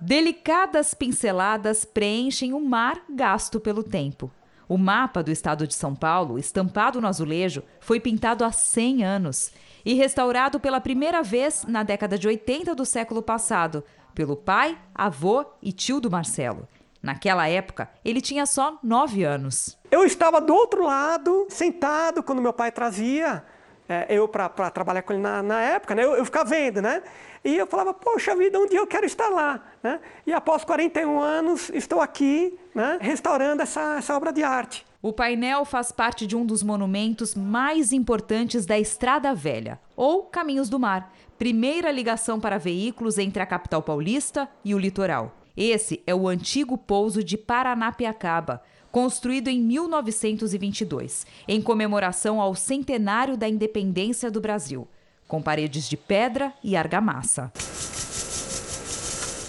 Delicadas 0.00 0.94
pinceladas 0.94 1.84
preenchem 1.84 2.52
o 2.52 2.60
mar 2.60 3.02
gasto 3.08 3.58
pelo 3.58 3.82
tempo. 3.82 4.30
O 4.68 4.78
mapa 4.78 5.22
do 5.22 5.30
estado 5.30 5.66
de 5.66 5.74
São 5.74 5.94
Paulo, 5.94 6.38
estampado 6.38 7.00
no 7.00 7.08
azulejo, 7.08 7.64
foi 7.80 7.98
pintado 7.98 8.44
há 8.44 8.52
100 8.52 9.04
anos 9.04 9.52
e 9.84 9.94
restaurado 9.94 10.60
pela 10.60 10.80
primeira 10.80 11.20
vez 11.22 11.64
na 11.66 11.82
década 11.82 12.16
de 12.16 12.28
80 12.28 12.74
do 12.76 12.86
século 12.86 13.22
passado, 13.22 13.84
pelo 14.14 14.36
pai, 14.36 14.78
avô 14.94 15.44
e 15.60 15.72
tio 15.72 16.00
do 16.00 16.10
Marcelo. 16.10 16.68
Naquela 17.02 17.48
época, 17.48 17.90
ele 18.04 18.20
tinha 18.20 18.46
só 18.46 18.78
9 18.82 19.24
anos. 19.24 19.76
Eu 19.90 20.04
estava 20.04 20.40
do 20.40 20.54
outro 20.54 20.84
lado, 20.84 21.46
sentado, 21.48 22.22
quando 22.22 22.40
meu 22.40 22.52
pai 22.52 22.70
trazia 22.70 23.42
é, 23.88 24.06
eu 24.08 24.28
para 24.28 24.48
trabalhar 24.70 25.02
com 25.02 25.12
ele 25.12 25.22
na, 25.22 25.42
na 25.42 25.60
época, 25.60 25.94
né? 25.94 26.04
Eu, 26.04 26.14
eu, 26.14 26.24
ficava 26.24 26.48
vendo, 26.48 26.80
né? 26.80 27.02
E 27.44 27.56
eu 27.56 27.66
falava, 27.66 27.92
poxa 27.92 28.34
vida, 28.36 28.58
um 28.58 28.66
dia 28.66 28.78
eu 28.78 28.86
quero 28.86 29.04
estar 29.04 29.28
lá, 29.28 29.60
né? 29.82 30.00
E 30.26 30.32
após 30.32 30.64
41 30.64 31.20
anos, 31.20 31.70
estou 31.70 32.00
aqui, 32.00 32.58
né? 32.74 32.98
Restaurando 33.00 33.62
essa, 33.62 33.96
essa 33.98 34.16
obra 34.16 34.32
de 34.32 34.42
arte. 34.42 34.86
O 35.02 35.12
painel 35.12 35.64
faz 35.64 35.90
parte 35.90 36.26
de 36.26 36.36
um 36.36 36.46
dos 36.46 36.62
monumentos 36.62 37.34
mais 37.34 37.92
importantes 37.92 38.64
da 38.64 38.78
Estrada 38.78 39.34
Velha, 39.34 39.80
ou 39.96 40.22
Caminhos 40.22 40.68
do 40.68 40.78
Mar, 40.78 41.12
primeira 41.36 41.90
ligação 41.90 42.38
para 42.38 42.56
veículos 42.56 43.18
entre 43.18 43.42
a 43.42 43.46
capital 43.46 43.82
paulista 43.82 44.48
e 44.64 44.74
o 44.74 44.78
litoral. 44.78 45.41
Esse 45.56 46.02
é 46.06 46.14
o 46.14 46.28
antigo 46.28 46.78
pouso 46.78 47.22
de 47.22 47.36
Paranapiacaba, 47.36 48.62
construído 48.90 49.48
em 49.48 49.60
1922, 49.60 51.26
em 51.48 51.60
comemoração 51.60 52.40
ao 52.40 52.54
centenário 52.54 53.36
da 53.36 53.48
independência 53.48 54.30
do 54.30 54.40
Brasil, 54.40 54.86
com 55.26 55.40
paredes 55.40 55.88
de 55.88 55.96
pedra 55.96 56.52
e 56.62 56.76
argamassa. 56.76 57.50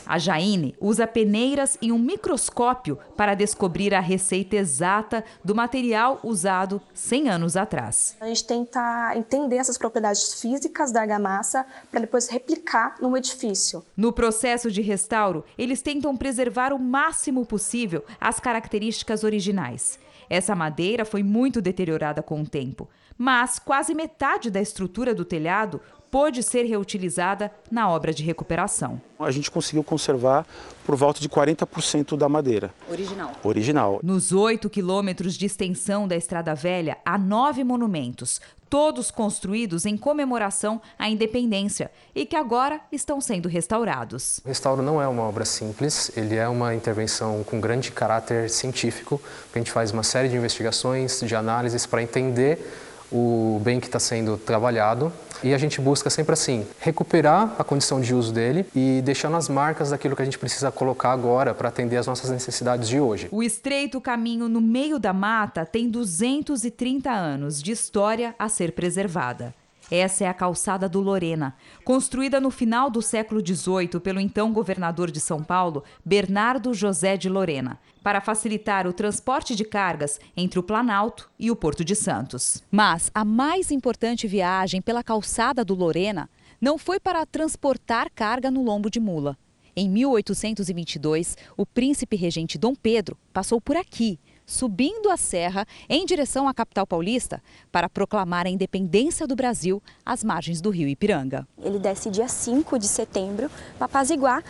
A 0.06 0.20
Jaine 0.20 0.76
usa 0.80 1.08
peneiras 1.08 1.78
e 1.82 1.92
um 1.92 1.98
microscópio 1.98 2.98
para 3.16 3.34
descobrir 3.34 3.94
a 3.94 4.00
receita 4.00 4.56
exata 4.56 5.24
do 5.44 5.56
material 5.56 6.20
usado 6.24 6.82
100 6.94 7.30
anos 7.30 7.58
atrás. 7.58 8.18
A 8.20 8.28
gente 8.28 8.44
tenta 8.46 9.14
entender 9.16 9.58
essas 9.58 9.78
propriedades 9.78 10.42
físicas 10.42 10.92
da 10.92 11.02
argamassa 11.02 11.66
para 11.90 12.02
depois 12.02 12.28
replicar 12.28 12.96
no 13.02 13.16
edifício. 13.16 13.84
No 13.96 14.12
processo 14.12 14.70
de 14.70 14.82
restauro, 14.82 15.46
eles 15.58 15.82
tentam 15.82 16.16
preservar 16.18 16.74
o 16.74 16.80
máximo 16.80 17.46
possível 17.46 18.04
as 18.20 18.40
características 18.40 19.24
originais. 19.24 20.00
Essa 20.30 20.56
madeira 20.56 21.06
foi 21.06 21.24
muito 21.24 21.62
deteriorada 21.62 22.22
com 22.22 22.42
o 22.42 22.48
tempo, 22.48 22.90
mas 23.18 23.60
quase 23.60 23.94
metade 23.94 24.50
da 24.50 24.62
estrutura 24.62 25.14
do 25.14 25.24
telhado 25.24 25.80
pôde 26.14 26.44
ser 26.44 26.66
reutilizada 26.66 27.52
na 27.72 27.90
obra 27.90 28.14
de 28.14 28.22
recuperação. 28.22 29.02
A 29.20 29.32
gente 29.32 29.50
conseguiu 29.50 29.84
conservar 29.84 30.46
por 30.86 30.96
volta 30.96 31.20
de 31.20 31.28
40% 31.28 32.16
da 32.16 32.30
madeira. 32.30 32.72
Original. 32.88 33.32
Original. 33.44 34.00
Nos 34.04 34.32
8 34.32 34.70
quilômetros 34.70 35.34
de 35.34 35.48
extensão 35.48 36.08
da 36.08 36.16
Estrada 36.16 36.54
Velha, 36.54 37.00
há 37.04 37.18
nove 37.18 37.64
monumentos, 37.64 38.40
todos 38.70 39.10
construídos 39.10 39.88
em 39.88 39.98
comemoração 39.98 40.80
à 41.00 41.10
independência 41.10 41.90
e 42.14 42.28
que 42.28 42.36
agora 42.36 42.80
estão 42.92 43.20
sendo 43.20 43.50
restaurados. 43.50 44.40
O 44.46 44.50
restauro 44.50 44.84
não 44.84 45.02
é 45.02 45.08
uma 45.08 45.24
obra 45.24 45.46
simples, 45.46 46.16
ele 46.16 46.36
é 46.36 46.48
uma 46.48 46.76
intervenção 46.76 47.44
com 47.44 47.60
grande 47.60 47.92
caráter 47.92 48.52
científico. 48.52 49.20
A 49.52 49.58
gente 49.58 49.72
faz 49.72 49.90
uma 49.90 50.04
série 50.04 50.30
de 50.30 50.36
investigações, 50.36 51.22
de 51.22 51.36
análises 51.36 51.88
para 51.88 52.04
entender 52.04 52.93
o 53.14 53.62
bem 53.64 53.80
que 53.80 53.86
está 53.86 54.00
sendo 54.00 54.38
trabalhado 54.38 55.14
e 55.44 55.54
a 55.54 55.58
gente 55.58 55.80
busca 55.82 56.10
sempre 56.10 56.34
assim 56.34 56.66
recuperar 56.80 57.54
a 57.60 57.64
condição 57.64 58.00
de 58.00 58.16
uso 58.16 58.34
dele 58.34 58.66
e 58.74 59.02
deixando 59.04 59.36
as 59.36 59.50
marcas 59.50 59.90
daquilo 59.90 60.16
que 60.16 60.22
a 60.22 60.26
gente 60.26 60.40
precisa 60.40 60.72
colocar 60.72 61.12
agora 61.12 61.54
para 61.54 61.70
atender 61.70 61.98
as 61.98 62.08
nossas 62.08 62.30
necessidades 62.30 62.88
de 62.88 63.00
hoje. 63.00 63.28
O 63.30 63.44
estreito 63.44 64.00
caminho 64.00 64.48
no 64.48 64.62
meio 64.62 64.98
da 64.98 65.12
mata 65.12 65.66
tem 65.66 65.90
230 65.90 67.12
anos 67.12 67.62
de 67.62 67.72
história 67.72 68.34
a 68.40 68.48
ser 68.48 68.72
preservada. 68.72 69.54
Essa 69.92 70.24
é 70.24 70.28
a 70.28 70.34
calçada 70.34 70.88
do 70.88 71.00
Lorena, 71.00 71.56
construída 71.84 72.40
no 72.40 72.50
final 72.50 72.90
do 72.90 73.02
século 73.02 73.46
XVIII 73.46 74.00
pelo 74.00 74.20
então 74.20 74.52
governador 74.54 75.12
de 75.12 75.20
São 75.20 75.44
Paulo, 75.44 75.84
Bernardo 76.04 76.74
José 76.74 77.18
de 77.18 77.30
Lorena, 77.30 77.80
para 78.02 78.22
facilitar 78.22 78.88
o 78.88 78.94
transporte 78.94 79.56
de 79.56 79.64
cargas 79.64 80.20
entre 80.36 80.60
o 80.60 80.64
Planalto 80.64 81.30
e 81.38 81.52
o 81.52 81.56
Porto 81.56 81.84
de 81.84 81.96
Santos. 81.96 82.64
Mas 82.72 83.12
a 83.14 83.24
mais 83.26 83.72
importante 83.72 84.28
viagem 84.28 84.82
pela 84.82 85.04
calçada 85.04 85.64
do 85.64 85.76
Lorena 85.76 86.30
não 86.60 86.78
foi 86.78 87.00
para 87.00 87.26
transportar 87.26 88.10
carga 88.14 88.50
no 88.50 88.64
lombo 88.64 88.90
de 88.90 89.00
mula. 89.00 89.38
Em 89.76 89.90
1822, 89.90 91.36
o 91.58 91.66
príncipe 91.66 92.16
regente 92.16 92.58
Dom 92.58 92.76
Pedro 92.76 93.18
passou 93.34 93.60
por 93.60 93.76
aqui 93.76 94.20
subindo 94.46 95.10
a 95.10 95.18
serra 95.18 95.66
em 95.90 96.06
direção 96.06 96.48
à 96.48 96.54
capital 96.54 96.86
paulista 96.86 97.42
para 97.72 97.90
proclamar 97.90 98.46
a 98.46 98.50
independência 98.50 99.28
do 99.28 99.36
Brasil 99.36 99.82
às 100.06 100.24
margens 100.24 100.62
do 100.62 100.70
rio 100.70 100.88
Ipiranga. 100.88 101.48
Ele 101.62 101.80
desce 101.80 102.10
dia 102.10 102.28
5 102.28 102.78
de 102.78 102.88
setembro 102.88 103.50
para 103.78 103.86
apaziguar 103.86 104.44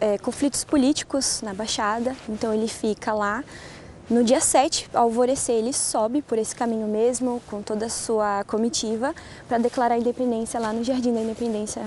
é, 0.00 0.18
conflitos 0.18 0.64
políticos 0.64 1.40
na 1.42 1.52
Baixada, 1.54 2.14
então 2.28 2.52
ele 2.52 2.68
fica 2.68 3.12
lá. 3.12 3.44
No 4.08 4.24
dia 4.24 4.40
7, 4.40 4.88
ao 4.94 5.04
alvorecer, 5.04 5.56
ele 5.56 5.72
sobe 5.72 6.22
por 6.22 6.38
esse 6.38 6.56
caminho 6.56 6.88
mesmo, 6.88 7.42
com 7.46 7.60
toda 7.60 7.86
a 7.86 7.90
sua 7.90 8.42
comitiva, 8.44 9.14
para 9.46 9.58
declarar 9.58 9.96
a 9.96 9.98
independência 9.98 10.58
lá 10.58 10.72
no 10.72 10.82
Jardim 10.82 11.12
da 11.12 11.20
Independência. 11.20 11.84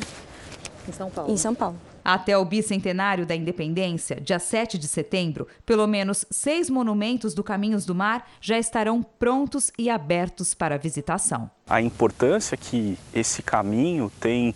Em 0.88 0.91
São 0.91 1.10
Paulo. 1.10 1.32
Em 1.32 1.38
São 1.38 1.56
Paulo. 1.56 1.91
Até 2.04 2.38
o 2.38 2.45
bicentenário 2.45 3.26
da 3.26 3.36
independência, 3.36 4.20
dia 4.20 4.39
7 4.39 4.78
de 4.78 4.88
setembro, 4.88 5.47
pelo 5.66 5.88
menos 5.88 6.26
seis 6.30 6.70
monumentos 6.70 7.34
do 7.34 7.43
Caminhos 7.43 7.86
do 7.86 7.95
Mar 7.95 8.30
já 8.39 8.58
estarão 8.58 9.04
prontos 9.04 9.72
e 9.78 9.89
abertos 9.89 10.54
para 10.54 10.78
visitação. 10.78 11.49
A 11.68 11.82
importância 11.82 12.58
que 12.58 12.97
esse 13.14 13.41
caminho 13.41 14.12
tem 14.20 14.56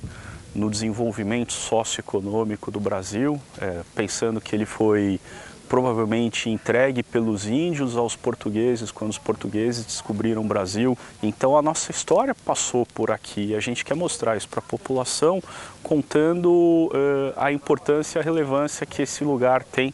no 0.56 0.70
desenvolvimento 0.72 1.52
socioeconômico 1.52 2.72
do 2.72 2.80
Brasil, 2.80 3.40
é, 3.60 3.82
pensando 3.94 4.40
que 4.40 4.56
ele 4.56 4.66
foi 4.66 5.20
provavelmente 5.68 6.50
entregue 6.50 7.04
pelos 7.04 7.46
índios 7.46 7.98
aos 7.98 8.16
portugueses 8.16 8.92
quando 8.92 9.12
os 9.12 9.18
portugueses 9.18 9.86
descobriram 9.86 10.42
o 10.42 10.46
Brasil. 10.46 10.98
Então 11.22 11.58
a 11.58 11.62
nossa 11.62 11.92
história 11.92 12.34
passou 12.34 12.86
por 12.86 13.12
aqui. 13.12 13.56
A 13.56 13.60
gente 13.60 13.84
quer 13.84 13.96
mostrar 13.96 14.38
isso 14.38 14.48
para 14.48 14.60
a 14.60 14.64
população, 14.64 15.42
contando 15.84 16.50
uh, 16.52 17.34
a 17.36 17.52
importância 17.52 18.20
e 18.20 18.22
a 18.22 18.24
relevância 18.24 18.86
que 18.86 19.02
esse 19.02 19.24
lugar 19.24 19.64
tem 19.64 19.94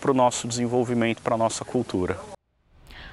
para 0.00 0.10
o 0.10 0.14
nosso 0.14 0.48
desenvolvimento, 0.48 1.22
para 1.22 1.34
a 1.34 1.38
nossa 1.38 1.64
cultura. 1.64 2.31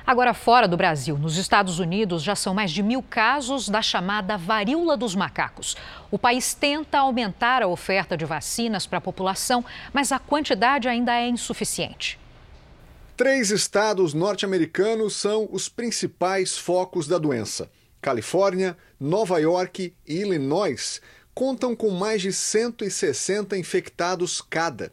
Agora, 0.09 0.33
fora 0.33 0.67
do 0.67 0.75
Brasil, 0.75 1.19
nos 1.19 1.37
Estados 1.37 1.77
Unidos, 1.77 2.23
já 2.23 2.35
são 2.35 2.51
mais 2.51 2.71
de 2.71 2.81
mil 2.81 3.03
casos 3.03 3.69
da 3.69 3.79
chamada 3.79 4.35
varíola 4.37 4.97
dos 4.97 5.13
macacos. 5.13 5.77
O 6.09 6.17
país 6.17 6.55
tenta 6.55 6.97
aumentar 6.97 7.61
a 7.61 7.67
oferta 7.67 8.17
de 8.17 8.25
vacinas 8.25 8.87
para 8.87 8.97
a 8.97 9.01
população, 9.01 9.63
mas 9.93 10.11
a 10.11 10.17
quantidade 10.17 10.87
ainda 10.87 11.13
é 11.13 11.27
insuficiente. 11.27 12.19
Três 13.15 13.51
estados 13.51 14.15
norte-americanos 14.15 15.13
são 15.13 15.47
os 15.51 15.69
principais 15.69 16.57
focos 16.57 17.07
da 17.07 17.19
doença. 17.19 17.69
Califórnia, 18.01 18.75
Nova 18.99 19.37
York 19.37 19.93
e 20.07 20.21
Illinois 20.21 20.99
contam 21.35 21.75
com 21.75 21.91
mais 21.91 22.23
de 22.23 22.33
160 22.33 23.55
infectados 23.55 24.41
cada 24.41 24.91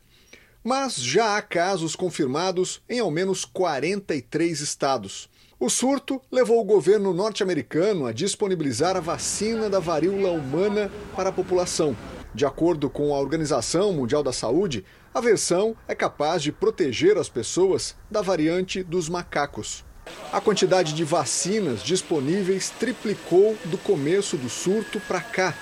mas 0.67 0.97
já 0.97 1.37
há 1.37 1.43
casos 1.43 1.95
confirmados 1.95 2.83
em 2.91 2.99
ao 2.99 3.09
menos 3.09 3.45
43 3.45 4.59
estados. 4.59 5.31
O 5.61 5.71
surto 5.71 6.21
levou 6.29 6.61
o 6.61 6.64
governo 6.64 7.14
norte-americano 7.14 8.05
a 8.05 8.11
disponibilizar 8.11 8.97
a 8.97 9.01
vacina 9.01 9.71
da 9.71 9.79
varíola 9.79 10.33
humana 10.33 10.91
para 11.14 11.29
a 11.29 11.33
população. 11.33 11.97
De 12.35 12.45
acordo 12.45 12.91
com 12.91 13.14
a 13.14 13.21
Organização 13.21 13.93
Mundial 13.93 14.25
da 14.25 14.33
Saúde, 14.33 14.85
a 15.14 15.21
versão 15.21 15.77
é 15.87 15.95
capaz 15.95 16.43
de 16.43 16.51
proteger 16.51 17.17
as 17.17 17.29
pessoas 17.29 17.95
da 18.11 18.21
variante 18.21 18.83
dos 18.83 19.09
macacos. 19.09 19.85
A 20.33 20.41
quantidade 20.41 20.95
de 20.95 21.05
vacinas 21.05 21.81
disponíveis 21.81 22.71
triplicou 22.71 23.57
do 23.67 23.79
começo 23.79 24.37
do 24.37 24.49
surto 24.49 24.99
para 25.07 25.21
cá. 25.21 25.55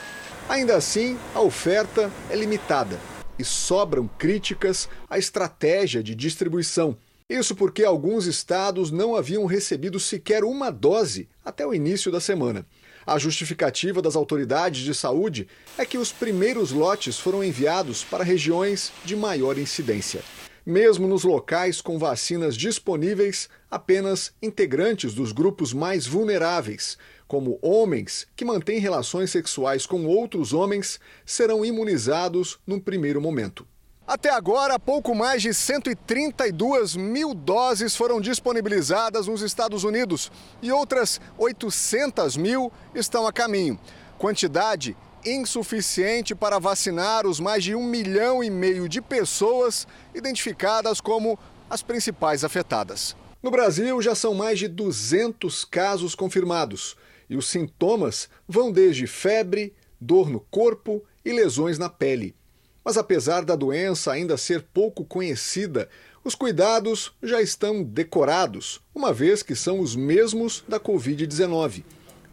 Ainda 0.48 0.74
assim, 0.74 1.18
a 1.34 1.42
oferta 1.42 2.10
é 2.30 2.36
limitada 2.36 2.98
e 3.38 3.44
sobram 3.44 4.08
críticas 4.18 4.88
à 5.08 5.18
estratégia 5.18 6.02
de 6.02 6.14
distribuição. 6.14 6.96
Isso 7.28 7.54
porque 7.54 7.82
alguns 7.82 8.26
estados 8.26 8.90
não 8.90 9.16
haviam 9.16 9.46
recebido 9.46 9.98
sequer 9.98 10.44
uma 10.44 10.70
dose 10.70 11.28
até 11.44 11.66
o 11.66 11.72
início 11.72 12.12
da 12.12 12.20
semana. 12.20 12.66
A 13.06 13.18
justificativa 13.18 14.00
das 14.00 14.16
autoridades 14.16 14.82
de 14.82 14.94
saúde 14.94 15.48
é 15.76 15.84
que 15.84 15.98
os 15.98 16.12
primeiros 16.12 16.70
lotes 16.70 17.18
foram 17.18 17.44
enviados 17.44 18.04
para 18.04 18.24
regiões 18.24 18.92
de 19.04 19.14
maior 19.14 19.58
incidência. 19.58 20.22
Mesmo 20.66 21.06
nos 21.06 21.24
locais 21.24 21.82
com 21.82 21.98
vacinas 21.98 22.56
disponíveis, 22.56 23.50
apenas 23.70 24.32
integrantes 24.40 25.12
dos 25.12 25.32
grupos 25.32 25.74
mais 25.74 26.06
vulneráveis, 26.06 26.96
como 27.26 27.58
homens 27.62 28.26
que 28.36 28.44
mantêm 28.44 28.78
relações 28.78 29.30
sexuais 29.30 29.86
com 29.86 30.06
outros 30.06 30.52
homens, 30.52 31.00
serão 31.24 31.64
imunizados 31.64 32.58
num 32.66 32.78
primeiro 32.78 33.20
momento. 33.20 33.66
Até 34.06 34.28
agora, 34.28 34.78
pouco 34.78 35.14
mais 35.14 35.40
de 35.40 35.54
132 35.54 36.94
mil 36.94 37.32
doses 37.32 37.96
foram 37.96 38.20
disponibilizadas 38.20 39.26
nos 39.26 39.40
Estados 39.40 39.82
Unidos 39.82 40.30
e 40.60 40.70
outras 40.70 41.18
800 41.38 42.36
mil 42.36 42.70
estão 42.94 43.26
a 43.26 43.32
caminho. 43.32 43.78
Quantidade 44.18 44.94
insuficiente 45.24 46.34
para 46.34 46.58
vacinar 46.58 47.26
os 47.26 47.40
mais 47.40 47.64
de 47.64 47.74
um 47.74 47.82
milhão 47.82 48.44
e 48.44 48.50
meio 48.50 48.90
de 48.90 49.00
pessoas 49.00 49.86
identificadas 50.14 51.00
como 51.00 51.38
as 51.70 51.82
principais 51.82 52.44
afetadas. 52.44 53.16
No 53.42 53.50
Brasil, 53.50 54.00
já 54.02 54.14
são 54.14 54.34
mais 54.34 54.58
de 54.58 54.68
200 54.68 55.64
casos 55.64 56.14
confirmados 56.14 56.94
e 57.34 57.36
os 57.36 57.48
sintomas 57.48 58.28
vão 58.46 58.70
desde 58.70 59.08
febre, 59.08 59.74
dor 60.00 60.30
no 60.30 60.38
corpo 60.38 61.02
e 61.24 61.32
lesões 61.32 61.78
na 61.78 61.88
pele. 61.88 62.36
Mas 62.84 62.96
apesar 62.96 63.44
da 63.44 63.56
doença 63.56 64.12
ainda 64.12 64.36
ser 64.36 64.62
pouco 64.72 65.04
conhecida, 65.04 65.88
os 66.22 66.36
cuidados 66.36 67.12
já 67.20 67.42
estão 67.42 67.82
decorados, 67.82 68.80
uma 68.94 69.12
vez 69.12 69.42
que 69.42 69.56
são 69.56 69.80
os 69.80 69.96
mesmos 69.96 70.62
da 70.68 70.78
Covid-19: 70.78 71.82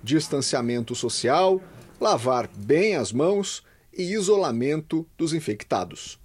distanciamento 0.04 0.94
social, 0.94 1.60
lavar 2.00 2.48
bem 2.48 2.96
as 2.96 3.12
mãos 3.12 3.64
e 3.92 4.04
isolamento 4.14 5.08
dos 5.18 5.34
infectados. 5.34 6.21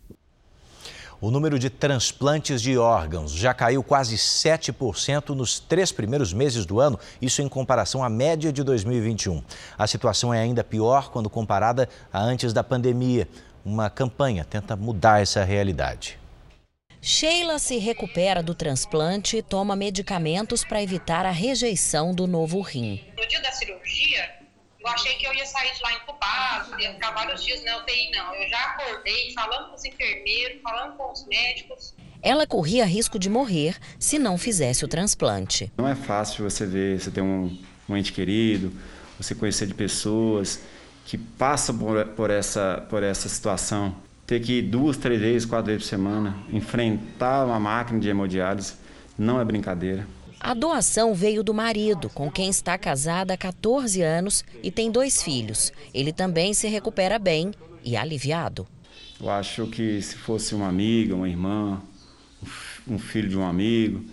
O 1.26 1.30
número 1.32 1.58
de 1.58 1.68
transplantes 1.68 2.62
de 2.62 2.78
órgãos 2.78 3.32
já 3.32 3.52
caiu 3.52 3.82
quase 3.82 4.14
7% 4.14 5.30
nos 5.30 5.58
três 5.58 5.90
primeiros 5.90 6.32
meses 6.32 6.64
do 6.64 6.78
ano, 6.78 7.00
isso 7.20 7.42
em 7.42 7.48
comparação 7.48 8.04
à 8.04 8.08
média 8.08 8.52
de 8.52 8.62
2021. 8.62 9.42
A 9.76 9.88
situação 9.88 10.32
é 10.32 10.40
ainda 10.40 10.62
pior 10.62 11.10
quando 11.10 11.28
comparada 11.28 11.88
a 12.12 12.20
antes 12.20 12.52
da 12.52 12.62
pandemia. 12.62 13.26
Uma 13.64 13.90
campanha 13.90 14.44
tenta 14.44 14.76
mudar 14.76 15.20
essa 15.20 15.42
realidade. 15.42 16.16
Sheila 17.02 17.58
se 17.58 17.76
recupera 17.78 18.40
do 18.40 18.54
transplante 18.54 19.36
e 19.36 19.42
toma 19.42 19.74
medicamentos 19.74 20.64
para 20.64 20.80
evitar 20.80 21.26
a 21.26 21.32
rejeição 21.32 22.14
do 22.14 22.28
novo 22.28 22.60
rim. 22.60 23.00
No 23.18 23.26
dia 23.26 23.42
da 23.42 23.50
cirurgia, 23.50 24.35
eu 24.86 24.92
achei 24.92 25.14
que 25.14 25.26
eu 25.26 25.34
ia 25.34 25.44
sair 25.44 25.74
de 25.74 25.82
lá 25.82 25.92
incubado, 25.94 26.80
ia 26.80 26.92
ficar 26.92 27.10
vários 27.10 27.44
dias 27.44 27.62
na 27.64 27.78
UTI, 27.78 28.10
não. 28.12 28.34
Eu 28.34 28.48
já 28.48 28.58
acordei 28.58 29.32
falando 29.34 29.70
com 29.70 29.74
os 29.74 29.84
enfermeiros, 29.84 30.62
falando 30.62 30.96
com 30.96 31.12
os 31.12 31.26
médicos. 31.26 31.94
Ela 32.22 32.46
corria 32.46 32.84
risco 32.84 33.18
de 33.18 33.28
morrer 33.28 33.76
se 33.98 34.18
não 34.18 34.38
fizesse 34.38 34.84
o 34.84 34.88
transplante. 34.88 35.72
Não 35.76 35.88
é 35.88 35.94
fácil 35.94 36.48
você 36.48 36.64
ver, 36.64 37.00
você 37.00 37.10
ter 37.10 37.20
um, 37.20 37.58
um 37.88 37.96
ente 37.96 38.12
querido, 38.12 38.72
você 39.18 39.34
conhecer 39.34 39.66
de 39.66 39.74
pessoas 39.74 40.60
que 41.04 41.18
passam 41.18 41.76
por, 41.76 42.04
por, 42.08 42.30
essa, 42.30 42.84
por 42.88 43.02
essa 43.02 43.28
situação. 43.28 43.94
Ter 44.26 44.40
que 44.40 44.58
ir 44.58 44.62
duas, 44.62 44.96
três 44.96 45.20
vezes, 45.20 45.46
quatro 45.46 45.66
vezes 45.66 45.84
por 45.84 45.88
semana, 45.88 46.36
enfrentar 46.52 47.44
uma 47.44 47.60
máquina 47.60 48.00
de 48.00 48.08
hemodiálise, 48.08 48.74
não 49.16 49.40
é 49.40 49.44
brincadeira. 49.44 50.06
A 50.38 50.54
doação 50.54 51.14
veio 51.14 51.42
do 51.42 51.54
marido, 51.54 52.08
com 52.10 52.30
quem 52.30 52.48
está 52.48 52.76
casada 52.76 53.34
há 53.34 53.36
14 53.36 54.02
anos 54.02 54.44
e 54.62 54.70
tem 54.70 54.90
dois 54.90 55.22
filhos. 55.22 55.72
Ele 55.94 56.12
também 56.12 56.52
se 56.52 56.68
recupera 56.68 57.18
bem 57.18 57.52
e 57.82 57.96
aliviado. 57.96 58.66
Eu 59.20 59.30
acho 59.30 59.66
que 59.66 60.00
se 60.02 60.14
fosse 60.14 60.54
uma 60.54 60.68
amiga, 60.68 61.14
uma 61.14 61.28
irmã, 61.28 61.80
um 62.86 62.98
filho 62.98 63.28
de 63.28 63.36
um 63.36 63.44
amigo, 63.44 64.04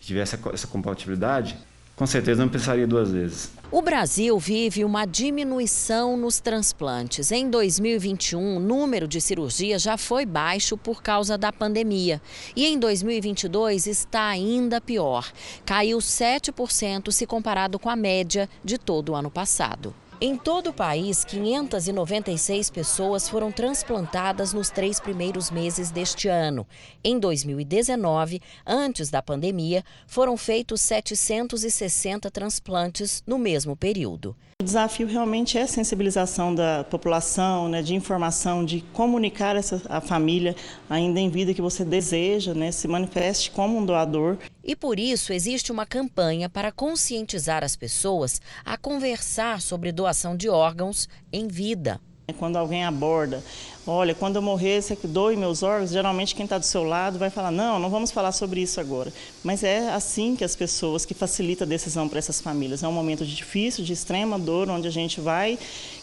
tivesse 0.00 0.36
essa 0.52 0.66
compatibilidade, 0.66 1.56
com 1.94 2.06
certeza 2.06 2.42
não 2.42 2.50
pensaria 2.50 2.86
duas 2.86 3.10
vezes. 3.10 3.52
O 3.70 3.82
Brasil 3.82 4.38
vive 4.38 4.82
uma 4.82 5.04
diminuição 5.04 6.16
nos 6.16 6.40
transplantes. 6.40 7.30
Em 7.30 7.50
2021, 7.50 8.56
o 8.56 8.58
número 8.58 9.06
de 9.06 9.20
cirurgias 9.20 9.82
já 9.82 9.98
foi 9.98 10.24
baixo 10.24 10.74
por 10.74 11.02
causa 11.02 11.36
da 11.36 11.52
pandemia. 11.52 12.18
E 12.56 12.64
em 12.64 12.78
2022 12.78 13.86
está 13.86 14.26
ainda 14.26 14.80
pior. 14.80 15.30
Caiu 15.66 15.98
7% 15.98 17.12
se 17.12 17.26
comparado 17.26 17.78
com 17.78 17.90
a 17.90 17.96
média 17.96 18.48
de 18.64 18.78
todo 18.78 19.10
o 19.10 19.14
ano 19.14 19.30
passado. 19.30 19.94
Em 20.20 20.36
todo 20.36 20.70
o 20.70 20.72
país, 20.72 21.24
596 21.24 22.70
pessoas 22.70 23.28
foram 23.28 23.52
transplantadas 23.52 24.52
nos 24.52 24.68
três 24.68 24.98
primeiros 24.98 25.48
meses 25.48 25.92
deste 25.92 26.26
ano. 26.26 26.66
Em 27.04 27.20
2019, 27.20 28.42
antes 28.66 29.10
da 29.10 29.22
pandemia, 29.22 29.84
foram 30.08 30.36
feitos 30.36 30.80
760 30.80 32.32
transplantes 32.32 33.22
no 33.24 33.38
mesmo 33.38 33.76
período. 33.76 34.34
O 34.60 34.64
desafio 34.64 35.06
realmente 35.06 35.56
é 35.56 35.62
a 35.62 35.68
sensibilização 35.68 36.52
da 36.52 36.82
população, 36.82 37.68
né, 37.68 37.80
de 37.80 37.94
informação, 37.94 38.64
de 38.64 38.80
comunicar 38.92 39.54
essa, 39.54 39.80
a 39.88 40.00
família 40.00 40.56
ainda 40.90 41.20
em 41.20 41.30
vida 41.30 41.54
que 41.54 41.62
você 41.62 41.84
deseja, 41.84 42.52
né, 42.54 42.72
se 42.72 42.88
manifeste 42.88 43.52
como 43.52 43.78
um 43.78 43.86
doador. 43.86 44.36
E 44.64 44.74
por 44.74 44.98
isso 44.98 45.32
existe 45.32 45.70
uma 45.70 45.86
campanha 45.86 46.48
para 46.48 46.72
conscientizar 46.72 47.62
as 47.62 47.76
pessoas 47.76 48.40
a 48.64 48.76
conversar 48.76 49.60
sobre 49.60 49.92
doação 49.92 50.36
de 50.36 50.48
órgãos 50.48 51.08
em 51.32 51.46
vida. 51.46 52.00
Quando 52.36 52.56
alguém 52.56 52.84
aborda, 52.84 53.42
olha, 53.86 54.14
quando 54.14 54.36
eu 54.36 54.42
morrer, 54.42 54.82
você 54.82 54.94
doe 55.02 55.34
meus 55.34 55.62
órgãos, 55.62 55.90
geralmente 55.90 56.34
quem 56.34 56.44
está 56.44 56.58
do 56.58 56.64
seu 56.64 56.84
lado 56.84 57.18
vai 57.18 57.30
falar, 57.30 57.50
não, 57.50 57.78
não 57.78 57.88
vamos 57.88 58.10
falar 58.10 58.32
sobre 58.32 58.60
isso 58.60 58.78
agora. 58.78 59.10
Mas 59.42 59.64
é 59.64 59.88
assim 59.88 60.36
que 60.36 60.44
as 60.44 60.54
pessoas, 60.54 61.06
que 61.06 61.14
facilita 61.14 61.64
a 61.64 61.66
decisão 61.66 62.06
para 62.06 62.18
essas 62.18 62.38
famílias. 62.38 62.82
É 62.82 62.88
um 62.88 62.92
momento 62.92 63.24
difícil, 63.24 63.82
de 63.82 63.94
extrema 63.94 64.38
dor, 64.38 64.68
onde 64.68 64.86
a 64.86 64.90
gente 64.90 65.22
vai 65.22 65.58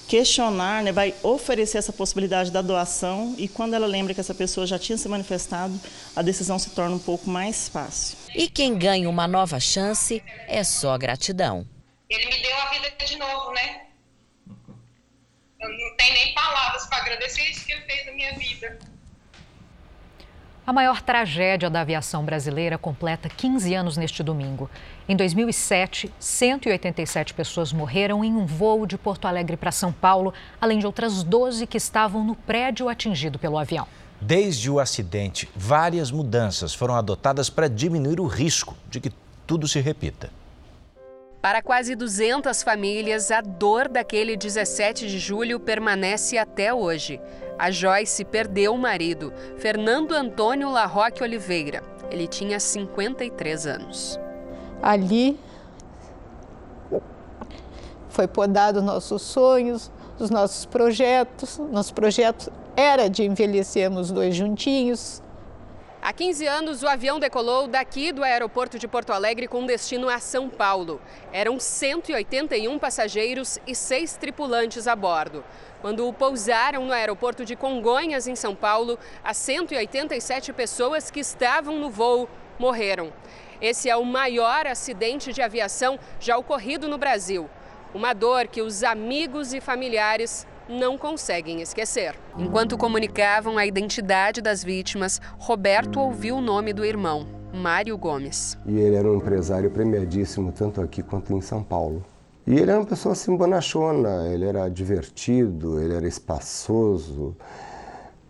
questionar, 0.07 0.81
né, 0.81 0.91
vai 0.91 1.13
oferecer 1.21 1.77
essa 1.77 1.93
possibilidade 1.93 2.49
da 2.49 2.61
doação 2.61 3.35
e 3.37 3.47
quando 3.47 3.75
ela 3.75 3.87
lembra 3.87 4.13
que 4.13 4.19
essa 4.19 4.33
pessoa 4.33 4.65
já 4.65 4.79
tinha 4.79 4.97
se 4.97 5.07
manifestado, 5.07 5.79
a 6.15 6.23
decisão 6.23 6.57
se 6.57 6.71
torna 6.71 6.95
um 6.95 6.99
pouco 6.99 7.29
mais 7.29 7.69
fácil. 7.69 8.17
E 8.33 8.47
quem 8.47 8.75
ganha 8.75 9.07
uma 9.07 9.27
nova 9.27 9.59
chance 9.59 10.23
é 10.47 10.63
só 10.63 10.97
gratidão. 10.97 11.67
Ele 12.09 12.25
me 12.25 12.41
deu 12.41 12.55
a 12.57 12.69
vida 12.71 12.91
de 13.05 13.17
novo, 13.17 13.51
né? 13.51 13.84
Não 15.69 15.95
tenho 15.97 16.13
nem 16.13 16.33
palavras 16.33 16.85
para 16.87 16.99
agradecer 16.99 17.43
isso 17.49 17.65
que 17.65 17.73
ele 17.73 17.81
fez 17.81 18.05
na 18.05 18.11
minha 18.13 18.33
vida. 18.33 18.77
A 20.67 20.73
maior 20.73 20.99
tragédia 20.99 21.69
da 21.69 21.81
aviação 21.81 22.25
brasileira 22.25 22.75
completa 22.75 23.29
15 23.29 23.75
anos 23.75 23.97
neste 23.97 24.23
domingo. 24.23 24.67
Em 25.07 25.15
2007, 25.15 26.11
187 26.19 27.35
pessoas 27.35 27.71
morreram 27.71 28.23
em 28.23 28.33
um 28.33 28.47
voo 28.47 28.87
de 28.87 28.97
Porto 28.97 29.27
Alegre 29.27 29.57
para 29.57 29.71
São 29.71 29.91
Paulo, 29.91 30.33
além 30.59 30.79
de 30.79 30.87
outras 30.87 31.21
12 31.21 31.67
que 31.67 31.77
estavam 31.77 32.23
no 32.23 32.35
prédio 32.35 32.89
atingido 32.89 33.37
pelo 33.37 33.59
avião. 33.59 33.87
Desde 34.19 34.71
o 34.71 34.79
acidente, 34.79 35.47
várias 35.55 36.09
mudanças 36.09 36.73
foram 36.73 36.95
adotadas 36.95 37.47
para 37.47 37.67
diminuir 37.67 38.19
o 38.19 38.25
risco 38.25 38.75
de 38.89 38.99
que 38.99 39.11
tudo 39.45 39.67
se 39.67 39.79
repita. 39.79 40.31
Para 41.45 41.61
quase 41.61 41.93
200 41.93 42.63
famílias, 42.63 43.29
a 43.29 43.39
dor 43.39 43.87
daquele 43.87 44.35
17 44.35 45.07
de 45.07 45.19
julho 45.19 45.59
permanece 45.59 46.39
até 46.39 46.73
hoje. 46.73 47.21
A 47.55 47.69
Joyce 47.69 48.25
perdeu 48.25 48.73
o 48.73 48.77
marido, 48.79 49.31
Fernando 49.55 50.13
Antônio 50.13 50.71
Larroque 50.71 51.21
Oliveira. 51.21 51.83
Ele 52.09 52.25
tinha 52.25 52.59
53 52.59 53.67
anos. 53.67 54.19
Ali 54.81 55.39
foi 58.09 58.27
podado 58.27 58.81
nossos 58.81 59.21
sonhos, 59.21 59.91
os 60.17 60.31
nossos 60.31 60.65
projetos. 60.65 61.59
Nosso 61.71 61.93
projeto 61.93 62.51
era 62.75 63.07
de 63.07 63.23
envelhecermos 63.23 64.09
dois 64.09 64.35
juntinhos, 64.35 65.21
Há 66.07 66.13
15 66.13 66.45
anos, 66.45 66.83
o 66.83 66.87
avião 66.87 67.19
decolou 67.19 67.67
daqui 67.67 68.11
do 68.11 68.23
aeroporto 68.23 68.77
de 68.77 68.87
Porto 68.87 69.11
Alegre 69.11 69.47
com 69.47 69.65
destino 69.65 70.07
a 70.07 70.19
São 70.19 70.47
Paulo. 70.47 71.01
Eram 71.33 71.59
181 71.59 72.77
passageiros 72.77 73.57
e 73.65 73.73
seis 73.73 74.15
tripulantes 74.15 74.87
a 74.87 74.95
bordo. 74.95 75.43
Quando 75.81 76.13
pousaram 76.13 76.85
no 76.85 76.93
aeroporto 76.93 77.43
de 77.43 77.55
Congonhas, 77.55 78.27
em 78.27 78.35
São 78.35 78.53
Paulo, 78.53 78.99
as 79.23 79.37
187 79.37 80.53
pessoas 80.53 81.09
que 81.09 81.21
estavam 81.21 81.79
no 81.79 81.89
voo 81.89 82.29
morreram. 82.59 83.11
Esse 83.59 83.89
é 83.89 83.95
o 83.95 84.05
maior 84.05 84.67
acidente 84.67 85.33
de 85.33 85.41
aviação 85.41 85.97
já 86.19 86.37
ocorrido 86.37 86.87
no 86.87 86.99
Brasil. 86.99 87.49
Uma 87.95 88.13
dor 88.13 88.45
que 88.45 88.61
os 88.61 88.83
amigos 88.83 89.55
e 89.55 89.59
familiares 89.59 90.45
não 90.67 90.97
conseguem 90.97 91.61
esquecer. 91.61 92.15
Enquanto 92.37 92.77
comunicavam 92.77 93.57
a 93.57 93.65
identidade 93.65 94.41
das 94.41 94.63
vítimas, 94.63 95.21
Roberto 95.37 95.99
ouviu 95.99 96.37
o 96.37 96.41
nome 96.41 96.73
do 96.73 96.83
irmão, 96.85 97.27
Mário 97.53 97.97
Gomes. 97.97 98.57
E 98.65 98.77
ele 98.77 98.95
era 98.95 99.09
um 99.09 99.15
empresário 99.15 99.69
premiadíssimo, 99.71 100.51
tanto 100.51 100.81
aqui 100.81 101.01
quanto 101.01 101.33
em 101.33 101.41
São 101.41 101.63
Paulo. 101.63 102.03
E 102.47 102.53
ele 102.53 102.69
era 102.69 102.79
uma 102.79 102.85
pessoa 102.85 103.13
assim 103.13 103.35
bonachona, 103.35 104.27
ele 104.27 104.45
era 104.45 104.69
divertido, 104.69 105.79
ele 105.79 105.95
era 105.95 106.07
espaçoso, 106.07 107.35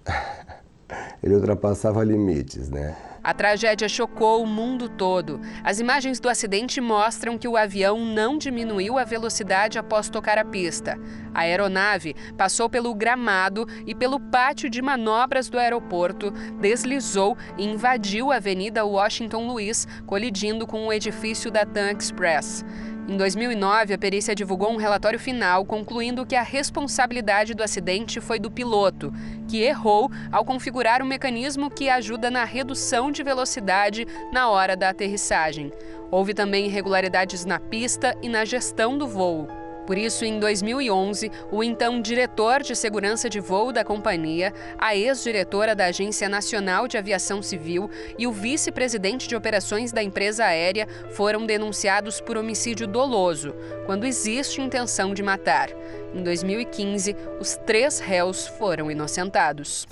ele 1.21 1.35
ultrapassava 1.35 2.03
limites, 2.03 2.69
né? 2.69 2.95
A 3.25 3.33
tragédia 3.33 3.89
chocou 3.89 4.43
o 4.43 4.45
mundo 4.45 4.87
todo. 4.87 5.41
As 5.63 5.79
imagens 5.79 6.19
do 6.19 6.29
acidente 6.29 6.79
mostram 6.79 7.39
que 7.39 7.47
o 7.47 7.57
avião 7.57 8.05
não 8.05 8.37
diminuiu 8.37 8.99
a 8.99 9.03
velocidade 9.03 9.79
após 9.79 10.09
tocar 10.09 10.37
a 10.37 10.45
pista. 10.45 10.95
A 11.33 11.39
aeronave 11.39 12.15
passou 12.37 12.69
pelo 12.69 12.93
gramado 12.93 13.67
e 13.87 13.95
pelo 13.95 14.19
pátio 14.19 14.69
de 14.69 14.79
manobras 14.79 15.49
do 15.49 15.57
aeroporto, 15.57 16.29
deslizou 16.61 17.35
e 17.57 17.65
invadiu 17.65 18.31
a 18.31 18.35
Avenida 18.35 18.85
Washington 18.85 19.47
Luiz, 19.47 19.87
colidindo 20.05 20.67
com 20.67 20.85
o 20.85 20.93
edifício 20.93 21.49
da 21.49 21.65
TAM 21.65 21.93
Express. 21.93 22.63
Em 23.07 23.17
2009, 23.17 23.93
a 23.93 23.97
perícia 23.99 24.33
divulgou 24.33 24.71
um 24.71 24.77
relatório 24.77 25.19
final 25.19 25.63
concluindo 25.63 26.25
que 26.25 26.35
a 26.35 26.41
responsabilidade 26.41 27.53
do 27.53 27.61
acidente 27.61 28.19
foi 28.19 28.39
do 28.39 28.49
piloto, 28.49 29.13
que 29.47 29.61
errou 29.61 30.09
ao 30.31 30.43
configurar 30.43 31.03
um 31.03 31.05
mecanismo 31.05 31.69
que 31.69 31.87
ajuda 31.87 32.31
na 32.31 32.43
redução 32.43 33.11
de 33.11 33.21
velocidade 33.21 34.07
na 34.33 34.49
hora 34.49 34.75
da 34.75 34.89
aterrissagem. 34.89 35.71
Houve 36.09 36.33
também 36.33 36.65
irregularidades 36.65 37.45
na 37.45 37.59
pista 37.59 38.17
e 38.23 38.29
na 38.29 38.43
gestão 38.43 38.97
do 38.97 39.07
voo. 39.07 39.64
Por 39.85 39.97
isso, 39.97 40.25
em 40.25 40.39
2011, 40.39 41.31
o 41.51 41.63
então 41.63 42.01
diretor 42.01 42.63
de 42.63 42.75
segurança 42.75 43.29
de 43.29 43.39
voo 43.39 43.71
da 43.71 43.83
companhia, 43.83 44.53
a 44.77 44.95
ex-diretora 44.95 45.75
da 45.75 45.85
Agência 45.85 46.27
Nacional 46.27 46.87
de 46.87 46.97
Aviação 46.97 47.41
Civil 47.41 47.89
e 48.17 48.25
o 48.25 48.31
vice-presidente 48.31 49.27
de 49.27 49.35
operações 49.35 49.91
da 49.91 50.01
empresa 50.01 50.45
aérea 50.45 50.87
foram 51.11 51.45
denunciados 51.45 52.19
por 52.19 52.37
homicídio 52.37 52.87
doloso, 52.87 53.53
quando 53.85 54.05
existe 54.05 54.59
intenção 54.61 55.13
de 55.13 55.21
matar. 55.21 55.69
Em 56.13 56.23
2015, 56.23 57.15
os 57.39 57.55
três 57.57 57.99
réus 57.99 58.47
foram 58.47 58.89
inocentados. 58.89 59.85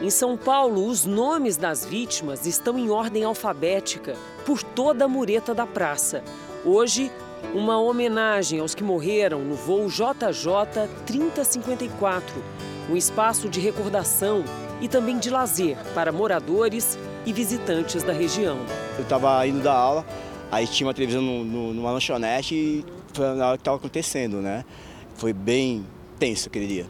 Em 0.00 0.10
São 0.10 0.36
Paulo, 0.36 0.86
os 0.86 1.04
nomes 1.04 1.56
das 1.56 1.84
vítimas 1.84 2.46
estão 2.46 2.78
em 2.78 2.88
ordem 2.88 3.24
alfabética 3.24 4.14
por 4.46 4.62
toda 4.62 5.06
a 5.06 5.08
mureta 5.08 5.52
da 5.52 5.66
praça. 5.66 6.22
Hoje, 6.64 7.10
uma 7.54 7.80
homenagem 7.80 8.60
aos 8.60 8.74
que 8.74 8.84
morreram 8.84 9.40
no 9.40 9.54
voo 9.54 9.88
JJ 9.88 10.88
3054, 11.06 12.42
um 12.90 12.96
espaço 12.96 13.48
de 13.48 13.60
recordação 13.60 14.44
e 14.80 14.88
também 14.88 15.18
de 15.18 15.30
lazer 15.30 15.76
para 15.94 16.12
moradores 16.12 16.98
e 17.24 17.32
visitantes 17.32 18.02
da 18.02 18.12
região. 18.12 18.58
Eu 18.96 19.02
estava 19.02 19.46
indo 19.46 19.62
da 19.62 19.72
aula, 19.72 20.06
aí 20.50 20.66
tinha 20.66 20.86
uma 20.86 20.94
televisão 20.94 21.22
no, 21.22 21.44
no, 21.44 21.74
numa 21.74 21.90
lanchonete 21.90 22.54
e 22.54 22.84
foi 23.12 23.34
na 23.34 23.48
hora 23.48 23.56
que 23.56 23.62
estava 23.62 23.76
acontecendo, 23.76 24.36
né? 24.36 24.64
Foi 25.14 25.32
bem 25.32 25.84
tenso 26.18 26.48
aquele 26.48 26.66
dia. 26.66 26.86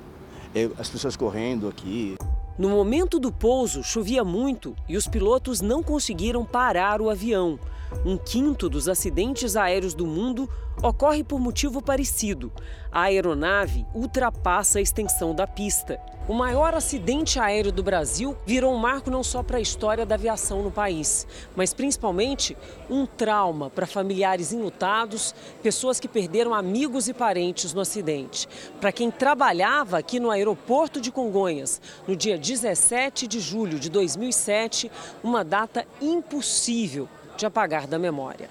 Eu, 0.55 0.73
as 0.79 0.89
pessoas 0.89 1.17
correndo 1.17 1.69
aqui. 1.69 2.17
No 2.59 2.71
momento 2.71 3.21
do 3.21 3.31
pouso, 3.31 3.85
chovia 3.85 4.25
muito 4.25 4.75
e 4.89 4.97
os 4.97 5.07
pilotos 5.07 5.61
não 5.61 5.81
conseguiram 5.81 6.45
parar 6.45 7.01
o 7.01 7.09
avião. 7.09 7.57
Um 8.05 8.19
quinto 8.19 8.69
dos 8.69 8.89
acidentes 8.89 9.55
aéreos 9.55 9.95
do 9.95 10.05
mundo 10.05 10.51
ocorre 10.83 11.23
por 11.23 11.39
motivo 11.39 11.81
parecido. 11.81 12.53
A 12.91 13.03
aeronave 13.03 13.87
ultrapassa 13.95 14.81
a 14.81 14.83
extensão 14.83 15.33
da 15.33 15.47
pista. 15.47 16.01
O 16.29 16.35
maior 16.35 16.75
acidente 16.75 17.41
aéreo 17.41 17.73
do 17.73 17.83
Brasil 17.83 18.37
virou 18.45 18.75
um 18.75 18.77
marco 18.77 19.11
não 19.11 19.25
só 19.25 19.43
para 19.43 19.57
a 19.57 19.63
história 19.63 20.05
da 20.05 20.15
aviação 20.15 20.63
no 20.63 20.71
país, 20.71 21.27
mas 21.57 21.73
principalmente 21.73 22.55
um 22.91 23.07
trauma 23.07 23.71
para 23.71 23.87
familiares 23.87 24.53
enlutados, 24.53 25.35
pessoas 25.63 25.99
que 25.99 26.07
perderam 26.07 26.53
amigos 26.53 27.09
e 27.09 27.15
parentes 27.15 27.73
no 27.73 27.81
acidente. 27.81 28.47
Para 28.79 28.93
quem 28.93 29.11
trabalhava 29.11 29.97
aqui 29.97 30.21
no 30.21 30.31
aeroporto 30.31 31.01
de 31.01 31.11
Congonhas 31.11 31.81
no 32.07 32.15
dia 32.15 32.37
17 32.37 33.27
de 33.27 33.41
julho 33.41 33.79
de 33.79 33.89
2007, 33.89 34.93
uma 35.25 35.43
data 35.43 35.87
impossível 35.99 37.09
de 37.39 37.47
apagar 37.47 37.87
da 37.87 37.99
memória. 37.99 38.51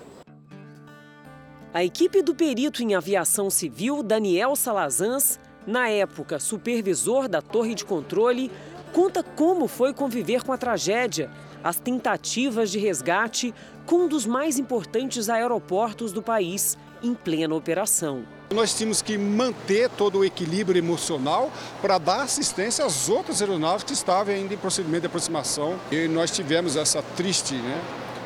A 1.72 1.84
equipe 1.84 2.24
do 2.24 2.34
perito 2.34 2.82
em 2.82 2.96
aviação 2.96 3.52
civil, 3.52 4.02
Daniel 4.02 4.56
Salazans, 4.56 5.40
na 5.68 5.90
época 5.90 6.40
supervisor 6.40 7.28
da 7.28 7.42
torre 7.42 7.76
de 7.76 7.84
controle, 7.84 8.50
conta 8.94 9.22
como 9.22 9.68
foi 9.68 9.94
conviver 9.94 10.44
com 10.44 10.54
a 10.54 10.58
tragédia, 10.58 11.30
as 11.62 11.78
tentativas 11.78 12.72
de 12.72 12.80
resgate 12.80 13.54
com 13.86 14.06
um 14.06 14.08
dos 14.08 14.26
mais 14.26 14.58
importantes 14.58 15.30
aeroportos 15.30 16.14
do 16.14 16.22
país 16.22 16.78
em 17.04 17.14
plena 17.14 17.54
operação. 17.54 18.24
Nós 18.54 18.74
tínhamos 18.74 19.02
que 19.02 19.18
manter 19.18 19.90
todo 19.90 20.20
o 20.20 20.26
equilíbrio 20.26 20.80
emocional 20.80 21.52
para 21.82 21.98
dar 21.98 22.22
assistência 22.22 22.86
às 22.86 23.10
outras 23.10 23.42
aeronaves 23.42 23.84
que 23.84 23.92
estavam 23.92 24.34
ainda 24.34 24.54
em 24.54 24.58
procedimento 24.58 25.02
de 25.02 25.08
aproximação. 25.08 25.78
E 25.92 26.08
nós 26.08 26.32
tivemos 26.32 26.78
essa 26.78 27.02
triste 27.02 27.56
né, 27.56 27.82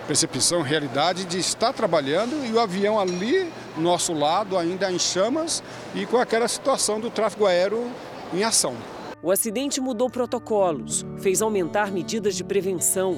percepção, 0.07 0.61
realidade 0.61 1.25
de 1.25 1.39
estar 1.39 1.73
trabalhando 1.73 2.45
e 2.45 2.51
o 2.51 2.59
avião 2.59 2.99
ali, 2.99 3.49
nosso 3.77 4.13
lado, 4.13 4.57
ainda 4.57 4.91
em 4.91 4.99
chamas 4.99 5.63
e 5.95 6.05
com 6.05 6.17
aquela 6.17 6.47
situação 6.47 6.99
do 6.99 7.09
tráfego 7.09 7.45
aéreo 7.45 7.89
em 8.33 8.43
ação. 8.43 8.75
O 9.23 9.31
acidente 9.31 9.79
mudou 9.79 10.09
protocolos, 10.09 11.05
fez 11.19 11.41
aumentar 11.41 11.91
medidas 11.91 12.35
de 12.35 12.43
prevenção. 12.43 13.17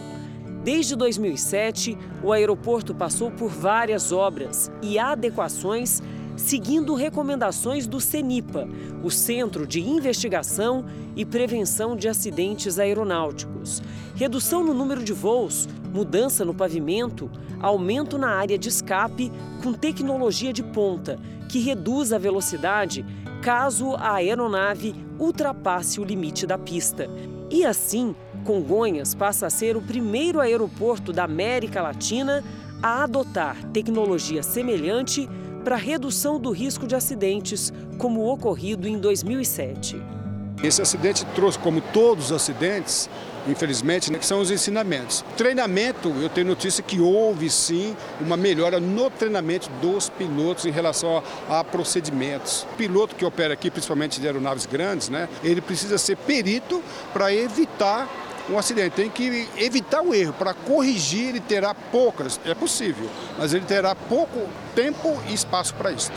Desde 0.63 0.95
2007, 0.95 1.97
o 2.21 2.31
aeroporto 2.31 2.93
passou 2.93 3.31
por 3.31 3.49
várias 3.49 4.11
obras 4.11 4.71
e 4.81 4.99
adequações 4.99 6.01
seguindo 6.35 6.95
recomendações 6.95 7.87
do 7.87 7.99
CENIPA, 7.99 8.67
o 9.03 9.09
Centro 9.09 9.67
de 9.67 9.81
Investigação 9.81 10.85
e 11.15 11.25
Prevenção 11.25 11.95
de 11.95 12.07
Acidentes 12.07 12.79
Aeronáuticos. 12.79 13.81
Redução 14.15 14.63
no 14.63 14.73
número 14.73 15.03
de 15.03 15.13
voos, 15.13 15.67
mudança 15.93 16.43
no 16.43 16.53
pavimento, 16.53 17.29
aumento 17.59 18.17
na 18.17 18.29
área 18.29 18.57
de 18.57 18.69
escape 18.69 19.31
com 19.61 19.73
tecnologia 19.73 20.51
de 20.51 20.63
ponta, 20.63 21.19
que 21.49 21.59
reduz 21.59 22.11
a 22.11 22.17
velocidade 22.17 23.05
caso 23.41 23.93
a 23.95 24.15
aeronave 24.15 24.95
ultrapasse 25.19 25.99
o 25.99 26.03
limite 26.03 26.47
da 26.47 26.57
pista. 26.57 27.09
E 27.51 27.65
assim, 27.65 28.15
Congonhas 28.43 29.15
passa 29.15 29.47
a 29.47 29.49
ser 29.49 29.77
o 29.77 29.81
primeiro 29.81 30.39
aeroporto 30.39 31.13
da 31.13 31.23
América 31.23 31.81
Latina 31.81 32.43
a 32.81 33.03
adotar 33.03 33.63
tecnologia 33.71 34.43
semelhante 34.43 35.29
para 35.63 35.75
redução 35.75 36.39
do 36.39 36.51
risco 36.51 36.85
de 36.85 36.95
acidentes, 36.95 37.71
como 37.97 38.21
o 38.21 38.31
ocorrido 38.31 38.87
em 38.87 38.99
2007. 38.99 40.01
Esse 40.61 40.81
acidente 40.81 41.25
trouxe, 41.35 41.59
como 41.59 41.81
todos 41.81 42.27
os 42.27 42.31
acidentes, 42.31 43.09
infelizmente, 43.47 44.11
né, 44.11 44.17
que 44.17 44.25
são 44.25 44.39
os 44.39 44.49
ensinamentos. 44.49 45.23
Treinamento, 45.35 46.09
eu 46.21 46.29
tenho 46.29 46.47
notícia 46.47 46.81
que 46.81 47.01
houve 47.01 47.49
sim 47.49 47.95
uma 48.21 48.37
melhora 48.37 48.79
no 48.79 49.09
treinamento 49.09 49.69
dos 49.81 50.09
pilotos 50.09 50.65
em 50.65 50.71
relação 50.71 51.21
a, 51.49 51.59
a 51.59 51.63
procedimentos. 51.63 52.65
O 52.73 52.75
piloto 52.75 53.15
que 53.15 53.25
opera 53.25 53.53
aqui, 53.53 53.69
principalmente 53.69 54.21
de 54.21 54.27
aeronaves 54.27 54.65
grandes, 54.65 55.09
né, 55.09 55.27
ele 55.43 55.59
precisa 55.59 55.97
ser 55.97 56.15
perito 56.17 56.81
para 57.11 57.33
evitar 57.33 58.07
um 58.49 58.57
acidente. 58.57 58.95
Tem 58.95 59.09
que 59.09 59.47
evitar 59.57 60.01
o 60.01 60.13
erro. 60.13 60.33
Para 60.33 60.53
corrigir, 60.53 61.29
ele 61.29 61.39
terá 61.39 61.73
poucas, 61.73 62.39
é 62.45 62.53
possível, 62.53 63.09
mas 63.37 63.53
ele 63.53 63.65
terá 63.65 63.95
pouco 63.95 64.47
tempo 64.75 65.17
e 65.27 65.33
espaço 65.33 65.73
para 65.75 65.91
isso. 65.91 66.11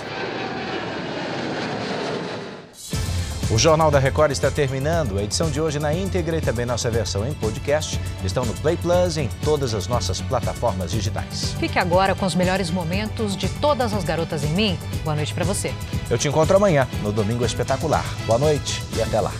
O 3.49 3.57
Jornal 3.57 3.93
da 3.93 4.01
Record 4.01 4.33
está 4.33 4.51
terminando. 4.51 5.19
A 5.19 5.23
edição 5.23 5.49
de 5.49 5.61
hoje 5.61 5.79
na 5.79 5.95
íntegra 5.95 6.37
e 6.37 6.41
também 6.41 6.67
nossa 6.67 6.91
versão 6.91 7.27
em 7.27 7.33
podcast 7.33 8.01
estão 8.25 8.45
no 8.45 8.53
Play 8.55 8.77
Plus 8.77 9.17
e 9.17 9.23
em 9.23 9.29
todas 9.45 9.73
as 9.73 9.87
nossas 9.87 10.21
plataformas 10.21 10.91
digitais. 10.91 11.55
Fique 11.61 11.79
agora 11.79 12.17
com 12.17 12.27
os 12.27 12.35
melhores 12.35 12.71
momentos 12.71 13.37
de 13.37 13.49
todas 13.49 13.95
as 13.95 14.03
garotas 14.03 14.43
em 14.43 14.51
mim. 14.51 14.79
Boa 15.05 15.15
noite 15.15 15.33
para 15.33 15.45
você. 15.45 15.73
Eu 16.11 16.19
te 16.19 16.27
encontro 16.27 16.57
amanhã 16.57 16.89
no 17.05 17.13
Domingo 17.13 17.45
Espetacular. 17.45 18.05
Boa 18.27 18.39
noite 18.39 18.83
e 18.97 19.03
até 19.03 19.21
lá. 19.21 19.33